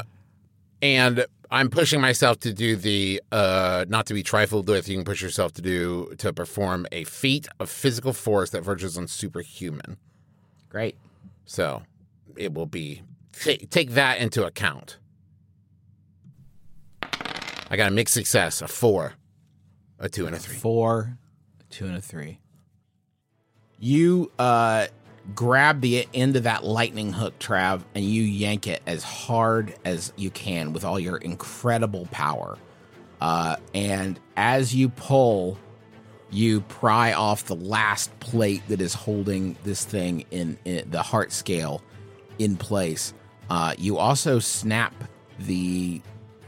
and 0.82 1.26
I'm 1.52 1.70
pushing 1.70 2.02
myself 2.02 2.40
to 2.40 2.54
do 2.54 2.76
the 2.76 3.22
uh 3.32 3.86
not 3.88 4.08
to 4.08 4.14
be 4.14 4.24
trifled 4.24 4.68
with, 4.68 4.88
you 4.90 4.96
can 4.96 5.06
push 5.06 5.22
yourself 5.22 5.54
to 5.54 5.62
do 5.62 6.14
to 6.18 6.34
perform 6.34 6.88
a 6.92 7.04
feat 7.04 7.48
of 7.60 7.70
physical 7.70 8.14
force 8.14 8.50
that 8.52 8.62
verges 8.62 8.98
on 8.98 9.08
superhuman. 9.08 9.98
Great. 10.70 10.98
So 11.46 11.84
it 12.36 12.54
will 12.54 12.66
be 12.66 13.04
take 13.32 13.70
take 13.70 13.92
that 13.92 14.20
into 14.20 14.46
account. 14.46 14.98
I 17.70 17.78
got 17.78 17.92
a 17.92 17.96
mixed 17.96 18.14
success, 18.14 18.62
a 18.62 18.68
four, 18.68 19.14
a 20.00 20.10
two, 20.10 20.28
and 20.28 20.36
a 20.36 20.40
three. 20.40 20.56
Four, 20.56 21.18
two, 21.70 21.86
and 21.86 21.96
a 21.96 22.02
three. 22.02 22.40
You 23.80 24.32
uh 24.38 24.88
grab 25.34 25.82
the 25.82 26.08
end 26.14 26.36
of 26.36 26.44
that 26.44 26.64
lightning 26.64 27.14
hook, 27.14 27.38
Trav, 27.40 27.84
and 27.96 28.06
you 28.06 28.22
yank 28.22 28.68
it 28.68 28.82
as 28.86 29.04
hard 29.04 29.76
as 29.84 30.14
you 30.16 30.30
can 30.30 30.74
with 30.74 30.84
all 30.84 31.00
your 31.00 31.18
incredible 31.18 32.08
power. 32.12 32.58
Uh, 33.22 33.56
and 33.74 34.20
as 34.38 34.76
you 34.76 34.90
pull, 34.90 35.58
you 36.30 36.62
pry 36.62 37.14
off 37.14 37.46
the 37.46 37.56
last 37.56 38.18
plate 38.20 38.62
that 38.68 38.82
is 38.82 38.94
holding 38.94 39.56
this 39.64 39.86
thing 39.86 40.26
in, 40.32 40.58
in 40.66 40.90
the 40.92 41.02
heart 41.02 41.32
scale 41.32 41.82
in 42.38 42.58
place. 42.58 43.14
Uh, 43.50 43.74
you 43.78 43.98
also 43.98 44.40
snap 44.40 44.94
the 45.40 46.02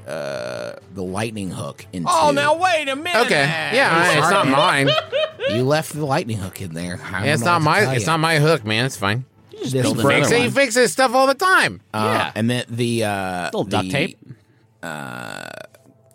uh, 0.07 0.73
the 0.93 1.03
lightning 1.03 1.51
hook 1.51 1.85
into. 1.93 2.09
Oh, 2.11 2.31
now 2.31 2.55
wait 2.57 2.87
a 2.89 2.95
minute. 2.95 3.25
Okay. 3.25 3.43
Yeah, 3.73 4.17
it's 4.19 4.29
not 4.31 4.47
mine. 4.47 4.89
you 5.49 5.63
left 5.63 5.93
the 5.93 6.05
lightning 6.05 6.37
hook 6.37 6.61
in 6.61 6.73
there. 6.73 6.99
I 7.03 7.19
don't 7.19 7.29
it's 7.29 7.41
know 7.41 7.45
not 7.45 7.53
what 7.53 7.59
to 7.59 7.65
my. 7.65 7.79
tell 7.81 7.91
It's 7.91 8.01
you. 8.01 8.07
not 8.07 8.19
my 8.19 8.39
hook, 8.39 8.65
man. 8.65 8.85
It's 8.85 8.95
fine. 8.97 9.25
You 9.51 9.59
just 9.59 9.73
build 9.73 9.83
build 9.83 9.99
another 9.99 10.09
another 10.15 10.21
Fix 10.25 10.31
it. 10.31 10.37
He 10.37 10.47
one. 10.47 10.51
fixes 10.55 10.91
stuff 10.91 11.13
all 11.13 11.27
the 11.27 11.33
time. 11.35 11.81
Uh, 11.93 12.11
Yeah. 12.13 12.31
and 12.35 12.49
then 12.49 12.65
the 12.69 13.03
uh, 13.03 13.43
little 13.45 13.63
duct 13.65 13.85
the, 13.85 13.91
tape. 13.91 14.17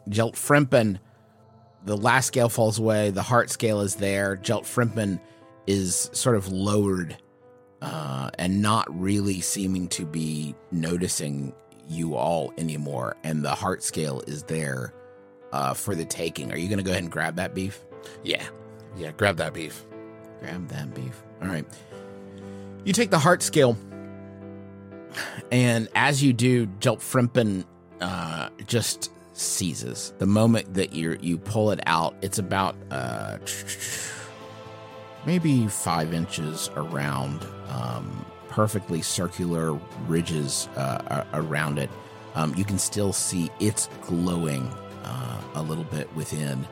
Geltfrimpen, 0.08 0.98
the 1.84 1.96
last 1.96 2.26
scale 2.26 2.48
falls 2.48 2.78
away. 2.78 3.10
The 3.10 3.22
heart 3.22 3.50
scale 3.50 3.80
is 3.80 3.96
there. 3.96 4.36
Geltfrimpen 4.36 5.20
is 5.66 6.10
sort 6.12 6.36
of 6.36 6.48
lowered 6.48 7.16
uh, 7.80 8.30
and 8.38 8.62
not 8.62 8.86
really 9.00 9.40
seeming 9.40 9.88
to 9.88 10.04
be 10.04 10.54
noticing 10.70 11.52
you 11.88 12.16
all 12.16 12.52
anymore. 12.58 13.16
And 13.24 13.44
the 13.44 13.54
heart 13.54 13.82
scale 13.82 14.22
is 14.26 14.42
there 14.44 14.92
uh, 15.52 15.74
for 15.74 15.94
the 15.94 16.04
taking. 16.04 16.52
Are 16.52 16.56
you 16.56 16.68
going 16.68 16.78
to 16.78 16.84
go 16.84 16.90
ahead 16.90 17.02
and 17.02 17.12
grab 17.12 17.36
that 17.36 17.54
beef? 17.54 17.84
Yeah. 18.22 18.44
Yeah. 18.96 19.12
Grab 19.12 19.36
that 19.36 19.54
beef. 19.54 19.84
Grab 20.40 20.68
that 20.68 20.94
beef. 20.94 21.22
All 21.40 21.48
right. 21.48 21.64
You 22.84 22.92
take 22.92 23.10
the 23.10 23.18
heart 23.18 23.42
scale, 23.44 23.78
and 25.52 25.88
as 25.94 26.20
you 26.20 26.32
do, 26.32 26.66
Geltfrimpen 26.66 27.64
uh, 28.00 28.48
just 28.66 29.12
seizes. 29.34 30.12
The 30.18 30.26
moment 30.26 30.74
that 30.74 30.92
you 30.92 31.16
you 31.20 31.38
pull 31.38 31.70
it 31.70 31.78
out, 31.86 32.16
it's 32.22 32.40
about 32.40 32.74
uh, 32.90 33.38
maybe 35.26 35.68
five 35.68 36.12
inches 36.12 36.70
around, 36.74 37.46
um, 37.68 38.26
perfectly 38.52 39.00
circular 39.02 39.72
ridges 40.06 40.68
uh, 40.76 41.24
around 41.32 41.78
it. 41.78 41.90
Um, 42.34 42.54
you 42.54 42.64
can 42.64 42.78
still 42.78 43.12
see 43.12 43.50
it's 43.60 43.88
glowing 44.02 44.68
uh, 45.04 45.40
a 45.54 45.62
little 45.62 45.84
bit 45.84 46.14
within 46.14 46.66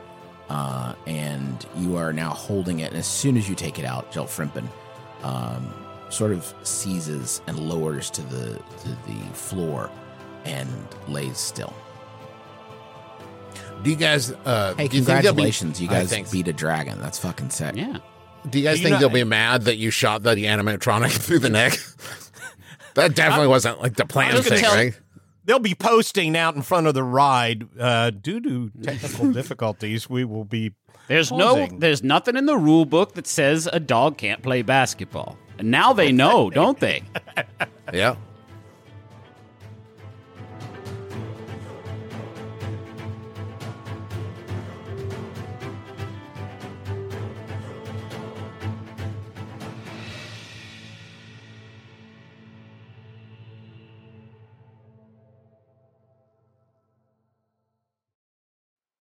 uh, 0.49 0.93
and 1.07 1.65
you 1.77 1.95
are 1.97 2.11
now 2.13 2.29
holding 2.31 2.79
it. 2.79 2.89
And 2.91 2.97
as 2.97 3.07
soon 3.07 3.37
as 3.37 3.47
you 3.49 3.55
take 3.55 3.79
it 3.79 3.85
out, 3.85 4.11
Geltfrimpen 4.11 4.67
um, 5.23 5.73
sort 6.09 6.31
of 6.31 6.53
seizes 6.63 7.41
and 7.47 7.57
lowers 7.57 8.09
to 8.11 8.21
the 8.23 8.55
to 8.83 8.89
the 9.07 9.19
floor 9.33 9.89
and 10.45 10.69
lays 11.07 11.37
still. 11.37 11.73
Do 13.83 13.89
you 13.89 13.95
guys? 13.95 14.31
Uh, 14.31 14.73
Hey, 14.75 14.87
do 14.87 14.97
you 14.97 15.03
think 15.03 15.21
be- 15.21 15.27
congratulations! 15.27 15.81
you 15.81 15.87
Uh, 15.87 15.91
guys 15.93 16.09
thanks. 16.09 16.31
beat 16.31 16.47
a 16.47 16.53
dragon. 16.53 16.99
That's 17.01 17.17
fucking 17.19 17.49
sick. 17.49 17.75
Yeah. 17.75 17.97
Do 18.49 18.59
you 18.59 18.65
guys 18.65 18.79
You 18.79 18.83
think 18.83 18.93
know- 18.93 18.99
they'll 18.99 19.09
be 19.09 19.23
mad 19.23 19.63
that 19.63 19.77
you 19.77 19.91
shot 19.91 20.23
the 20.23 20.35
animatronic 20.35 21.11
through 21.21 21.39
the 21.39 21.49
neck? 21.49 21.73
that 22.95 23.15
definitely 23.15 23.47
wasn't 23.47 23.81
like 23.81 23.95
the 23.95 24.05
plan 24.05 24.41
thing, 24.41 24.59
tell- 24.59 24.73
right? 24.75 24.99
They'll 25.45 25.59
be 25.59 25.73
posting 25.75 26.37
out 26.37 26.55
in 26.55 26.61
front 26.61 26.85
of 26.87 26.93
the 26.93 27.03
ride. 27.03 27.67
Uh, 27.79 28.11
due 28.11 28.39
to 28.41 28.71
technical 28.83 29.31
difficulties, 29.33 30.09
we 30.09 30.23
will 30.23 30.45
be. 30.45 30.73
There's 31.07 31.31
no, 31.31 31.67
there's 31.77 32.03
nothing 32.03 32.37
in 32.37 32.45
the 32.45 32.55
rule 32.57 32.85
book 32.85 33.15
that 33.15 33.27
says 33.27 33.67
a 33.71 33.79
dog 33.79 34.17
can't 34.17 34.41
play 34.43 34.61
basketball. 34.61 35.37
And 35.57 35.69
now 35.71 35.93
they 35.93 36.11
know, 36.11 36.49
don't 36.49 36.79
they? 36.79 37.03
Yeah. 37.91 38.15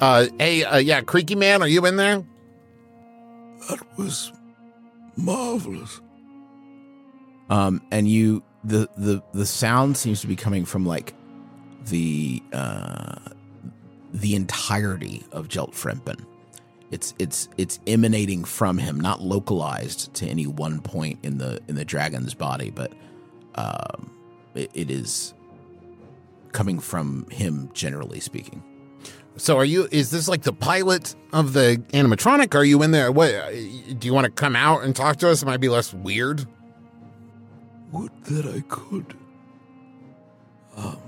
Uh, 0.00 0.26
hey, 0.38 0.64
uh, 0.64 0.76
yeah, 0.76 1.00
Creaky 1.00 1.34
Man, 1.34 1.62
are 1.62 1.68
you 1.68 1.84
in 1.86 1.96
there? 1.96 2.22
That 3.68 3.80
was 3.96 4.32
marvelous. 5.16 6.00
Um, 7.48 7.80
and 7.90 8.08
you 8.08 8.42
the 8.64 8.88
the 8.96 9.22
the 9.32 9.46
sound 9.46 9.96
seems 9.96 10.20
to 10.20 10.26
be 10.26 10.36
coming 10.36 10.64
from 10.64 10.84
like 10.84 11.14
the 11.86 12.42
uh 12.52 13.16
the 14.12 14.34
entirety 14.34 15.24
of 15.32 15.48
Geltfrimpen. 15.48 16.24
It's 16.90 17.14
it's 17.18 17.48
it's 17.56 17.80
emanating 17.86 18.44
from 18.44 18.78
him, 18.78 19.00
not 19.00 19.20
localized 19.22 20.12
to 20.14 20.26
any 20.26 20.46
one 20.46 20.80
point 20.80 21.18
in 21.22 21.38
the 21.38 21.60
in 21.68 21.74
the 21.74 21.84
dragon's 21.84 22.34
body, 22.34 22.70
but 22.70 22.92
um, 23.54 24.10
it, 24.54 24.70
it 24.74 24.90
is 24.90 25.34
coming 26.52 26.78
from 26.78 27.26
him, 27.30 27.70
generally 27.72 28.20
speaking. 28.20 28.62
So 29.36 29.58
are 29.58 29.64
you? 29.64 29.86
Is 29.90 30.10
this 30.10 30.28
like 30.28 30.42
the 30.42 30.52
pilot 30.52 31.14
of 31.32 31.52
the 31.52 31.82
animatronic? 31.92 32.54
Are 32.54 32.64
you 32.64 32.82
in 32.82 32.90
there? 32.90 33.12
What? 33.12 33.30
Do 33.52 34.06
you 34.06 34.14
want 34.14 34.24
to 34.24 34.30
come 34.30 34.56
out 34.56 34.82
and 34.82 34.96
talk 34.96 35.16
to 35.18 35.28
us? 35.28 35.42
It 35.42 35.46
might 35.46 35.60
be 35.60 35.68
less 35.68 35.92
weird. 35.92 36.46
Would 37.92 38.24
that 38.24 38.46
I 38.46 38.60
could. 38.68 39.14
Um, 40.76 41.00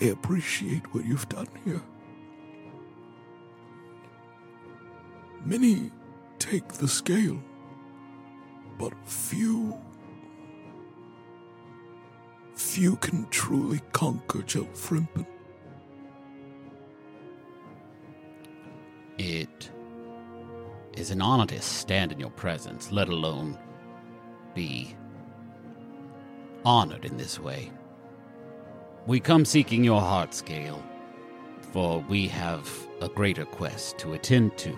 I 0.00 0.04
appreciate 0.06 0.94
what 0.94 1.04
you've 1.04 1.28
done 1.28 1.48
here. 1.64 1.82
Many 5.44 5.90
take 6.38 6.68
the 6.74 6.88
scale, 6.88 7.42
but 8.78 8.92
few. 9.06 9.78
Few 12.70 12.94
can 12.98 13.26
truly 13.30 13.80
conquer 13.90 14.42
Geltfrimpen. 14.42 15.26
It 19.18 19.72
is 20.92 21.10
an 21.10 21.20
honor 21.20 21.46
to 21.46 21.60
stand 21.60 22.12
in 22.12 22.20
your 22.20 22.30
presence, 22.30 22.92
let 22.92 23.08
alone 23.08 23.58
be 24.54 24.94
honored 26.64 27.04
in 27.04 27.16
this 27.16 27.40
way. 27.40 27.72
We 29.04 29.18
come 29.18 29.44
seeking 29.44 29.82
your 29.82 30.00
heart 30.00 30.32
scale, 30.32 30.80
for 31.72 32.04
we 32.08 32.28
have 32.28 32.70
a 33.00 33.08
greater 33.08 33.46
quest 33.46 33.98
to 33.98 34.12
attend 34.12 34.56
to. 34.58 34.76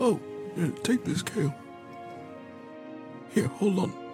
Oh, 0.00 0.18
yeah, 0.56 0.70
take 0.82 1.04
this 1.04 1.18
scale. 1.18 1.54
Here, 3.34 3.48
hold 3.48 3.80
on. 3.80 4.05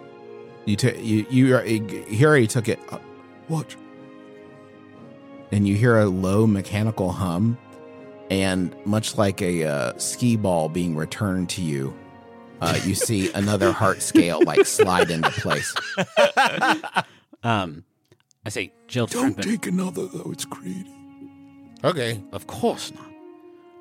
You 0.65 0.75
ta 0.75 0.89
you 0.97 1.25
you, 1.29 1.55
are, 1.55 1.65
you 1.65 2.03
hear 2.03 2.47
took 2.47 2.67
it, 2.67 2.79
uh, 2.89 2.99
Watch. 3.49 3.77
and 5.51 5.67
you 5.67 5.75
hear 5.75 5.99
a 5.99 6.05
low 6.05 6.47
mechanical 6.47 7.11
hum, 7.11 7.57
and 8.29 8.75
much 8.85 9.17
like 9.17 9.41
a 9.41 9.65
uh, 9.65 9.97
ski 9.97 10.35
ball 10.37 10.69
being 10.69 10.95
returned 10.95 11.49
to 11.51 11.61
you, 11.61 11.93
uh, 12.61 12.79
you 12.85 12.95
see 12.95 13.31
another 13.35 13.71
heart 13.71 14.01
scale 14.01 14.41
like 14.45 14.65
slide 14.65 15.11
into 15.11 15.31
place. 15.31 15.73
Um, 17.43 17.83
I 18.45 18.49
say, 18.49 18.71
Jill 18.87 19.05
Don't 19.05 19.35
Trimpin, 19.35 19.43
take 19.43 19.67
another, 19.67 20.07
though. 20.07 20.31
It's 20.31 20.45
greedy. 20.45 20.89
Okay. 21.83 22.23
of 22.31 22.47
course 22.47 22.93
not. 22.93 23.11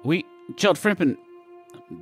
We, 0.04 0.24
Geltfrimpen, 0.54 1.16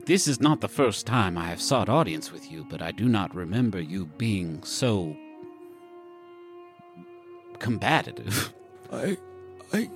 this 0.06 0.28
is 0.28 0.40
not 0.40 0.60
the 0.60 0.68
first 0.68 1.06
time 1.06 1.36
I 1.36 1.48
have 1.48 1.60
sought 1.60 1.88
audience 1.88 2.32
with 2.32 2.50
you, 2.50 2.66
but 2.68 2.82
I 2.82 2.92
do 2.92 3.08
not 3.08 3.34
remember 3.34 3.80
you 3.80 4.06
being 4.06 4.62
so 4.62 5.16
combative. 7.58 8.52
I. 8.92 9.16
I. 9.72 9.90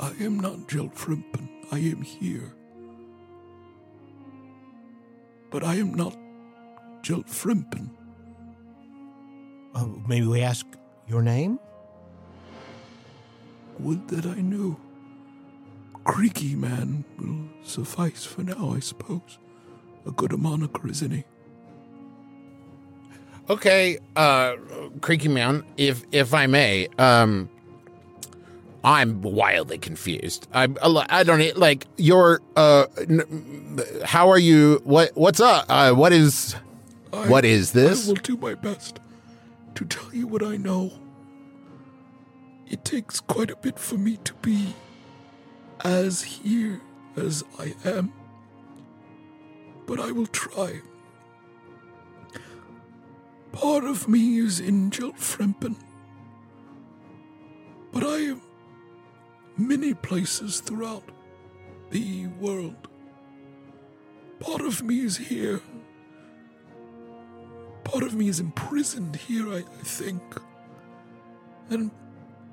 I 0.00 0.12
am 0.20 0.38
not 0.38 0.68
Geltfrimpen. 0.68 1.48
I 1.72 1.78
am 1.78 2.02
here. 2.02 2.54
But 5.50 5.64
I 5.64 5.74
am 5.74 5.94
not 5.94 6.16
Geltfrimpen. 7.02 7.90
Oh, 9.74 10.02
maybe 10.06 10.26
we 10.26 10.42
ask 10.42 10.66
your 11.06 11.22
name? 11.22 11.58
Would 13.78 14.08
that 14.08 14.26
I 14.26 14.40
knew. 14.40 14.78
Creaky 16.04 16.54
Man 16.54 17.04
will 17.18 17.48
suffice 17.62 18.24
for 18.24 18.42
now, 18.42 18.72
I 18.74 18.80
suppose. 18.80 19.38
A 20.06 20.10
good 20.10 20.32
moniker, 20.38 20.88
isn't 20.88 21.10
he? 21.10 21.24
Okay, 23.50 23.98
uh, 24.16 24.56
Creaky 25.00 25.28
Man, 25.28 25.64
if 25.76 26.04
if 26.12 26.34
I 26.34 26.46
may, 26.46 26.88
um, 26.98 27.48
I'm 28.84 29.22
wildly 29.22 29.78
confused. 29.78 30.46
I'm 30.52 30.76
I 30.82 31.22
don't 31.24 31.56
like 31.56 31.86
your 31.96 32.40
uh, 32.56 32.86
how 34.04 34.28
are 34.30 34.38
you? 34.38 34.80
What 34.84 35.12
what's 35.14 35.40
up? 35.40 35.66
Uh, 35.68 35.92
what 35.92 36.12
is 36.12 36.56
I, 37.12 37.28
what 37.28 37.44
is 37.44 37.72
this? 37.72 38.06
I 38.06 38.12
will 38.12 38.16
do 38.16 38.36
my 38.36 38.54
best 38.54 39.00
to 39.74 39.84
tell 39.84 40.14
you 40.14 40.26
what 40.26 40.42
I 40.42 40.56
know. 40.56 40.92
It 42.66 42.84
takes 42.84 43.20
quite 43.20 43.50
a 43.50 43.56
bit 43.56 43.78
for 43.78 43.96
me 43.96 44.18
to 44.24 44.34
be 44.34 44.74
as 45.84 46.22
here 46.22 46.80
as 47.16 47.44
I 47.58 47.74
am. 47.84 48.12
But 49.86 50.00
I 50.00 50.10
will 50.12 50.26
try. 50.26 50.80
Part 53.52 53.84
of 53.84 54.08
me 54.08 54.38
is 54.38 54.60
in 54.60 54.90
Geltfrimpen. 54.90 55.76
But 57.92 58.04
I 58.04 58.16
am 58.32 58.42
many 59.56 59.94
places 59.94 60.60
throughout 60.60 61.04
the 61.90 62.26
world. 62.38 62.88
Part 64.40 64.60
of 64.60 64.82
me 64.82 65.00
is 65.00 65.16
here. 65.16 65.60
Part 67.84 67.98
part 67.98 68.12
of 68.12 68.14
me 68.14 68.28
is 68.28 68.38
imprisoned 68.38 69.16
here, 69.16 69.48
I, 69.52 69.58
I 69.58 69.82
think. 69.82 70.22
And 71.68 71.90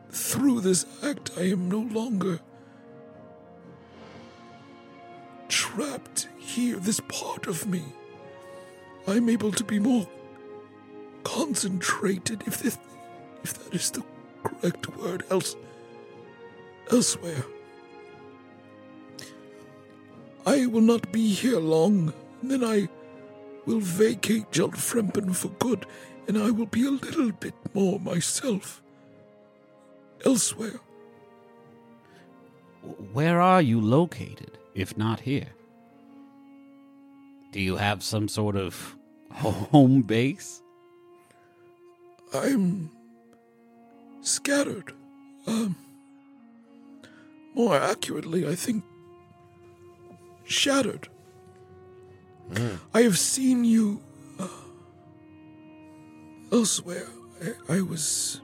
through 0.09 0.61
this 0.61 0.85
act, 1.03 1.31
I 1.37 1.41
am 1.51 1.69
no 1.69 1.79
longer 1.79 2.39
trapped 5.75 6.29
here, 6.37 6.77
this 6.77 7.01
part 7.01 7.47
of 7.47 7.67
me. 7.67 7.83
I'm 9.07 9.27
able 9.27 9.51
to 9.51 9.63
be 9.63 9.77
more 9.77 10.07
concentrated, 11.23 12.43
if 12.47 12.65
if 12.65 13.53
that 13.53 13.73
is 13.73 13.91
the 13.91 14.03
correct 14.43 14.87
word, 14.97 15.23
else, 15.29 15.55
elsewhere. 16.91 17.43
I 20.45 20.65
will 20.67 20.81
not 20.81 21.11
be 21.11 21.33
here 21.33 21.59
long, 21.59 22.13
and 22.41 22.51
then 22.51 22.63
I 22.63 22.87
will 23.65 23.81
vacate 23.81 24.51
Geltfrimpen 24.51 25.35
for 25.35 25.49
good, 25.59 25.85
and 26.27 26.37
I 26.37 26.51
will 26.51 26.67
be 26.67 26.85
a 26.85 26.91
little 26.91 27.31
bit 27.31 27.55
more 27.73 27.99
myself 27.99 28.81
elsewhere. 30.23 30.79
Where 33.11 33.41
are 33.41 33.61
you 33.61 33.81
located, 33.81 34.57
if 34.73 34.95
not 34.95 35.19
here? 35.19 35.54
Do 37.55 37.61
you 37.61 37.77
have 37.77 38.03
some 38.03 38.27
sort 38.27 38.57
of 38.57 38.97
home 39.31 40.01
base? 40.01 40.61
I'm 42.33 42.91
scattered. 44.19 44.91
Um, 45.47 45.77
more 47.53 47.77
accurately, 47.77 48.45
I 48.45 48.55
think 48.55 48.83
shattered. 50.43 51.07
I 52.93 53.03
have 53.03 53.17
seen 53.17 53.63
you 53.63 54.01
uh, 54.37 54.49
elsewhere. 56.51 57.07
I, 57.69 57.77
I 57.77 57.81
was 57.83 58.41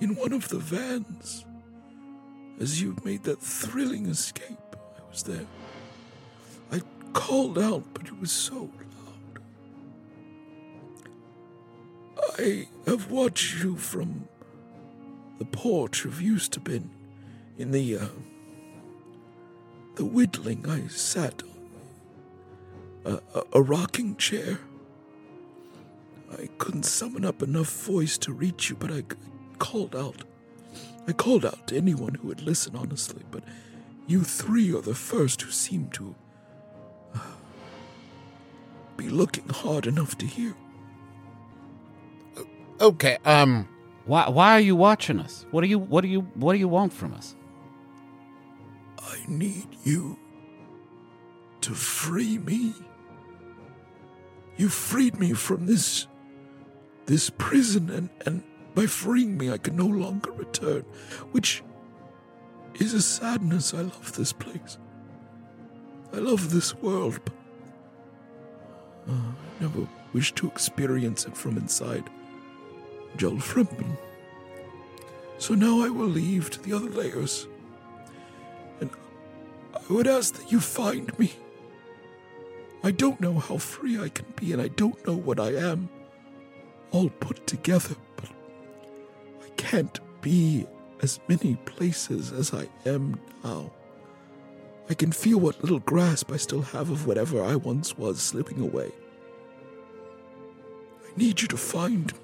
in 0.00 0.14
one 0.14 0.32
of 0.32 0.48
the 0.48 0.60
vans 0.60 1.44
as 2.60 2.80
you 2.80 2.94
made 3.02 3.24
that 3.24 3.40
thrilling 3.40 4.06
escape. 4.06 4.76
I 4.96 5.10
was 5.10 5.24
there. 5.24 5.46
Called 7.12 7.58
out, 7.58 7.84
but 7.94 8.06
it 8.06 8.20
was 8.20 8.32
so 8.32 8.70
loud. 8.96 9.42
I 12.38 12.68
have 12.86 13.10
watched 13.10 13.62
you 13.62 13.76
from 13.76 14.28
the 15.38 15.44
porch 15.44 16.04
of 16.04 16.14
Eustabin 16.14 16.88
in 17.58 17.70
the 17.70 17.98
uh, 17.98 18.08
the 19.96 20.04
whittling 20.04 20.68
I 20.68 20.88
sat 20.88 21.42
on 21.42 21.56
a, 23.34 23.38
a, 23.38 23.42
a 23.54 23.62
rocking 23.62 24.16
chair. 24.16 24.58
I 26.38 26.48
couldn't 26.58 26.82
summon 26.82 27.24
up 27.24 27.42
enough 27.42 27.70
voice 27.84 28.18
to 28.18 28.32
reach 28.32 28.68
you, 28.68 28.76
but 28.76 28.90
I, 28.90 29.04
called 29.58 29.96
out. 29.96 30.24
I 31.08 31.12
called 31.12 31.44
out 31.44 31.68
to 31.68 31.76
anyone 31.76 32.14
who 32.14 32.28
would 32.28 32.42
listen 32.42 32.76
honestly, 32.76 33.22
but 33.30 33.44
you 34.06 34.22
three 34.24 34.74
are 34.74 34.80
the 34.82 34.94
first 34.94 35.42
who 35.42 35.50
seem 35.50 35.88
to 35.90 36.14
be 38.96 39.08
looking 39.08 39.48
hard 39.48 39.86
enough 39.86 40.16
to 40.18 40.26
hear. 40.26 40.54
Okay, 42.80 43.18
um, 43.24 43.68
Why 44.06 44.28
why 44.28 44.52
are 44.52 44.60
you 44.60 44.76
watching 44.76 45.18
us? 45.20 45.46
What 45.50 45.62
do 45.62 45.68
you 45.68 45.78
what 45.78 46.02
do 46.02 46.08
you 46.08 46.20
what 46.34 46.52
do 46.52 46.58
you 46.58 46.68
want 46.68 46.92
from 46.92 47.12
us? 47.14 47.34
I 48.98 49.18
need 49.28 49.66
you 49.84 50.18
to 51.62 51.74
free 51.74 52.38
me. 52.38 52.74
You 54.56 54.68
freed 54.68 55.18
me 55.18 55.32
from 55.32 55.66
this 55.66 56.06
this 57.06 57.30
prison 57.30 57.90
and, 57.90 58.10
and 58.26 58.42
by 58.74 58.86
freeing 58.86 59.36
me 59.38 59.50
I 59.50 59.58
can 59.58 59.76
no 59.76 59.86
longer 59.86 60.32
return, 60.32 60.84
which 61.32 61.62
is 62.76 62.94
a 62.94 63.02
sadness. 63.02 63.74
I 63.74 63.82
love 63.82 64.12
this 64.16 64.32
place. 64.32 64.78
I 66.12 66.18
love 66.18 66.50
this 66.50 66.74
world, 66.76 67.20
but 67.24 67.34
uh, 69.08 69.12
I 69.12 69.62
never 69.62 69.88
wish 70.12 70.32
to 70.34 70.46
experience 70.46 71.26
it 71.26 71.36
from 71.36 71.56
inside 71.56 72.04
Geltfrimpen. 73.16 73.96
So 75.38 75.54
now 75.54 75.82
I 75.82 75.88
will 75.88 76.06
leave 76.06 76.50
to 76.50 76.62
the 76.62 76.72
other 76.72 76.88
layers. 76.88 77.46
And 78.80 78.90
I 79.74 79.92
would 79.92 80.06
ask 80.06 80.34
that 80.34 80.50
you 80.50 80.60
find 80.60 81.16
me. 81.18 81.32
I 82.82 82.90
don't 82.90 83.20
know 83.20 83.38
how 83.38 83.58
free 83.58 84.00
I 84.00 84.08
can 84.08 84.26
be, 84.36 84.52
and 84.52 84.62
I 84.62 84.68
don't 84.68 85.06
know 85.06 85.16
what 85.16 85.40
I 85.40 85.54
am 85.54 85.88
all 86.92 87.10
put 87.10 87.46
together, 87.46 87.94
but 88.16 88.30
I 89.44 89.48
can't 89.56 89.98
be 90.22 90.66
as 91.02 91.20
many 91.28 91.56
places 91.66 92.32
as 92.32 92.54
I 92.54 92.68
am 92.86 93.20
now. 93.44 93.70
I 94.88 94.94
can 94.94 95.12
feel 95.12 95.38
what 95.38 95.60
little 95.62 95.80
grasp 95.80 96.30
I 96.30 96.36
still 96.36 96.62
have 96.62 96.90
of 96.90 97.06
whatever 97.06 97.42
I 97.42 97.56
once 97.56 97.98
was 97.98 98.20
slipping 98.20 98.60
away. 98.60 98.92
I 101.04 101.18
need 101.18 101.42
you 101.42 101.48
to 101.48 101.56
find 101.56 102.12
me. 102.12 102.18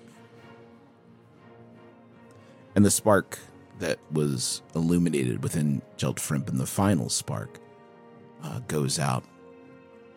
and 2.74 2.84
the 2.84 2.90
spark 2.90 3.38
that 3.78 3.98
was 4.10 4.62
illuminated 4.74 5.42
within 5.42 5.82
Jeltfrimp 5.98 6.48
and 6.48 6.58
the 6.58 6.66
final 6.66 7.08
spark 7.08 7.58
uh, 8.42 8.60
goes 8.68 8.98
out, 8.98 9.24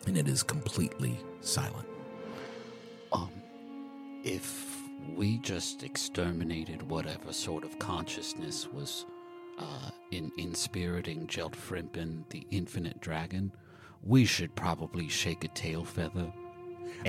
and 0.06 0.16
it 0.16 0.28
is 0.28 0.42
completely 0.42 1.18
silent. 1.40 1.88
Um, 3.12 3.30
if 4.24 4.82
we 5.14 5.38
just 5.38 5.82
exterminated 5.82 6.82
whatever 6.88 7.32
sort 7.32 7.64
of 7.64 7.78
consciousness 7.78 8.68
was 8.72 9.06
uh, 9.58 9.90
in 10.10 10.30
inspiriting 10.38 11.26
Geltfrimpen, 11.26 12.28
the 12.30 12.46
infinite 12.50 13.00
dragon, 13.00 13.52
we 14.02 14.24
should 14.24 14.54
probably 14.54 15.08
shake 15.08 15.44
a 15.44 15.48
tail 15.48 15.84
feather. 15.84 16.32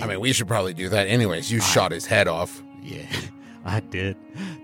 I 0.01 0.05
mean, 0.07 0.19
we 0.19 0.33
should 0.33 0.47
probably 0.47 0.73
do 0.73 0.89
that 0.89 1.07
anyways. 1.07 1.51
You 1.51 1.61
shot 1.61 1.91
his 1.91 2.05
head 2.05 2.27
off. 2.27 2.61
Yeah, 2.81 3.05
I 3.65 3.79
did. 3.79 4.17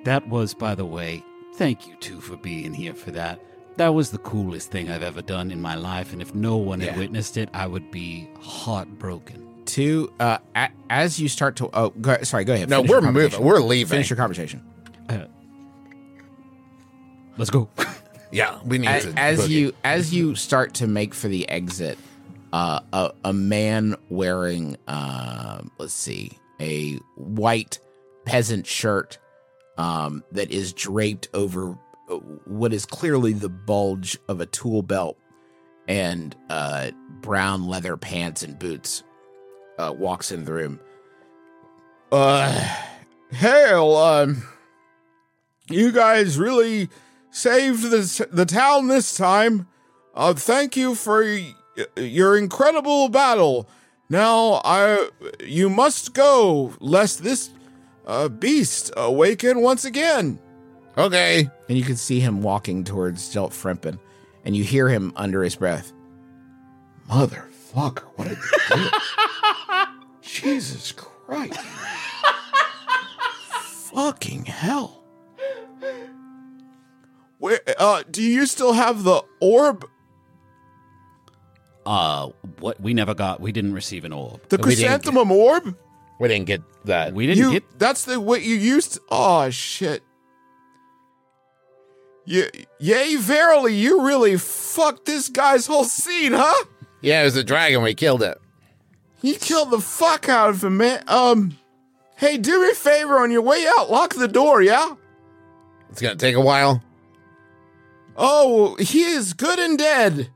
That 0.06 0.28
was, 0.28 0.54
by 0.54 0.76
the 0.76 0.86
way, 0.86 1.24
thank 1.56 1.88
you 1.88 1.96
two 2.00 2.20
for 2.22 2.38
being 2.38 2.74
here 2.74 2.94
for 2.94 3.12
that. 3.12 3.40
That 3.78 3.90
was 3.90 4.12
the 4.12 4.20
coolest 4.20 4.70
thing 4.72 4.92
I've 4.92 5.02
ever 5.04 5.22
done 5.24 5.50
in 5.52 5.60
my 5.62 5.74
life, 5.76 6.14
and 6.14 6.22
if 6.22 6.36
no 6.36 6.58
one 6.58 6.80
had 6.80 6.98
witnessed 6.98 7.38
it, 7.38 7.50
I 7.54 7.66
would 7.66 7.90
be 7.90 8.30
heartbroken. 8.40 9.48
Two, 9.66 10.12
uh, 10.20 10.38
a- 10.56 10.70
as 10.90 11.20
you 11.20 11.28
start 11.28 11.56
to, 11.58 11.70
oh, 11.74 11.90
go, 11.90 12.22
sorry, 12.24 12.44
go 12.44 12.54
ahead. 12.54 12.70
No, 12.70 12.82
we're 12.82 13.02
moving. 13.02 13.42
We're 13.44 13.60
leaving. 13.60 13.90
Finish 13.90 14.10
your 14.10 14.18
conversation. 14.18 14.62
Let's 17.38 17.50
go. 17.50 17.70
Yeah, 18.34 18.58
we 18.66 18.80
need 18.80 18.88
as, 18.88 19.04
to. 19.04 19.14
as 19.16 19.40
boogie. 19.42 19.50
you 19.50 19.74
as 19.84 20.12
you 20.12 20.34
start 20.34 20.74
to 20.76 20.88
make 20.88 21.14
for 21.14 21.28
the 21.28 21.48
exit, 21.48 22.00
uh, 22.52 22.80
a 22.92 23.12
a 23.24 23.32
man 23.32 23.96
wearing 24.10 24.76
um, 24.88 25.70
let's 25.78 25.94
see, 25.94 26.32
a 26.60 26.96
white 27.16 27.78
peasant 28.26 28.66
shirt 28.66 29.20
um, 29.78 30.24
that 30.32 30.50
is 30.50 30.74
draped 30.74 31.30
over 31.36 31.78
uh, 32.10 32.16
what 32.46 32.74
is 32.74 32.88
clearly 32.88 33.34
the 33.34 33.50
bulge 33.50 34.18
of 34.28 34.42
a 34.42 34.48
tool 34.48 34.82
belt 34.82 35.16
and 35.88 36.36
uh, 36.50 36.90
brown 37.22 37.68
leather 37.68 37.98
pants 37.98 38.42
and 38.42 38.58
boots 38.58 39.04
uh, 39.78 39.94
walks 39.96 40.32
in 40.32 40.46
the 40.46 40.54
room. 40.54 40.80
Uh, 42.12 42.50
hail, 43.32 43.96
um, 43.96 44.44
you 45.70 45.92
guys 45.92 46.40
really 46.40 46.90
saved 47.34 47.90
the 47.92 48.28
the 48.32 48.46
town 48.46 48.88
this 48.88 49.14
time. 49.18 49.68
Uh, 50.16 50.34
thank 50.34 50.78
you 50.78 50.96
for 50.96 51.24
y- 51.24 51.54
your 51.98 52.38
incredible 52.38 53.10
battle. 53.10 53.68
Now, 54.10 54.62
I 54.64 55.10
you 55.42 55.70
must 55.70 56.14
go, 56.14 56.74
lest 56.80 57.24
this 57.24 57.50
uh, 58.06 58.30
beast 58.30 58.92
awaken 58.96 59.62
once 59.62 59.84
again. 59.86 60.40
okay. 60.98 61.50
And 61.68 61.78
you 61.78 61.84
can 61.84 61.96
see 61.96 62.20
him 62.20 62.42
walking 62.44 62.84
towards 62.84 63.34
Geltfrimpen, 63.34 63.98
and 64.46 64.56
you 64.56 64.64
hear 64.64 64.88
him 64.88 65.12
under 65.16 65.44
his 65.44 65.56
breath. 65.56 65.92
Motherfucker, 67.10 68.04
what 68.16 68.28
did 68.30 68.38
you 68.38 68.76
do? 68.76 68.90
Jesus 70.22 70.92
Christ. 70.92 71.60
Fucking 73.94 74.46
hell. 74.46 75.03
Where 77.44 77.60
uh 77.78 78.04
do 78.10 78.24
you 78.24 78.46
still 78.46 78.72
have 78.72 79.04
the 79.04 79.22
orb? 79.42 79.86
Uh, 81.86 82.30
what? 82.62 82.80
We 82.80 82.94
never 82.94 83.14
got. 83.14 83.42
We 83.42 83.52
didn't 83.52 83.74
receive 83.74 84.06
an 84.06 84.14
orb. 84.14 84.48
The 84.48 84.56
We 84.56 84.76
didn't 84.76 84.80
get- 84.80 85.02
chrysanthemum 85.04 85.30
orb? 85.30 85.78
We 86.22 86.30
didn't 86.30 86.46
get 86.46 86.62
that. 86.86 87.14
We 87.14 87.28
didn't 87.28 87.44
you 87.44 87.52
get. 87.52 87.78
that's 87.78 88.06
the 88.06 88.18
what 88.22 88.44
you 88.44 88.56
used 88.56 88.98
oh 89.12 89.50
shit 89.50 90.04
yeah, 92.26 92.46
yay 92.80 93.18
verily 93.18 93.76
you 93.76 94.06
really 94.06 94.38
fucked 94.38 95.06
this 95.06 95.28
guy's 95.28 95.68
whole 95.68 95.84
scene 95.84 96.32
huh 96.32 96.66
yeah, 97.02 97.20
it 97.20 97.26
was 97.26 97.34
the 97.34 97.44
dragon. 97.44 97.84
We 97.84 97.94
killed 97.94 98.24
it. 98.24 98.40
You 99.22 99.36
killed 99.36 99.72
the 99.72 99.82
fuck 99.82 100.30
out 100.30 100.52
of 100.52 100.64
him, 100.64 100.78
man. 100.78 101.04
Um, 101.08 101.58
hey, 102.16 102.38
do 102.38 102.62
me 102.62 102.70
a 102.70 102.74
favor 102.74 103.20
on 103.20 103.30
your 103.32 103.42
way 103.42 103.70
out. 103.78 103.92
Lock 103.92 104.14
the 104.16 104.30
door, 104.30 104.62
yeah? 104.62 104.96
It's 105.90 106.02
gonna 106.02 106.16
take 106.16 106.36
a 106.36 106.42
while. 106.42 106.82
Oh, 108.16 108.76
he 108.80 109.02
is 109.04 109.34
good 109.34 109.60
and 109.60 109.78
dead, 109.78 110.30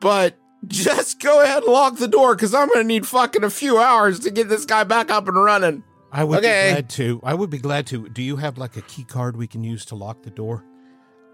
but 0.00 0.38
just 0.66 1.20
go 1.20 1.42
ahead 1.42 1.62
and 1.64 1.72
lock 1.72 1.96
the 1.98 2.08
door 2.08 2.34
because 2.34 2.54
I'm 2.54 2.68
gonna 2.68 2.84
need 2.84 3.06
fucking 3.06 3.44
a 3.44 3.50
few 3.50 3.78
hours 3.78 4.20
to 4.20 4.30
get 4.30 4.48
this 4.48 4.64
guy 4.64 4.84
back 4.84 5.10
up 5.10 5.26
and 5.28 5.36
running. 5.36 5.82
I 6.12 6.22
would 6.24 6.38
Okay. 6.38 6.68
be 6.68 6.72
glad 6.72 6.88
to. 6.90 7.20
I 7.24 7.34
would 7.34 7.50
be 7.50 7.58
glad 7.58 7.86
to. 7.88 8.08
Do 8.08 8.22
you 8.22 8.36
have 8.36 8.56
like 8.56 8.76
a 8.76 8.82
key 8.82 9.02
card 9.04 9.36
we 9.36 9.46
can 9.48 9.64
use 9.64 9.84
to 9.86 9.96
lock 9.96 10.22
the 10.22 10.30
door? 10.30 10.64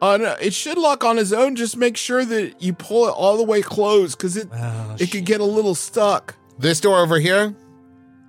Uh, 0.00 0.16
no, 0.16 0.34
it 0.40 0.54
should 0.54 0.78
lock 0.78 1.04
on 1.04 1.18
its 1.18 1.32
own. 1.32 1.54
Just 1.54 1.76
make 1.76 1.98
sure 1.98 2.24
that 2.24 2.62
you 2.62 2.72
pull 2.72 3.06
it 3.06 3.10
all 3.10 3.36
the 3.36 3.44
way 3.44 3.60
closed 3.60 4.16
because 4.16 4.38
it 4.38 4.48
Ah, 4.54 4.96
it 4.98 5.10
could 5.12 5.26
get 5.26 5.42
a 5.42 5.44
little 5.44 5.74
stuck. 5.74 6.34
This 6.58 6.80
door 6.80 6.98
over 7.00 7.18
here, 7.18 7.54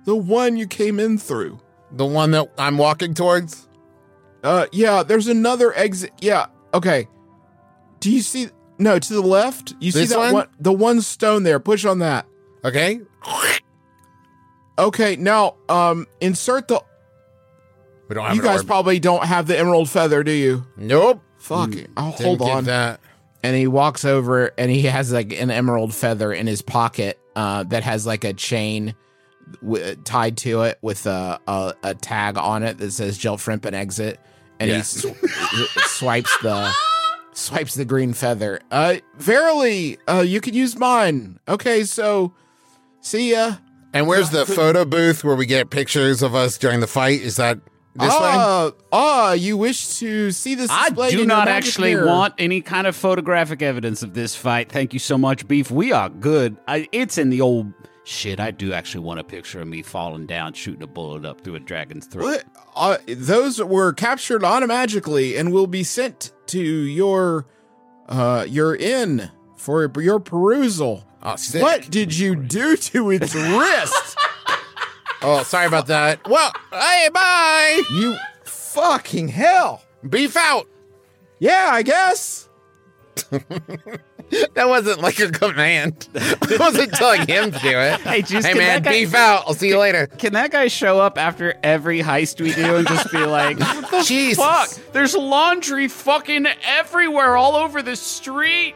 The 0.04 0.14
one 0.16 0.56
you 0.58 0.66
came 0.66 1.00
in 1.00 1.16
through. 1.16 1.60
the 1.90 2.04
one 2.06 2.30
that 2.32 2.50
I'm 2.58 2.76
walking 2.76 3.14
towards. 3.14 3.68
Uh, 4.44 4.66
yeah, 4.72 5.02
there's 5.02 5.28
another 5.28 5.72
exit. 5.74 6.10
Yeah, 6.20 6.46
okay. 6.74 7.08
Do 8.02 8.10
you 8.10 8.20
see? 8.22 8.48
No, 8.78 8.98
to 8.98 9.14
the 9.14 9.22
left. 9.22 9.74
You 9.80 9.90
see 9.92 10.00
This 10.00 10.10
that 10.10 10.32
one? 10.32 10.48
The 10.60 10.72
one 10.72 11.00
stone 11.02 11.42
there. 11.44 11.60
Push 11.60 11.84
on 11.84 12.00
that. 12.00 12.26
Okay. 12.64 13.00
Okay, 14.78 15.16
now 15.16 15.56
um, 15.68 16.06
insert 16.20 16.68
the. 16.68 16.82
We 18.08 18.14
don't 18.14 18.24
have 18.26 18.34
You 18.36 18.42
an 18.42 18.46
guys 18.46 18.58
orb. 18.60 18.66
probably 18.66 18.98
don't 18.98 19.24
have 19.24 19.46
the 19.46 19.58
emerald 19.58 19.88
feather, 19.88 20.22
do 20.22 20.32
you? 20.32 20.66
Nope. 20.76 21.22
Fuck 21.38 21.74
it. 21.74 21.90
I'll 21.96 22.10
Didn't 22.12 22.26
hold 22.26 22.38
get 22.40 22.50
on. 22.50 22.64
that. 22.64 23.00
and 23.42 23.56
he 23.56 23.66
walks 23.66 24.04
over 24.04 24.52
and 24.58 24.70
he 24.70 24.82
has 24.82 25.12
like 25.12 25.32
an 25.32 25.50
emerald 25.50 25.94
feather 25.94 26.32
in 26.32 26.46
his 26.46 26.62
pocket 26.62 27.18
uh, 27.36 27.64
that 27.64 27.82
has 27.82 28.06
like 28.06 28.24
a 28.24 28.32
chain 28.32 28.94
w- 29.60 29.94
tied 30.04 30.36
to 30.38 30.62
it 30.62 30.78
with 30.82 31.06
a, 31.06 31.40
a 31.48 31.74
a 31.82 31.94
tag 31.94 32.38
on 32.38 32.62
it 32.62 32.78
that 32.78 32.92
says 32.92 33.18
Jill 33.18 33.36
Frimp 33.36 33.64
and 33.64 33.74
exit, 33.74 34.20
and 34.60 34.70
Yeah. 34.70 34.76
he 34.78 34.82
sw- 34.82 35.06
swipes 35.98 36.36
the 36.42 36.72
swipes 37.32 37.74
the 37.74 37.84
green 37.84 38.12
feather. 38.12 38.60
Uh, 38.70 38.96
verily, 39.16 39.98
uh, 40.08 40.24
you 40.26 40.40
could 40.40 40.54
use 40.54 40.76
mine. 40.78 41.38
Okay, 41.48 41.84
so 41.84 42.32
see 43.00 43.32
ya. 43.32 43.56
And 43.92 44.06
where's 44.06 44.30
the 44.30 44.46
photo 44.46 44.84
booth 44.84 45.22
where 45.22 45.36
we 45.36 45.46
get 45.46 45.70
pictures 45.70 46.22
of 46.22 46.34
us 46.34 46.56
during 46.56 46.80
the 46.80 46.86
fight? 46.86 47.20
Is 47.20 47.36
that 47.36 47.58
this 47.94 48.08
way? 48.08 48.16
Ah, 48.18 48.72
ah, 48.90 49.32
you 49.32 49.58
wish 49.58 49.98
to 49.98 50.30
see 50.30 50.54
this? 50.54 50.70
I 50.70 50.88
do 50.88 51.02
in 51.02 51.18
your 51.18 51.26
not 51.26 51.48
actually 51.48 51.94
mirror. 51.94 52.06
want 52.06 52.34
any 52.38 52.62
kind 52.62 52.86
of 52.86 52.96
photographic 52.96 53.60
evidence 53.60 54.02
of 54.02 54.14
this 54.14 54.34
fight. 54.34 54.72
Thank 54.72 54.94
you 54.94 54.98
so 54.98 55.18
much, 55.18 55.46
Beef. 55.46 55.70
We 55.70 55.92
are 55.92 56.08
good. 56.08 56.56
I, 56.66 56.88
it's 56.90 57.18
in 57.18 57.28
the 57.28 57.42
old 57.42 57.74
shit. 58.04 58.40
I 58.40 58.50
do 58.50 58.72
actually 58.72 59.04
want 59.04 59.20
a 59.20 59.24
picture 59.24 59.60
of 59.60 59.68
me 59.68 59.82
falling 59.82 60.24
down, 60.26 60.54
shooting 60.54 60.82
a 60.82 60.86
bullet 60.86 61.26
up 61.26 61.42
through 61.42 61.56
a 61.56 61.60
dragon's 61.60 62.06
throat. 62.06 62.24
What? 62.24 62.44
Uh, 62.74 62.96
those 63.06 63.62
were 63.62 63.92
captured 63.92 64.42
automatically 64.42 65.36
and 65.36 65.52
will 65.52 65.66
be 65.66 65.84
sent 65.84 66.32
to 66.52 66.60
your 66.60 67.46
uh 68.08 68.46
your 68.48 68.76
inn 68.76 69.30
for 69.56 69.90
your 70.00 70.20
perusal. 70.20 71.06
Oh. 71.22 71.36
What 71.54 71.90
did 71.90 72.16
you 72.16 72.34
do 72.34 72.76
to 72.76 73.10
its 73.10 73.34
wrist? 73.34 74.16
Oh, 75.24 75.44
sorry 75.44 75.66
about 75.66 75.86
that. 75.86 76.26
Well, 76.28 76.50
hey, 76.72 77.08
bye. 77.14 77.80
You 77.92 78.16
fucking 78.42 79.28
hell. 79.28 79.84
Beef 80.08 80.36
out. 80.36 80.66
Yeah, 81.38 81.68
I 81.70 81.82
guess. 81.82 82.48
That 84.54 84.68
wasn't 84.68 85.00
like 85.00 85.18
a 85.18 85.30
command. 85.30 86.08
I 86.14 86.56
wasn't 86.58 86.92
telling 86.92 87.26
him 87.26 87.52
to 87.52 87.58
do 87.58 87.78
it. 87.78 88.00
Hey, 88.00 88.22
just 88.22 88.46
hey 88.46 88.54
man, 88.54 88.82
guy- 88.82 88.90
beef 88.92 89.14
out. 89.14 89.44
I'll 89.46 89.54
see 89.54 89.68
you 89.68 89.78
later. 89.78 90.06
Can 90.06 90.32
that 90.34 90.50
guy 90.50 90.68
show 90.68 91.00
up 91.00 91.18
after 91.18 91.54
every 91.62 92.00
heist 92.00 92.40
we 92.40 92.52
do 92.52 92.76
and 92.76 92.86
just 92.86 93.10
be 93.10 93.18
like, 93.24 93.58
what 93.58 93.90
the 93.90 94.02
Jesus. 94.02 94.38
fuck? 94.42 94.70
There's 94.92 95.14
laundry 95.14 95.88
fucking 95.88 96.46
everywhere, 96.64 97.36
all 97.36 97.56
over 97.56 97.82
the 97.82 97.96
street. 97.96 98.74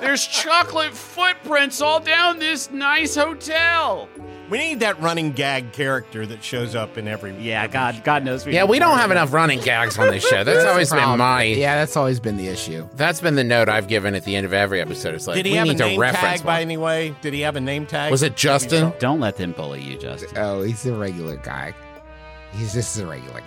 There's 0.00 0.26
chocolate 0.26 0.94
footprints 0.94 1.80
all 1.80 2.00
down 2.00 2.38
this 2.38 2.70
nice 2.70 3.14
hotel. 3.16 4.08
We 4.50 4.58
need 4.58 4.80
that 4.80 5.00
running 5.00 5.30
gag 5.32 5.72
character 5.72 6.26
that 6.26 6.42
shows 6.42 6.74
up 6.74 6.98
in 6.98 7.06
every. 7.06 7.32
Yeah, 7.36 7.68
God, 7.68 8.02
God 8.02 8.24
knows 8.24 8.44
we. 8.44 8.52
Yeah, 8.52 8.64
we 8.64 8.80
don't 8.80 8.98
have 8.98 9.12
enough 9.12 9.32
running 9.32 9.60
gags 9.60 9.96
on 9.96 10.08
this 10.08 10.26
show. 10.26 10.42
That's 10.44 10.66
always 10.66 10.90
been 10.90 11.18
my. 11.18 11.44
Yeah, 11.44 11.76
that's 11.76 11.96
always 11.96 12.18
been 12.18 12.36
the 12.36 12.48
issue. 12.48 12.88
That's 12.94 13.20
been 13.20 13.36
the 13.36 13.44
note 13.44 13.68
I've 13.68 13.86
given 13.86 14.16
at 14.16 14.24
the 14.24 14.34
end 14.34 14.46
of 14.46 14.52
every 14.52 14.80
episode. 14.80 15.14
It's 15.14 15.28
like 15.28 15.36
Did 15.36 15.46
he 15.46 15.52
we 15.52 15.58
have 15.58 15.66
a 15.66 15.70
need 15.70 15.78
to 15.78 15.84
name 15.86 16.00
reference. 16.00 16.40
tag 16.40 16.44
by 16.44 16.54
one. 16.54 16.62
any 16.62 16.76
way? 16.76 17.14
Did 17.22 17.32
he 17.32 17.42
have 17.42 17.54
a 17.54 17.60
name 17.60 17.86
tag? 17.86 18.10
Was 18.10 18.24
it 18.24 18.36
Justin? 18.36 18.92
Don't 18.98 19.20
let 19.20 19.36
them 19.36 19.52
bully 19.52 19.82
you, 19.82 19.96
Justin. 19.96 20.36
Oh, 20.36 20.62
he's 20.62 20.84
a 20.84 20.94
regular 20.94 21.36
guy. 21.36 21.72
He's 22.52 22.72
just 22.72 22.98
a 22.98 23.06
regular 23.06 23.40
guy. 23.40 23.46